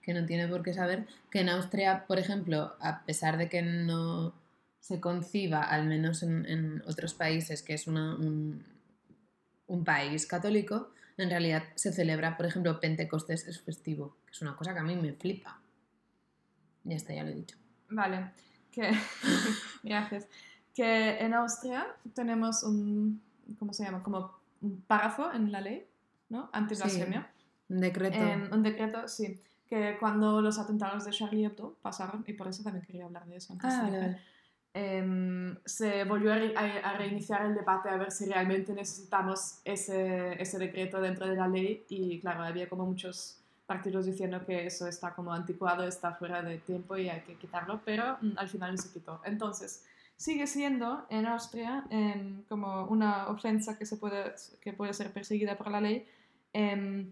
que 0.03 0.15
no 0.15 0.25
tiene 0.25 0.47
por 0.49 0.63
qué 0.63 0.73
saber 0.73 1.07
que 1.31 1.41
en 1.41 1.49
Austria, 1.49 2.05
por 2.07 2.19
ejemplo, 2.19 2.75
a 2.81 3.05
pesar 3.05 3.37
de 3.39 3.49
que 3.49 3.63
no 3.63 4.33
se 4.81 5.01
conciba, 5.01 5.63
al 5.63 5.85
menos 5.87 6.23
en, 6.23 6.47
en 6.47 6.83
otros 6.87 7.13
países, 7.15 7.63
que 7.63 7.75
es 7.75 7.87
una- 7.87 8.15
un, 8.15 8.65
un 9.67 9.85
país 9.85 10.27
católico, 10.27 10.91
en 11.19 11.29
realidad 11.31 11.65
se 11.75 11.93
celebra, 11.93 12.37
por 12.37 12.47
ejemplo, 12.47 12.79
Pentecostés 12.79 13.49
es 13.49 13.61
festivo, 13.61 14.17
que 14.27 14.33
es 14.33 14.43
una 14.43 14.55
cosa 14.55 14.73
que 14.75 14.81
a 14.81 14.85
mí 14.85 14.95
me 14.97 15.13
flipa. 15.13 15.61
Ya 16.87 16.97
está, 16.97 17.13
ya 17.15 17.23
lo 17.25 17.31
he 17.31 17.35
dicho. 17.35 17.57
Vale, 17.91 18.31
que, 18.73 18.91
gracias. 19.83 20.27
Que 20.75 21.19
en 21.19 21.35
Austria 21.35 21.87
tenemos 22.15 22.63
un, 22.63 23.21
¿cómo 23.59 23.73
se 23.73 23.85
llama? 23.85 24.03
Como 24.03 24.31
un 24.61 24.81
párrafo 24.83 25.33
en 25.33 25.51
la 25.53 25.61
ley, 25.61 25.87
¿no? 26.29 26.49
Antiblasfemia. 26.53 27.31
Un 27.69 27.81
decreto. 27.81 28.17
Em, 28.19 28.53
un 28.53 28.63
decreto, 28.63 29.09
sí. 29.09 29.41
Que 29.69 29.97
cuando 29.99 30.41
los 30.41 30.59
atentados 30.59 31.05
de 31.05 31.11
Charlie 31.11 31.45
Hebdo 31.45 31.77
pasaron, 31.83 32.25
y 32.27 32.33
por 32.35 32.47
eso 32.49 32.63
también 32.63 32.85
quería 32.87 33.05
hablar 33.07 33.27
de 33.27 33.37
eso 33.37 33.53
antes. 33.53 33.73
Ah, 33.73 33.91
de 33.91 33.99
vale, 33.99 34.21
em, 34.75 35.57
se 35.65 36.05
volvió 36.05 36.33
a, 36.33 36.37
re- 36.37 36.55
a 36.57 36.93
reiniciar 36.99 37.47
el 37.47 37.55
debate 37.55 37.89
a 37.89 37.97
ver 37.97 38.11
si 38.13 38.27
realmente 38.27 38.73
necesitamos 38.75 39.61
ese, 39.65 40.41
ese 40.41 40.59
decreto 40.59 41.01
dentro 41.01 41.27
de 41.27 41.35
la 41.37 41.49
ley 41.49 41.85
y 41.89 42.21
claro, 42.21 42.43
había 42.45 42.69
como 42.69 42.85
muchos 42.87 43.41
partidos 43.67 44.07
diciendo 44.07 44.45
que 44.47 44.67
eso 44.67 44.87
está 44.87 45.15
como 45.15 45.33
anticuado, 45.33 45.85
está 45.85 46.13
fuera 46.15 46.43
de 46.43 46.59
tiempo 46.59 46.97
y 46.97 47.09
hay 47.09 47.21
que 47.23 47.35
quitarlo, 47.35 47.81
pero 47.85 48.17
mm, 48.21 48.39
al 48.39 48.49
final 48.49 48.79
se 48.79 48.93
quitó. 48.93 49.21
Entonces, 49.25 49.85
sigue 50.17 50.47
siendo 50.47 51.07
en 51.11 51.27
Austria 51.27 51.85
em, 51.91 52.43
como 52.49 52.85
una 52.87 53.29
ofensa 53.29 53.77
que, 53.77 53.85
se 53.85 53.97
puede, 53.97 54.35
que 54.61 54.73
puede 54.73 54.95
ser 54.95 55.13
perseguida 55.13 55.57
por 55.59 55.71
la 55.71 55.81
ley 55.81 56.07
em, 56.53 57.11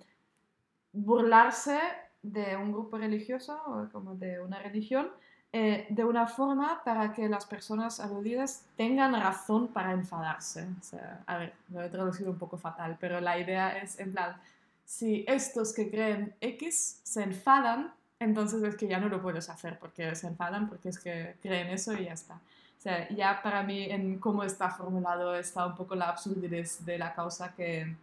burlarse 0.92 1.78
de 2.22 2.56
un 2.56 2.72
grupo 2.72 2.96
religioso 2.96 3.60
o 3.66 3.88
como 3.92 4.14
de 4.14 4.40
una 4.40 4.58
religión 4.60 5.10
eh, 5.56 5.86
de 5.88 6.04
una 6.04 6.26
forma 6.26 6.82
para 6.84 7.12
que 7.12 7.28
las 7.28 7.46
personas 7.46 8.00
aludidas 8.00 8.66
tengan 8.76 9.12
razón 9.12 9.68
para 9.68 9.92
enfadarse. 9.92 10.66
O 10.80 10.82
sea, 10.82 11.22
a 11.26 11.36
ver, 11.36 11.54
lo 11.68 11.80
he 11.80 11.88
traducido 11.88 12.30
un 12.30 12.38
poco 12.38 12.56
fatal, 12.56 12.96
pero 12.98 13.20
la 13.20 13.38
idea 13.38 13.78
es 13.78 14.00
en 14.00 14.10
plan, 14.12 14.36
si 14.84 15.24
estos 15.26 15.72
que 15.72 15.90
creen 15.90 16.34
X 16.40 17.00
se 17.02 17.22
enfadan, 17.22 17.92
entonces 18.18 18.62
es 18.62 18.76
que 18.76 18.86
ya 18.86 19.00
no 19.00 19.08
lo 19.08 19.20
puedes 19.20 19.48
hacer 19.48 19.78
porque 19.78 20.14
se 20.14 20.26
enfadan, 20.26 20.68
porque 20.68 20.88
es 20.88 20.98
que 20.98 21.36
creen 21.42 21.68
eso 21.68 21.94
y 21.94 22.04
ya 22.04 22.12
está. 22.12 22.34
O 22.34 22.80
sea, 22.84 23.08
ya 23.08 23.42
para 23.42 23.62
mí 23.62 23.84
en 23.84 24.18
cómo 24.18 24.44
está 24.44 24.70
formulado 24.70 25.34
está 25.34 25.66
un 25.66 25.74
poco 25.74 25.94
la 25.94 26.10
absurdez 26.10 26.84
de 26.84 26.98
la 26.98 27.14
causa 27.14 27.54
que 27.54 27.96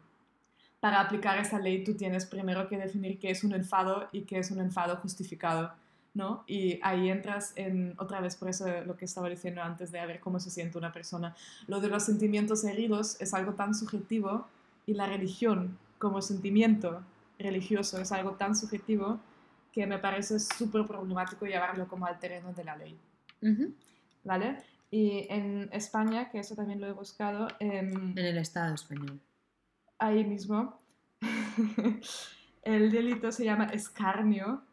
para 0.80 1.00
aplicar 1.00 1.38
esa 1.38 1.60
ley 1.60 1.84
tú 1.84 1.94
tienes 1.94 2.26
primero 2.26 2.68
que 2.68 2.78
definir 2.78 3.20
qué 3.20 3.30
es 3.30 3.44
un 3.44 3.54
enfado 3.54 4.10
y 4.12 4.22
qué 4.22 4.40
es 4.40 4.50
un 4.50 4.60
enfado 4.60 4.98
justificado, 4.98 5.72
¿no? 6.16 6.44
Y 6.48 6.80
ahí 6.82 7.12
entras 7.12 7.54
en, 7.56 7.94
otra 8.00 8.20
vez 8.20 8.36
por 8.36 8.50
eso 8.50 8.66
lo 8.84 8.98
que 8.98 9.06
estaba 9.06 9.30
diciendo 9.30 9.62
antes 9.62 9.92
de 9.92 10.00
a 10.00 10.08
ver 10.08 10.20
cómo 10.20 10.40
se 10.40 10.50
siente 10.50 10.80
una 10.80 10.92
persona. 10.92 11.36
Lo 11.68 11.80
de 11.80 11.88
los 11.88 12.04
sentimientos 12.04 12.64
heridos 12.64 13.22
es 13.22 13.36
algo 13.36 13.54
tan 13.54 13.76
subjetivo 13.76 14.48
y 14.88 14.96
la 14.96 15.06
religión 15.06 15.78
como 16.02 16.22
sentimiento 16.22 17.02
religioso 17.40 18.02
es 18.02 18.12
algo 18.12 18.32
tan 18.32 18.56
subjetivo 18.56 19.20
que 19.72 19.88
me 19.88 20.00
parece 20.00 20.38
súper 20.40 20.86
problemático 20.86 21.46
llevarlo 21.46 21.88
como 21.88 22.06
al 22.06 22.20
terreno 22.20 22.52
de 22.54 22.64
la 22.66 22.76
ley. 22.76 23.00
Ujú. 23.42 23.74
¿Vale? 24.26 24.58
Y 24.90 25.26
en 25.30 25.70
España, 25.72 26.30
que 26.30 26.40
eso 26.40 26.56
también 26.56 26.82
lo 26.82 26.88
he 26.88 26.92
buscado, 26.92 27.48
em, 27.60 28.12
En 28.18 28.26
el 28.26 28.38
Estado 28.38 28.74
español. 28.76 29.20
ahí 30.00 30.26
mismo, 30.26 30.78
el 32.64 32.92
delito 32.92 33.32
se 33.32 33.46
llama 33.46 33.66
escarnio 33.66 34.64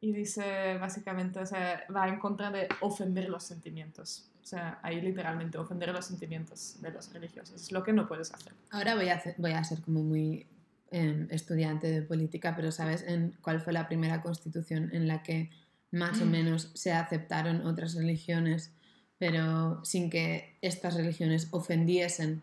y 0.00 0.12
dice 0.12 0.78
básicamente, 0.78 1.40
o 1.40 1.46
sea, 1.46 1.84
va 1.94 2.08
en 2.08 2.18
contra 2.18 2.50
de 2.50 2.68
ofender 2.80 3.28
los 3.28 3.42
sentimientos. 3.44 4.30
O 4.42 4.46
sea, 4.48 4.78
ahí 4.82 5.00
literalmente 5.00 5.58
ofender 5.58 5.90
los 5.92 6.06
sentimientos 6.06 6.80
de 6.80 6.90
los 6.90 7.12
religiosos. 7.12 7.60
Es 7.60 7.70
lo 7.72 7.82
que 7.82 7.92
no 7.92 8.06
puedes 8.08 8.32
hacer. 8.32 8.54
Ahora 8.70 8.94
voy 8.94 9.08
a, 9.10 9.16
hacer- 9.16 9.34
voy 9.36 9.52
a 9.52 9.62
ser 9.62 9.82
como 9.82 10.02
muy 10.02 10.46
eh, 10.90 11.26
estudiante 11.30 11.90
de 11.90 12.02
política, 12.02 12.54
pero 12.56 12.72
¿sabes 12.72 13.02
en 13.06 13.34
cuál 13.42 13.60
fue 13.60 13.72
la 13.72 13.88
primera 13.88 14.22
constitución 14.22 14.90
en 14.92 15.06
la 15.08 15.22
que 15.22 15.50
más 15.90 16.20
o 16.20 16.26
menos 16.26 16.70
se 16.74 16.92
aceptaron 16.92 17.66
otras 17.66 17.94
religiones, 17.94 18.70
pero 19.18 19.80
sin 19.84 20.10
que 20.10 20.56
estas 20.62 20.94
religiones 20.94 21.48
ofendiesen 21.50 22.42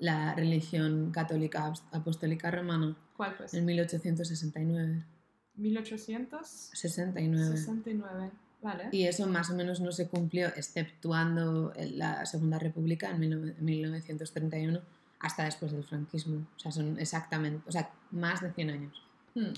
la 0.00 0.34
religión 0.34 1.12
católica 1.12 1.68
apos- 1.70 1.84
apostólica 1.92 2.50
romana? 2.50 2.96
¿Cuál 3.16 3.36
pues? 3.36 3.54
En 3.54 3.64
1869. 3.64 5.04
1869. 5.56 7.56
69. 7.56 8.30
Vale. 8.62 8.84
Y 8.92 9.04
eso 9.04 9.26
más 9.26 9.50
o 9.50 9.54
menos 9.54 9.80
no 9.80 9.92
se 9.92 10.08
cumplió, 10.08 10.48
exceptuando 10.48 11.72
la 11.92 12.24
Segunda 12.24 12.58
República 12.58 13.10
en 13.10 13.20
19- 13.20 13.56
1931, 13.58 14.80
hasta 15.20 15.44
después 15.44 15.72
del 15.72 15.84
franquismo. 15.84 16.46
O 16.56 16.58
sea, 16.58 16.72
son 16.72 16.98
exactamente, 16.98 17.62
o 17.66 17.72
sea, 17.72 17.90
más 18.10 18.40
de 18.40 18.52
100 18.52 18.70
años. 18.70 19.02
Hmm. 19.34 19.52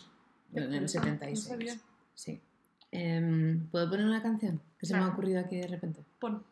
En 0.53 0.63
el 0.63 0.67
curioso, 0.67 0.99
no 0.99 1.05
76. 1.05 1.45
sabía. 1.45 1.75
Sí. 2.15 2.41
Em, 2.93 3.67
¿Puedo 3.69 3.91
poner 3.91 4.07
una 4.07 4.23
canción? 4.23 4.61
Que 4.79 4.87
se 4.87 4.95
me 4.95 5.01
ha 5.01 5.09
ocurrido 5.09 5.41
aquí 5.41 5.57
de 5.57 5.67
repente. 5.67 6.05
Pon. 6.19 6.43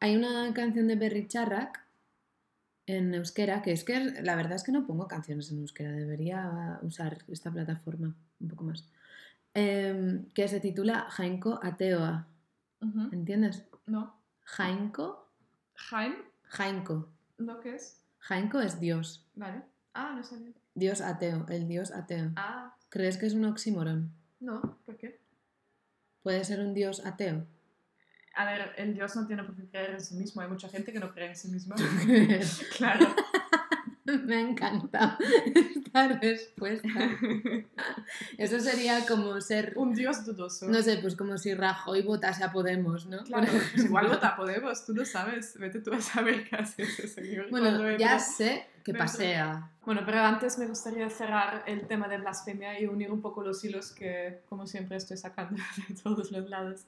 Hay 0.00 0.16
una 0.16 0.52
canción 0.52 0.86
de 0.86 0.96
Berry 0.96 1.26
Charrac 1.26 1.84
en 2.86 3.14
euskera, 3.14 3.62
que 3.62 3.72
es 3.72 3.82
que 3.82 3.98
la 4.22 4.36
verdad 4.36 4.54
es 4.54 4.62
que 4.62 4.72
no 4.72 4.86
pongo 4.86 5.08
canciones 5.08 5.50
en 5.50 5.58
euskera, 5.58 5.90
debería 5.90 6.78
usar 6.82 7.18
esta 7.28 7.50
plataforma 7.50 8.14
un 8.38 8.48
poco 8.48 8.64
más. 8.64 8.84
Em, 9.54 10.26
que 10.34 10.46
se 10.48 10.60
titula 10.60 11.06
Jainko 11.10 11.58
Ateoa. 11.62 12.26
Ujú. 12.82 13.08
¿Entiendes? 13.12 13.64
No. 13.86 14.14
Jainko. 14.44 15.26
Jaim, 15.74 16.14
Jainko. 16.44 17.08
¿no 17.38 17.60
qué 17.60 17.74
es? 17.74 18.00
Jainko 18.26 18.60
es 18.60 18.80
Dios. 18.80 19.24
Vale. 19.36 19.62
Ah, 19.94 20.12
no 20.16 20.24
sabía. 20.24 20.52
Dios 20.74 21.00
ateo, 21.00 21.46
el 21.48 21.68
Dios 21.68 21.92
ateo. 21.92 22.32
Ah, 22.34 22.74
¿Crees 22.88 23.18
que 23.18 23.26
es 23.26 23.34
un 23.34 23.44
oxímoron? 23.44 24.12
no, 24.40 24.78
¿por 24.84 24.96
qué? 24.96 25.20
¿Puede 26.22 26.44
ser 26.44 26.58
un 26.60 26.74
Dios 26.74 27.06
ateo? 27.06 27.46
A 28.34 28.44
ver, 28.44 28.72
el 28.76 28.94
Dios 28.94 29.14
no 29.14 29.26
tiene 29.28 29.44
por 29.44 29.54
qué 29.54 29.68
creer 29.68 29.90
en 29.92 30.00
sí 30.00 30.16
mismo. 30.16 30.42
Hay 30.42 30.48
mucha 30.48 30.68
gente 30.68 30.92
que 30.92 30.98
no 30.98 31.12
cree 31.14 31.28
en 31.28 31.36
sí 31.36 31.48
misma. 31.48 31.76
crees? 31.76 32.66
claro. 32.76 33.14
Me 34.04 34.40
encanta 34.40 35.16
esta 36.04 36.18
respuesta. 36.20 36.88
Eso 38.38 38.60
sería 38.60 39.06
como 39.06 39.40
ser... 39.40 39.72
Un 39.76 39.94
Dios 39.94 40.24
dudoso. 40.24 40.68
No 40.68 40.82
sé, 40.82 40.98
pues 40.98 41.16
como 41.16 41.38
si 41.38 41.54
Rajoy 41.54 42.02
votase 42.02 42.44
a 42.44 42.52
Podemos, 42.52 43.06
¿no? 43.06 43.22
Claro, 43.24 43.46
pues 43.50 43.84
igual 43.84 44.08
vota 44.08 44.28
a 44.28 44.36
Podemos, 44.36 44.84
tú 44.84 44.94
lo 44.94 45.04
sabes. 45.04 45.58
Vete 45.58 45.80
tú 45.80 45.92
a 45.92 46.00
saber 46.00 46.48
qué 46.48 46.56
hace 46.56 46.82
ese 46.82 47.08
señor. 47.08 47.50
Bueno, 47.50 47.70
ya 47.96 48.12
entra 48.12 48.18
sé 48.18 48.66
que 48.84 48.94
pasea. 48.94 49.70
Bueno, 49.84 50.02
pero 50.04 50.20
antes 50.20 50.58
me 50.58 50.66
gustaría 50.66 51.08
cerrar 51.10 51.64
el 51.66 51.86
tema 51.86 52.08
de 52.08 52.18
blasfemia 52.18 52.80
y 52.80 52.86
unir 52.86 53.10
un 53.10 53.20
poco 53.20 53.42
los 53.42 53.64
hilos 53.64 53.92
que, 53.92 54.42
como 54.48 54.66
siempre, 54.66 54.96
estoy 54.96 55.16
sacando 55.16 55.60
de 55.88 55.94
todos 55.96 56.30
los 56.30 56.48
lados. 56.48 56.86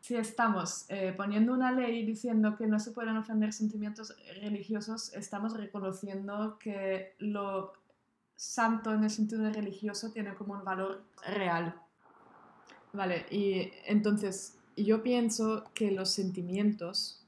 Si 0.00 0.16
estamos 0.16 0.84
eh, 0.90 1.14
poniendo 1.16 1.54
una 1.54 1.72
ley 1.72 2.04
diciendo 2.04 2.56
que 2.56 2.66
no 2.66 2.78
se 2.78 2.90
pueden 2.90 3.16
ofender 3.16 3.54
sentimientos 3.54 4.14
religiosos, 4.42 5.14
estamos 5.14 5.56
reconociendo 5.56 6.58
que 6.58 7.14
lo 7.18 7.72
santo 8.36 8.92
en 8.92 9.04
el 9.04 9.10
sentido 9.10 9.50
religioso 9.50 10.12
tiene 10.12 10.34
como 10.34 10.54
un 10.54 10.64
valor 10.64 11.06
real. 11.26 11.80
Vale, 12.92 13.26
y 13.30 13.72
entonces 13.86 14.58
yo 14.76 15.02
pienso 15.02 15.64
que 15.74 15.90
los 15.90 16.10
sentimientos, 16.10 17.26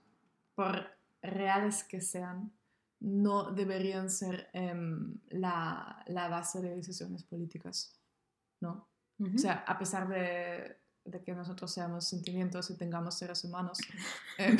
por 0.54 0.90
reales 1.22 1.84
que 1.84 2.00
sean, 2.00 2.52
no 3.00 3.52
deberían 3.52 4.10
ser 4.10 4.48
em, 4.52 5.18
la, 5.28 6.02
la 6.06 6.28
base 6.28 6.60
de 6.60 6.76
decisiones 6.76 7.24
políticas, 7.24 8.00
¿no? 8.60 8.88
O 9.18 9.38
sea, 9.38 9.64
a 9.66 9.78
pesar 9.78 10.08
de, 10.08 10.76
de 11.04 11.22
que 11.22 11.34
nosotros 11.34 11.72
seamos 11.72 12.06
sentimientos 12.06 12.70
y 12.70 12.76
tengamos 12.76 13.16
seres 13.16 13.42
humanos, 13.44 13.78
em, 14.38 14.56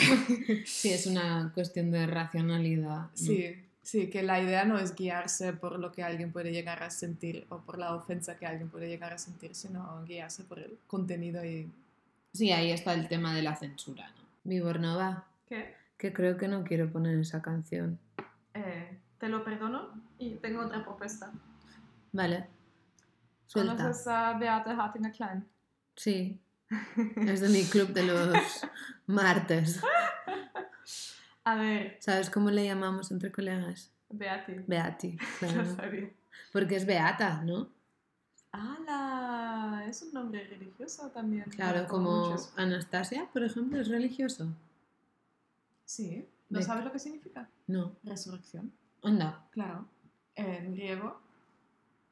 Sí, 0.64 0.90
es 0.90 1.07
una 1.07 1.53
cuestión 1.55 1.90
de 1.90 2.07
racionalidad. 2.07 3.03
¿no? 3.03 3.11
sí, 3.14 3.66
sí, 3.87 4.11
que 4.11 4.22
la 4.22 4.41
idea 4.41 4.64
no 4.64 4.78
es 4.78 4.97
guiarse 4.97 5.53
por 5.53 5.78
lo 5.78 5.93
que 5.93 6.03
alguien 6.03 6.32
puede 6.32 6.51
llegar 6.51 6.82
a 6.82 6.91
sentir 6.91 7.47
o 7.51 7.59
por 7.59 7.78
la 7.78 7.95
ofensa 7.95 8.37
que 8.37 8.45
alguien 8.45 8.68
puede 8.68 8.89
llegar 8.89 9.12
a 9.12 9.18
sentir, 9.18 9.55
sino 9.55 10.05
guiarse 10.05 10.43
por 10.43 10.59
el 10.59 10.76
contenido 10.89 11.45
y... 11.45 11.70
Sí, 12.32 12.51
ahí 12.51 12.72
está 12.72 12.95
el 12.95 13.07
tema 13.07 13.32
de 13.34 13.43
la 13.43 13.55
censura, 13.55 14.09
¿no? 14.09 14.26
Vibornova, 14.43 15.24
¿Qué? 15.49 15.74
que 15.97 16.12
creo 16.12 16.37
que 16.37 16.49
no 16.49 16.64
quiero 16.64 16.91
poner 16.91 17.16
esa 17.18 17.41
canción. 17.41 17.99
Eh, 18.55 18.99
te 19.18 19.28
lo 19.28 19.45
perdono 19.45 19.91
y 20.18 20.30
tengo 20.34 20.62
otra 20.62 20.84
propuesta. 20.84 21.30
Vale. 22.12 22.49
Suelta. 23.47 23.76
¿Conoces 23.76 24.09
a 24.09 24.32
Beate 24.37 24.70
Hartinger 24.70 25.12
Klein? 25.12 25.47
Sí. 25.95 26.41
Es 27.16 27.41
de 27.41 27.49
mi 27.49 27.62
club 27.64 27.93
de 27.93 28.03
los 28.03 28.66
martes. 29.07 29.80
A 31.47 31.55
ver, 31.55 31.97
¿Sabes 32.01 32.28
cómo 32.28 32.51
le 32.51 32.64
llamamos 32.64 33.12
entre 33.12 33.30
colegas? 33.30 33.92
Beati. 34.11 34.53
Beati. 34.66 35.16
No 35.42 35.49
claro. 35.49 35.76
sabía. 35.76 36.11
Porque 36.53 36.74
es 36.74 36.84
beata, 36.86 37.42
¿no? 37.44 37.68
¡Hala! 38.51 39.84
Es 39.88 40.03
un 40.03 40.12
nombre 40.12 40.44
religioso 40.49 41.09
también. 41.11 41.44
Claro, 41.51 41.86
como 41.86 42.26
muchos. 42.30 42.53
Anastasia, 42.57 43.28
por 43.32 43.44
ejemplo, 43.44 43.80
es 43.80 43.88
religioso. 43.88 44.49
Sí. 45.84 46.26
¿No 46.49 46.59
De- 46.59 46.64
sabes 46.64 46.84
lo 46.84 46.90
que 46.92 46.99
significa? 46.99 47.49
No. 47.68 47.92
Resurrección. 48.03 48.72
Anda. 49.03 49.47
Claro. 49.53 49.86
En 50.34 50.72
griego, 50.74 51.20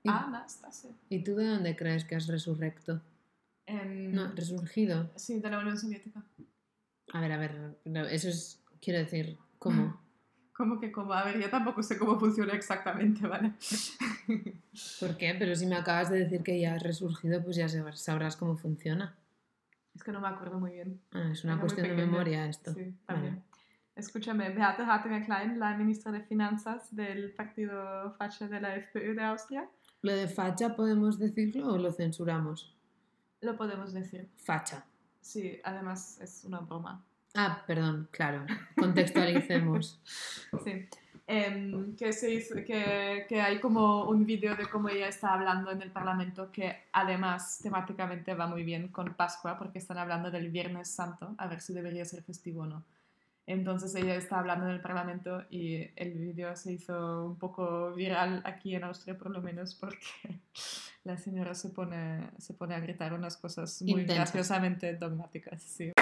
¿Y, 0.04 0.08
Anastasia. 0.10 0.90
¿y 1.08 1.24
tú 1.24 1.34
de 1.34 1.46
dónde 1.46 1.74
crees 1.76 2.04
que 2.04 2.14
has 2.14 2.26
resurrecto? 2.28 3.00
En... 3.66 4.14
No, 4.14 4.30
resurgido. 4.32 5.10
Sí, 5.16 5.40
de 5.40 5.50
la 5.50 5.58
Unión 5.58 5.76
Soviética. 5.78 6.22
A 7.12 7.20
ver, 7.20 7.32
a 7.32 7.36
ver, 7.38 7.78
eso 8.10 8.28
es, 8.28 8.60
quiero 8.84 8.98
decir, 9.00 9.38
¿cómo? 9.58 10.00
¿Cómo 10.56 10.78
que 10.78 10.92
cómo? 10.92 11.12
A 11.12 11.24
ver, 11.24 11.40
yo 11.40 11.50
tampoco 11.50 11.82
sé 11.82 11.98
cómo 11.98 12.16
funciona 12.18 12.52
exactamente, 12.52 13.26
¿vale? 13.26 13.54
¿Por 15.00 15.16
qué? 15.16 15.34
Pero 15.36 15.56
si 15.56 15.66
me 15.66 15.74
acabas 15.74 16.10
de 16.10 16.20
decir 16.20 16.42
que 16.44 16.60
ya 16.60 16.74
has 16.74 16.82
resurgido, 16.82 17.42
pues 17.42 17.56
ya 17.56 17.68
sabrás, 17.68 18.36
cómo 18.36 18.56
funciona. 18.56 19.16
Es 19.96 20.04
que 20.04 20.12
no 20.12 20.20
me 20.20 20.28
acuerdo 20.28 20.60
muy 20.60 20.72
bien. 20.72 21.00
Ah, 21.10 21.30
es 21.32 21.42
una 21.42 21.54
Era 21.54 21.60
cuestión 21.60 21.88
de 21.88 21.94
memoria 21.96 22.46
esto. 22.46 22.72
Sí, 22.72 22.82
Vale. 22.82 22.96
también. 23.06 23.42
Escúchame, 23.96 24.50
Beate 24.50 24.82
Hartinger 24.82 25.24
Klein, 25.24 25.58
la 25.58 25.76
ministra 25.76 26.12
de 26.12 26.20
Finanzas 26.20 26.94
del 26.94 27.32
partido 27.32 28.12
facha 28.18 28.46
de 28.46 28.60
la 28.60 28.76
FPÖ 28.76 29.14
de 29.14 29.22
Austria, 29.24 29.68
¿Lo 30.02 30.12
de 30.12 30.28
facha 30.28 30.76
podemos 30.76 31.18
decirlo 31.18 31.72
o 31.72 31.78
lo 31.78 31.90
censuramos? 31.90 32.76
lo 33.40 33.56
podemos 33.56 33.92
decir. 33.92 34.28
Facha. 34.36 34.84
Sí, 35.20 35.58
además 35.64 36.20
es 36.20 36.44
una 36.44 36.60
broma. 36.60 37.04
Ah, 37.34 37.62
perdón, 37.66 38.08
claro. 38.10 38.46
Contextualicemos. 38.76 40.00
Sí. 40.64 40.86
Em, 41.26 41.96
que, 41.96 42.12
se 42.12 42.30
hizo- 42.34 42.54
que, 42.66 43.24
que 43.28 43.40
hay 43.40 43.58
como 43.58 44.04
un 44.04 44.26
vídeo 44.26 44.54
de 44.56 44.66
cómo 44.66 44.90
ella 44.90 45.08
está 45.08 45.32
hablando 45.32 45.70
en 45.70 45.80
el 45.80 45.90
Parlamento 45.90 46.52
que 46.52 46.84
además 46.92 47.58
temáticamente 47.62 48.34
va 48.34 48.46
muy 48.46 48.62
bien 48.62 48.88
con 48.88 49.14
Pascua 49.14 49.56
porque 49.58 49.78
están 49.78 49.96
hablando 49.96 50.30
del 50.30 50.50
Viernes 50.50 50.88
Santo, 50.90 51.34
a 51.38 51.46
ver 51.48 51.60
si 51.62 51.72
debería 51.72 52.04
ser 52.04 52.22
festivo 52.22 52.62
o 52.62 52.66
no. 52.66 52.84
Entonces 53.46 53.94
ella 53.94 54.14
está 54.16 54.38
hablando 54.38 54.66
en 54.66 54.72
el 54.72 54.80
Parlamento 54.82 55.44
y 55.50 55.88
el 55.96 56.12
vídeo 56.12 56.54
se 56.56 56.72
hizo 56.74 57.24
un 57.26 57.36
poco 57.38 57.92
viral 57.94 58.42
aquí 58.44 58.74
en 58.74 58.84
Austria 58.84 59.16
por 59.16 59.30
lo 59.30 59.40
menos 59.40 59.74
porque 59.74 60.40
la 61.04 61.16
señora 61.16 61.54
se 61.54 61.70
pone, 61.70 62.30
se 62.38 62.52
pone 62.52 62.74
a 62.74 62.80
gritar 62.80 63.12
unas 63.14 63.38
cosas 63.38 63.80
muy 63.82 64.04
graciosamente 64.04 64.94
dogmáticas. 64.94 65.62
Sí. 65.62 65.92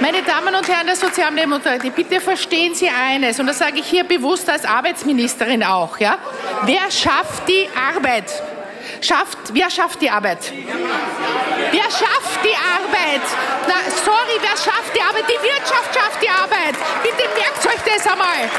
Meine 0.00 0.22
Damen 0.22 0.54
und 0.54 0.66
Herren 0.66 0.86
der 0.86 0.96
Sozialdemokratie, 0.96 1.90
bitte 1.90 2.20
verstehen 2.20 2.74
Sie 2.74 2.88
eines, 2.88 3.38
und 3.38 3.46
das 3.46 3.58
sage 3.58 3.80
ich 3.80 3.86
hier 3.86 4.04
bewusst 4.04 4.48
als 4.48 4.64
Arbeitsministerin 4.64 5.62
auch, 5.62 5.98
ja? 5.98 6.18
Wer 6.64 6.90
schafft 6.90 7.46
die 7.48 7.68
Arbeit? 7.76 8.30
Schafft, 9.02 9.38
wer 9.52 9.70
schafft 9.70 10.00
die 10.00 10.08
Arbeit? 10.10 10.52
Wer 10.52 11.82
schafft 11.90 12.40
die 12.44 12.56
Arbeit? 12.56 13.22
Na, 13.68 13.74
sorry, 14.04 14.36
wer 14.40 14.56
schafft 14.56 14.94
die 14.96 15.00
Arbeit? 15.02 15.24
Die 15.28 15.42
Wirtschaft 15.42 15.94
schafft 15.94 16.22
die 16.22 16.28
Arbeit. 16.28 16.74
Bitte 17.02 17.28
merkt 17.38 17.66
euch 17.66 17.94
das 17.94 18.06
einmal. 18.10 18.50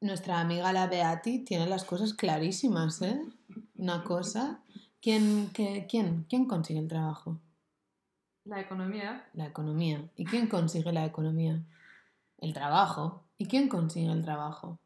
Nuestra 0.00 0.40
amiga 0.42 0.70
la 0.70 0.86
Beati 0.86 1.44
tiene 1.46 1.66
las 1.66 1.84
cosas 1.84 2.12
clarísimas, 2.12 3.00
¿eh? 3.00 3.18
Una 3.78 4.04
cosa. 4.04 4.58
¿Quién, 5.00 5.50
qué- 5.54 5.86
quién, 5.88 6.26
¿Quién 6.28 6.46
consigue 6.46 6.80
el 6.80 6.88
trabajo? 6.88 7.36
La 8.44 8.60
economía 8.60 9.26
La 9.32 9.46
economía. 9.46 10.04
¿Y 10.16 10.24
quién 10.24 10.48
consigue 10.48 10.92
la 10.92 11.04
economía? 11.06 11.62
El 12.38 12.52
trabajo. 12.52 13.24
¿Y 13.38 13.46
quién 13.46 13.68
consigue 13.68 14.10
el 14.12 14.22
trabajo? 14.22 14.78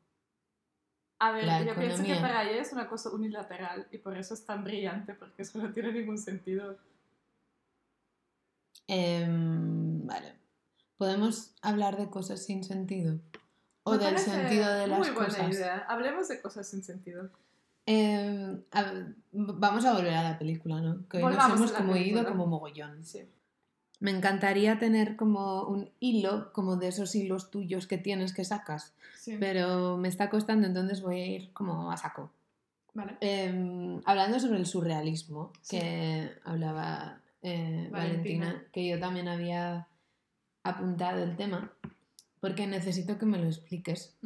A 1.21 1.33
ver, 1.33 1.45
La 1.45 1.59
yo 1.65 1.75
pienso 1.75 2.03
que 2.05 2.13
economía. 2.13 2.21
para 2.21 2.49
ella 2.49 2.63
es 2.63 2.73
una 2.73 2.89
cosa 2.89 3.11
unilateral 3.11 3.89
y 3.91 3.99
por 3.99 4.17
eso 4.17 4.35
es 4.35 4.45
tan 4.47 4.63
brillante, 4.63 5.15
porque 5.15 5.43
eso 5.43 5.59
no 5.59 5.73
tiene 5.73 5.93
ningún 5.93 6.19
sentido. 6.19 6.79
Em, 8.87 10.07
vale. 10.07 10.35
¿Podemos 10.97 11.55
hablar 11.63 11.97
de 11.97 12.09
cosas 12.11 12.45
sin 12.45 12.65
sentido? 12.65 13.19
¿O 13.83 13.93
Me 13.93 13.99
del 13.99 14.19
sentido 14.19 14.69
de 14.73 14.87
las 14.87 14.99
Muy 14.99 15.11
buena 15.11 15.27
cosas? 15.29 15.51
idea. 15.53 15.79
Hablemos 15.89 16.29
de 16.29 16.41
cosas 16.41 16.69
sin 16.69 16.83
sentido. 16.83 17.31
Em, 17.87 18.63
a 18.71 18.83
ver, 18.83 19.15
vamos 19.33 19.85
a 19.85 19.95
volver 19.95 20.15
a 20.15 20.23
la 20.23 20.39
película, 20.39 20.81
¿no? 20.81 21.09
Que 21.09 21.19
hoy 21.19 21.23
nos 21.25 21.33
Volvamos 21.33 21.53
a 21.53 21.57
hemos 21.65 21.73
como 21.73 21.97
ido 21.97 22.03
película. 22.03 22.29
como 22.29 22.47
mogollón. 22.47 23.05
Sí. 23.05 23.29
Me 24.01 24.11
encantaría 24.13 24.79
tener 24.79 25.17
como 25.17 25.63
un 25.65 25.91
hilo, 25.99 26.53
como 26.53 26.77
de 26.77 26.89
esos 26.89 27.15
hilos 27.15 27.51
tuyos 27.51 27.87
que 27.87 27.99
tienes 27.99 28.33
que 28.33 28.45
sacas, 28.45 28.95
Sí. 29.17 29.37
pero 29.41 29.97
me 29.97 30.09
está 30.09 30.31
costando, 30.31 30.67
entonces 30.67 31.03
voy 31.03 31.21
a 31.21 31.27
ir 31.27 31.53
como 31.53 31.91
a 31.91 31.97
saco. 31.97 32.31
Vale. 32.95 33.17
Em, 33.21 34.01
hablando 34.05 34.39
sobre 34.41 34.59
el 34.59 34.67
surrealismo 34.67 35.53
Sí. 35.63 35.79
que 35.79 36.31
hablaba 36.45 37.21
eh, 37.43 37.89
Valentina. 37.93 38.47
Valentina. 38.47 38.65
que 38.73 38.89
yo 38.89 38.99
también 38.99 39.29
había 39.29 39.87
apuntado 40.65 41.23
el 41.23 41.37
tema, 41.37 41.73
porque 42.41 42.67
necesito 42.67 43.17
que 43.19 43.27
me 43.27 43.39
lo 43.39 43.47
expliques. 43.47 44.17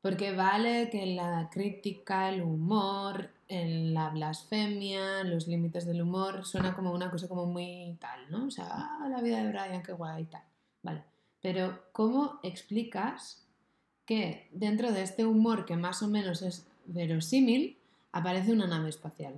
Porque 0.00 0.32
vale 0.32 0.88
que 0.90 1.06
la 1.06 1.48
crítica, 1.52 2.28
el 2.30 2.42
humor, 2.42 3.30
en 3.48 3.94
la 3.94 4.10
blasfemia, 4.10 5.24
los 5.24 5.48
límites 5.48 5.86
del 5.86 6.02
humor, 6.02 6.44
suena 6.44 6.74
como 6.74 6.92
una 6.92 7.10
cosa 7.10 7.28
como 7.28 7.46
muy 7.46 7.96
tal, 8.00 8.30
¿no? 8.30 8.46
O 8.46 8.50
sea, 8.50 8.66
ah, 8.70 9.08
la 9.10 9.22
vida 9.22 9.42
de 9.42 9.48
Brian, 9.48 9.82
qué 9.82 9.92
guay 9.92 10.22
y 10.22 10.26
tal. 10.26 10.42
Vale. 10.82 11.02
Pero, 11.40 11.82
¿cómo 11.92 12.40
explicas 12.42 13.46
que 14.04 14.48
dentro 14.52 14.92
de 14.92 15.02
este 15.02 15.24
humor 15.24 15.64
que 15.64 15.76
más 15.76 16.02
o 16.02 16.08
menos 16.08 16.42
es 16.42 16.66
verosímil, 16.86 17.78
aparece 18.12 18.52
una 18.52 18.66
nave 18.66 18.90
espacial? 18.90 19.34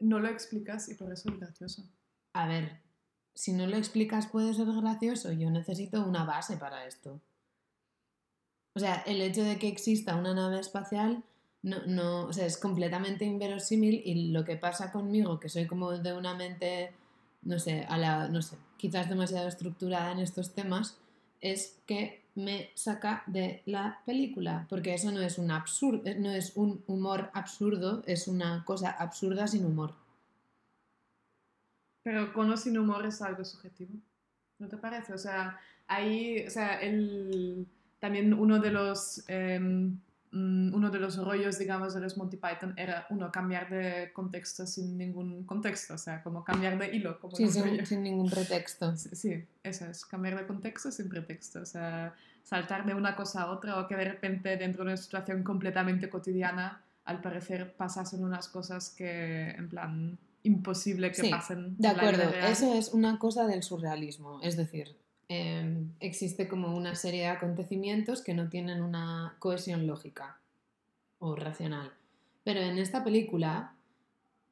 No 0.00 0.18
lo 0.18 0.28
explicas 0.28 0.88
y 0.88 0.94
por 0.94 1.12
eso 1.12 1.30
es 1.30 1.38
gracioso. 1.38 1.84
A 2.32 2.46
ver, 2.46 2.80
si 3.34 3.52
no 3.52 3.66
lo 3.66 3.76
explicas 3.76 4.26
puede 4.26 4.52
ser 4.54 4.66
gracioso. 4.66 5.32
Yo 5.32 5.50
necesito 5.50 6.02
una 6.02 6.24
base 6.24 6.56
para 6.56 6.86
esto. 6.86 7.20
O 8.74 8.78
sea, 8.78 8.96
el 9.06 9.20
hecho 9.22 9.42
de 9.42 9.58
que 9.58 9.68
exista 9.68 10.16
una 10.16 10.34
nave 10.34 10.58
espacial 10.58 11.22
no, 11.66 11.84
no, 11.84 12.26
o 12.26 12.32
sea, 12.32 12.46
es 12.46 12.58
completamente 12.58 13.24
inverosímil 13.24 14.00
y 14.04 14.28
lo 14.28 14.44
que 14.44 14.56
pasa 14.56 14.92
conmigo, 14.92 15.40
que 15.40 15.48
soy 15.48 15.66
como 15.66 15.90
de 15.90 16.12
una 16.12 16.32
mente, 16.32 16.92
no 17.42 17.58
sé, 17.58 17.84
a 17.88 17.98
la, 17.98 18.28
no 18.28 18.40
sé, 18.40 18.56
quizás 18.76 19.08
demasiado 19.08 19.48
estructurada 19.48 20.12
en 20.12 20.20
estos 20.20 20.54
temas, 20.54 20.96
es 21.40 21.80
que 21.84 22.22
me 22.36 22.70
saca 22.74 23.24
de 23.26 23.62
la 23.66 24.00
película, 24.06 24.64
porque 24.68 24.94
eso 24.94 25.10
no 25.10 25.20
es 25.20 25.38
un 25.38 25.50
absurdo, 25.50 26.04
no 26.16 26.30
es 26.30 26.52
un 26.54 26.84
humor 26.86 27.30
absurdo, 27.34 28.04
es 28.06 28.28
una 28.28 28.64
cosa 28.64 28.90
absurda 28.90 29.48
sin 29.48 29.64
humor. 29.64 29.92
Pero 32.04 32.32
con 32.32 32.48
o 32.48 32.56
sin 32.56 32.78
humor 32.78 33.04
es 33.06 33.20
algo 33.20 33.44
subjetivo. 33.44 33.94
¿No 34.60 34.68
te 34.68 34.76
parece? 34.76 35.14
O 35.14 35.18
sea, 35.18 35.58
ahí, 35.88 36.46
o 36.46 36.50
sea, 36.50 36.80
el, 36.80 37.66
también 37.98 38.32
uno 38.32 38.60
de 38.60 38.70
los 38.70 39.24
em, 39.26 39.98
uno 40.36 40.90
de 40.90 40.98
los 40.98 41.16
rollos, 41.16 41.58
digamos, 41.58 41.94
de 41.94 42.00
los 42.00 42.16
Monty 42.16 42.36
Python 42.36 42.74
era 42.76 43.06
uno 43.10 43.30
cambiar 43.30 43.70
de 43.70 44.12
contexto 44.12 44.66
sin 44.66 44.96
ningún 44.98 45.44
contexto, 45.44 45.94
o 45.94 45.98
sea, 45.98 46.22
como 46.22 46.44
cambiar 46.44 46.78
de 46.78 46.94
hilo, 46.94 47.18
como 47.20 47.36
Sí, 47.36 47.48
sin, 47.48 47.84
sin 47.86 48.02
ningún 48.02 48.30
pretexto. 48.30 48.94
Sí, 48.96 49.10
sí, 49.14 49.44
eso 49.62 49.86
es, 49.86 50.04
cambiar 50.04 50.38
de 50.38 50.46
contexto 50.46 50.90
sin 50.90 51.08
pretexto, 51.08 51.60
o 51.60 51.66
sea, 51.66 52.14
saltar 52.42 52.86
de 52.86 52.94
una 52.94 53.16
cosa 53.16 53.42
a 53.42 53.50
otra 53.50 53.80
o 53.80 53.86
que 53.88 53.96
de 53.96 54.04
repente 54.04 54.56
dentro 54.56 54.84
de 54.84 54.90
una 54.90 54.96
situación 54.96 55.42
completamente 55.42 56.08
cotidiana, 56.08 56.82
al 57.04 57.20
parecer 57.20 57.74
pasasen 57.76 58.24
unas 58.24 58.48
cosas 58.48 58.90
que, 58.90 59.50
en 59.50 59.68
plan, 59.68 60.18
imposible 60.42 61.10
que 61.10 61.22
Sí, 61.22 61.30
pasen. 61.30 61.76
De 61.76 61.88
acuerdo, 61.88 62.22
eso 62.34 62.74
es 62.74 62.92
una 62.92 63.18
cosa 63.18 63.46
del 63.46 63.62
surrealismo. 63.62 64.40
Es 64.42 64.56
decir, 64.56 64.96
eh, 65.28 65.84
existe 66.00 66.46
como 66.48 66.76
una 66.76 66.94
serie 66.94 67.22
de 67.22 67.26
acontecimientos 67.28 68.22
que 68.22 68.34
no 68.34 68.48
tienen 68.48 68.82
una 68.82 69.36
cohesión 69.38 69.86
lógica 69.86 70.38
o 71.18 71.34
racional. 71.34 71.92
Pero 72.44 72.60
en 72.60 72.78
esta 72.78 73.02
película, 73.02 73.72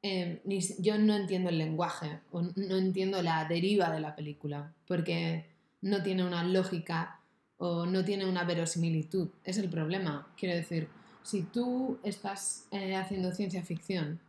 si- 0.01 0.75
yo 0.79 0.97
no 0.97 1.15
entiendo 1.15 1.49
el 1.49 1.57
lenguaje 1.57 2.19
o 2.31 2.41
no 2.41 2.77
entiendo 2.77 3.21
la 3.21 3.45
deriva 3.45 3.89
de 3.91 3.99
la 4.01 4.15
película, 4.15 4.73
porque 4.87 5.45
no 5.81 6.03
tiene 6.03 6.25
una 6.25 6.43
lógica 6.43 7.19
o 7.57 7.85
no 7.85 8.03
tiene 8.03 8.25
una 8.25 8.43
verosimilitud. 8.43 9.29
Es 9.43 9.57
el 9.57 9.69
problema. 9.69 10.27
Quiero 10.37 10.55
decir, 10.55 10.89
si 11.23 11.43
tú 11.43 11.97
estás 12.03 12.67
eh, 12.71 12.95
haciendo 12.95 13.31
ciencia 13.31 13.63
ficción 13.63 14.19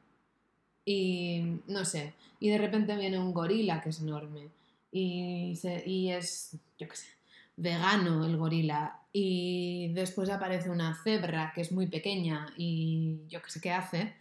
y 0.85 1.59
no 1.67 1.85
sé, 1.85 2.15
y 2.39 2.51
de 2.51 2.59
repente 2.59 2.97
viene 2.97 3.19
un 3.19 3.33
gorila 3.35 3.81
que 3.81 3.89
es 3.91 4.01
enorme 4.01 4.49
y, 4.93 5.57
se- 5.57 5.83
y 5.87 6.11
es, 6.11 6.57
yo 6.79 6.89
qué 6.89 6.97
sé, 6.97 7.09
vegano 7.57 8.25
el 8.27 8.37
gorila 8.37 9.01
y 9.13 9.93
después 9.95 10.29
aparece 10.31 10.71
una 10.71 10.95
cebra 11.03 11.53
que 11.55 11.63
es 11.63 11.73
muy 11.73 11.87
pequeña 11.87 12.47
y 12.57 13.21
yo 13.29 13.41
qué 13.43 13.51
sé 13.51 13.61
qué 13.61 13.73
hace, 13.73 14.15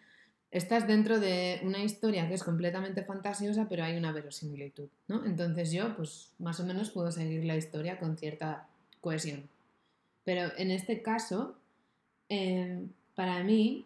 estás 0.51 0.87
dentro 0.87 1.19
de 1.19 1.59
una 1.63 1.83
historia 1.83 2.27
que 2.27 2.33
es 2.35 2.43
completamente 2.43 3.03
fantasiosa 3.03 3.67
pero 3.69 3.83
hay 3.83 3.97
una 3.97 4.11
verosimilitud, 4.13 4.87
¿no? 5.07 5.25
Entonces 5.25 5.71
yo 5.71 5.95
pues 5.97 6.31
más 6.39 6.59
o 6.59 6.65
menos 6.65 6.91
puedo 6.91 7.11
seguir 7.11 7.43
la 7.45 7.57
historia 7.57 7.99
con 7.99 8.17
cierta 8.17 8.67
cohesión. 9.01 9.49
Pero 10.23 10.51
en 10.57 10.71
este 10.71 11.01
caso, 11.01 11.57
eh, 12.29 12.85
para 13.15 13.43
mí, 13.43 13.85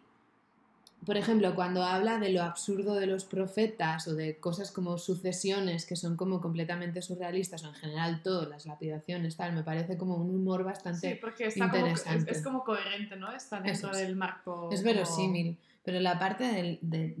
por 1.06 1.16
ejemplo, 1.16 1.54
cuando 1.54 1.82
habla 1.82 2.18
de 2.18 2.30
lo 2.30 2.42
absurdo 2.42 2.94
de 2.94 3.06
los 3.06 3.24
profetas 3.24 4.06
o 4.08 4.14
de 4.14 4.38
cosas 4.38 4.70
como 4.70 4.98
sucesiones 4.98 5.86
que 5.86 5.96
son 5.96 6.16
como 6.16 6.40
completamente 6.40 7.00
surrealistas 7.02 7.64
o 7.64 7.68
en 7.68 7.74
general 7.74 8.22
todo, 8.22 8.48
las 8.48 8.66
lapidaciones, 8.66 9.36
tal, 9.36 9.52
me 9.54 9.62
parece 9.62 9.96
como 9.96 10.16
un 10.16 10.30
humor 10.34 10.64
bastante 10.64 11.12
Sí, 11.14 11.18
porque 11.20 11.46
está 11.46 11.70
como, 11.70 11.86
es, 11.86 11.98
interesante. 12.00 12.32
es 12.32 12.42
como 12.42 12.64
coherente, 12.64 13.16
¿no? 13.16 13.32
Está 13.32 13.60
dentro 13.60 13.90
es. 13.92 13.98
del 13.98 14.16
marco. 14.16 14.68
Es 14.72 14.80
como- 14.82 14.92
verosímil, 14.94 15.56
pero 15.82 15.98
la 16.00 16.18
parte 16.18 16.44
de, 16.44 16.78
de- 16.82 17.16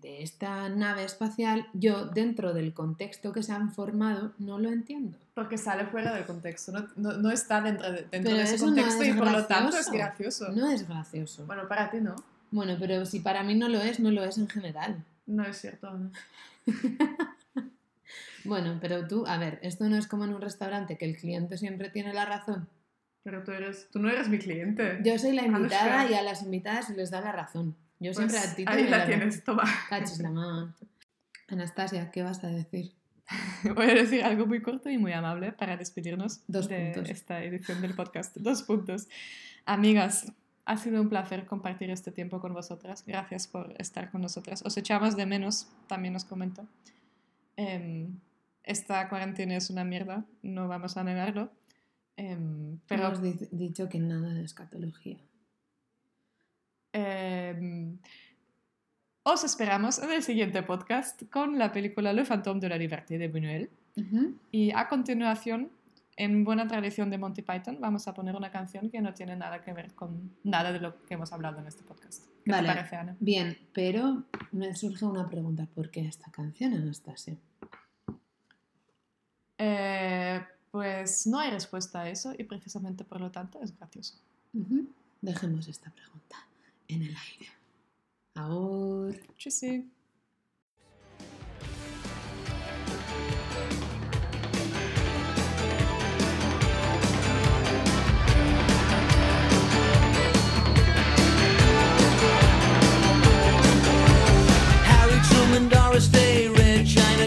de 0.00 0.22
esta 0.22 0.68
nave 0.70 1.04
espacial, 1.04 1.66
yo 1.74 2.06
dentro 2.06 2.52
del 2.54 2.72
contexto 2.74 3.32
que 3.32 3.42
se 3.42 3.52
han 3.52 3.70
formado 3.72 4.32
no 4.38 4.58
lo 4.58 4.70
entiendo. 4.70 5.16
Porque 5.34 5.56
sale 5.58 5.84
fuera 5.86 6.14
del 6.14 6.24
contexto, 6.24 6.72
no, 6.72 6.88
no, 6.96 7.12
no 7.18 7.30
está 7.30 7.60
dentro, 7.60 7.90
de, 7.92 8.06
dentro 8.10 8.34
de 8.34 8.42
ese 8.42 8.56
no 8.58 8.64
contexto 8.66 9.02
es 9.02 9.08
y 9.08 9.12
por 9.12 9.30
lo 9.30 9.46
tanto 9.46 9.76
es 9.76 9.90
gracioso. 9.90 10.48
No 10.52 10.68
es 10.70 10.88
gracioso. 10.88 11.44
Bueno, 11.46 11.68
para 11.68 11.90
ti 11.90 11.98
no. 12.00 12.16
Bueno, 12.50 12.76
pero 12.80 13.04
si 13.06 13.20
para 13.20 13.42
mí 13.42 13.54
no 13.54 13.68
lo 13.68 13.80
es, 13.80 14.00
no 14.00 14.10
lo 14.10 14.24
es 14.24 14.38
en 14.38 14.48
general. 14.48 15.04
No 15.26 15.44
es 15.44 15.58
cierto. 15.60 15.90
¿no? 15.90 16.10
Bueno, 18.44 18.78
pero 18.80 19.06
tú, 19.06 19.24
a 19.26 19.36
ver, 19.36 19.58
esto 19.62 19.84
no 19.88 19.96
es 19.96 20.06
como 20.06 20.24
en 20.24 20.32
un 20.34 20.40
restaurante 20.40 20.96
que 20.96 21.04
el 21.04 21.14
cliente 21.16 21.58
siempre 21.58 21.90
tiene 21.90 22.14
la 22.14 22.24
razón. 22.24 22.68
Pero 23.22 23.44
tú, 23.44 23.52
eres, 23.52 23.88
tú 23.92 23.98
no 23.98 24.08
eres 24.08 24.30
mi 24.30 24.38
cliente. 24.38 24.98
Yo 25.04 25.18
soy 25.18 25.32
la 25.32 25.44
invitada 25.44 26.00
Anushka. 26.00 26.10
y 26.10 26.18
a 26.18 26.22
las 26.22 26.42
invitadas 26.42 26.86
se 26.86 26.94
les 26.96 27.10
da 27.10 27.20
la 27.20 27.32
razón. 27.32 27.76
Yo 27.98 28.12
Pues 28.12 28.16
siempre 28.16 28.38
a 28.38 28.54
ti 28.56 28.64
te 28.64 28.70
ahí 28.72 28.84
la 28.88 28.96
razón. 29.00 29.08
tienes, 29.18 29.44
toma. 29.44 29.64
Cachis 29.90 30.20
la 30.20 30.30
mano. 30.30 30.74
Anastasia, 31.48 32.10
¿qué 32.10 32.22
vas 32.22 32.42
a 32.42 32.46
decir? 32.48 32.92
Voy 33.76 33.90
a 33.90 33.94
decir 33.94 34.24
algo 34.24 34.46
muy 34.46 34.62
corto 34.62 34.88
y 34.88 34.96
muy 34.96 35.12
amable 35.12 35.52
para 35.52 35.76
despedirnos 35.76 36.40
Dos 36.48 36.66
de 36.68 36.92
puntos. 36.94 37.10
esta 37.10 37.44
edición 37.44 37.82
del 37.82 37.92
podcast. 37.94 38.34
Dos 38.38 38.62
puntos. 38.62 39.06
Amigas, 39.66 40.32
ha 40.64 40.76
sido 40.76 41.00
un 41.00 41.08
placer 41.08 41.46
compartir 41.46 41.90
este 41.90 42.12
tiempo 42.12 42.40
con 42.40 42.52
vosotras. 42.54 43.04
Gracias 43.06 43.46
por 43.48 43.74
estar 43.78 44.10
con 44.10 44.20
nosotras. 44.22 44.62
Os 44.64 44.76
echamos 44.76 45.16
de 45.16 45.26
menos, 45.26 45.68
también 45.88 46.14
os 46.16 46.24
comento. 46.24 46.66
Em, 47.56 48.08
esta 48.62 49.08
cuarentena 49.08 49.56
es 49.56 49.70
una 49.70 49.84
mierda, 49.84 50.24
no 50.42 50.68
vamos 50.68 50.96
a 50.96 51.04
negarlo. 51.04 51.50
Em, 52.16 52.78
pero 52.86 53.06
Hemos 53.06 53.22
di- 53.22 53.48
dicho 53.50 53.88
que 53.88 53.98
nada 53.98 54.32
de 54.34 54.44
escatología. 54.44 55.18
em, 56.92 57.98
os 59.22 59.44
esperamos 59.44 59.98
en 59.98 60.10
el 60.10 60.22
siguiente 60.22 60.62
podcast 60.62 61.22
con 61.30 61.58
la 61.58 61.70
película 61.72 62.12
Le 62.12 62.24
Fantôme 62.24 62.60
de 62.60 62.68
la 62.68 62.76
Liberté 62.76 63.18
de 63.18 63.28
Buñuel. 63.28 63.70
Y 64.50 64.70
a 64.72 64.88
continuación, 64.88 65.70
en 66.16 66.44
buena 66.44 66.66
tradición 66.68 67.10
de 67.10 67.18
Monty 67.18 67.42
Python, 67.42 67.78
vamos 67.80 68.06
a 68.08 68.14
poner 68.14 68.36
una 68.36 68.50
canción 68.50 68.90
que 68.90 69.00
no 69.00 69.14
tiene 69.14 69.36
nada 69.36 69.62
que 69.62 69.72
ver 69.72 69.94
con 69.94 70.32
nada 70.44 70.72
de 70.72 70.80
lo 70.80 71.02
que 71.04 71.14
hemos 71.14 71.32
hablado 71.32 71.58
en 71.60 71.66
este 71.66 71.82
podcast. 71.82 72.24
¿Qué 72.44 72.50
Vale, 72.50 72.68
te 72.68 72.74
parece, 72.74 72.96
Ana? 72.96 73.16
bien, 73.20 73.56
pero 73.72 74.24
me 74.52 74.74
surge 74.74 75.04
una 75.04 75.28
pregunta. 75.28 75.66
¿Por 75.74 75.90
qué 75.90 76.00
esta 76.06 76.30
canción, 76.30 76.74
Anastasia? 76.74 77.36
Eh, 79.58 80.40
pues 80.70 81.26
no 81.26 81.38
hay 81.38 81.50
respuesta 81.50 82.02
a 82.02 82.08
eso 82.08 82.32
y 82.38 82.44
precisamente 82.44 83.04
por 83.04 83.20
lo 83.20 83.30
tanto 83.30 83.60
es 83.62 83.76
gracioso. 83.76 84.14
Dejemos 85.20 85.68
esta 85.68 85.90
pregunta 85.90 86.36
en 86.88 87.02
el 87.02 87.16
aire. 87.16 87.52
Ahora. 88.34 89.16
Sí, 89.36 89.90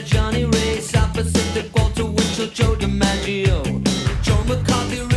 Johnny 0.05 0.45
Ray, 0.45 0.79
South 0.79 1.13
Pacific, 1.13 1.73
Walter 1.75 2.05
Winchell, 2.05 2.47
Joe 2.47 2.75
DiMaggio, 2.75 3.63
Joe 4.21 4.43
McCarthy, 4.45 5.12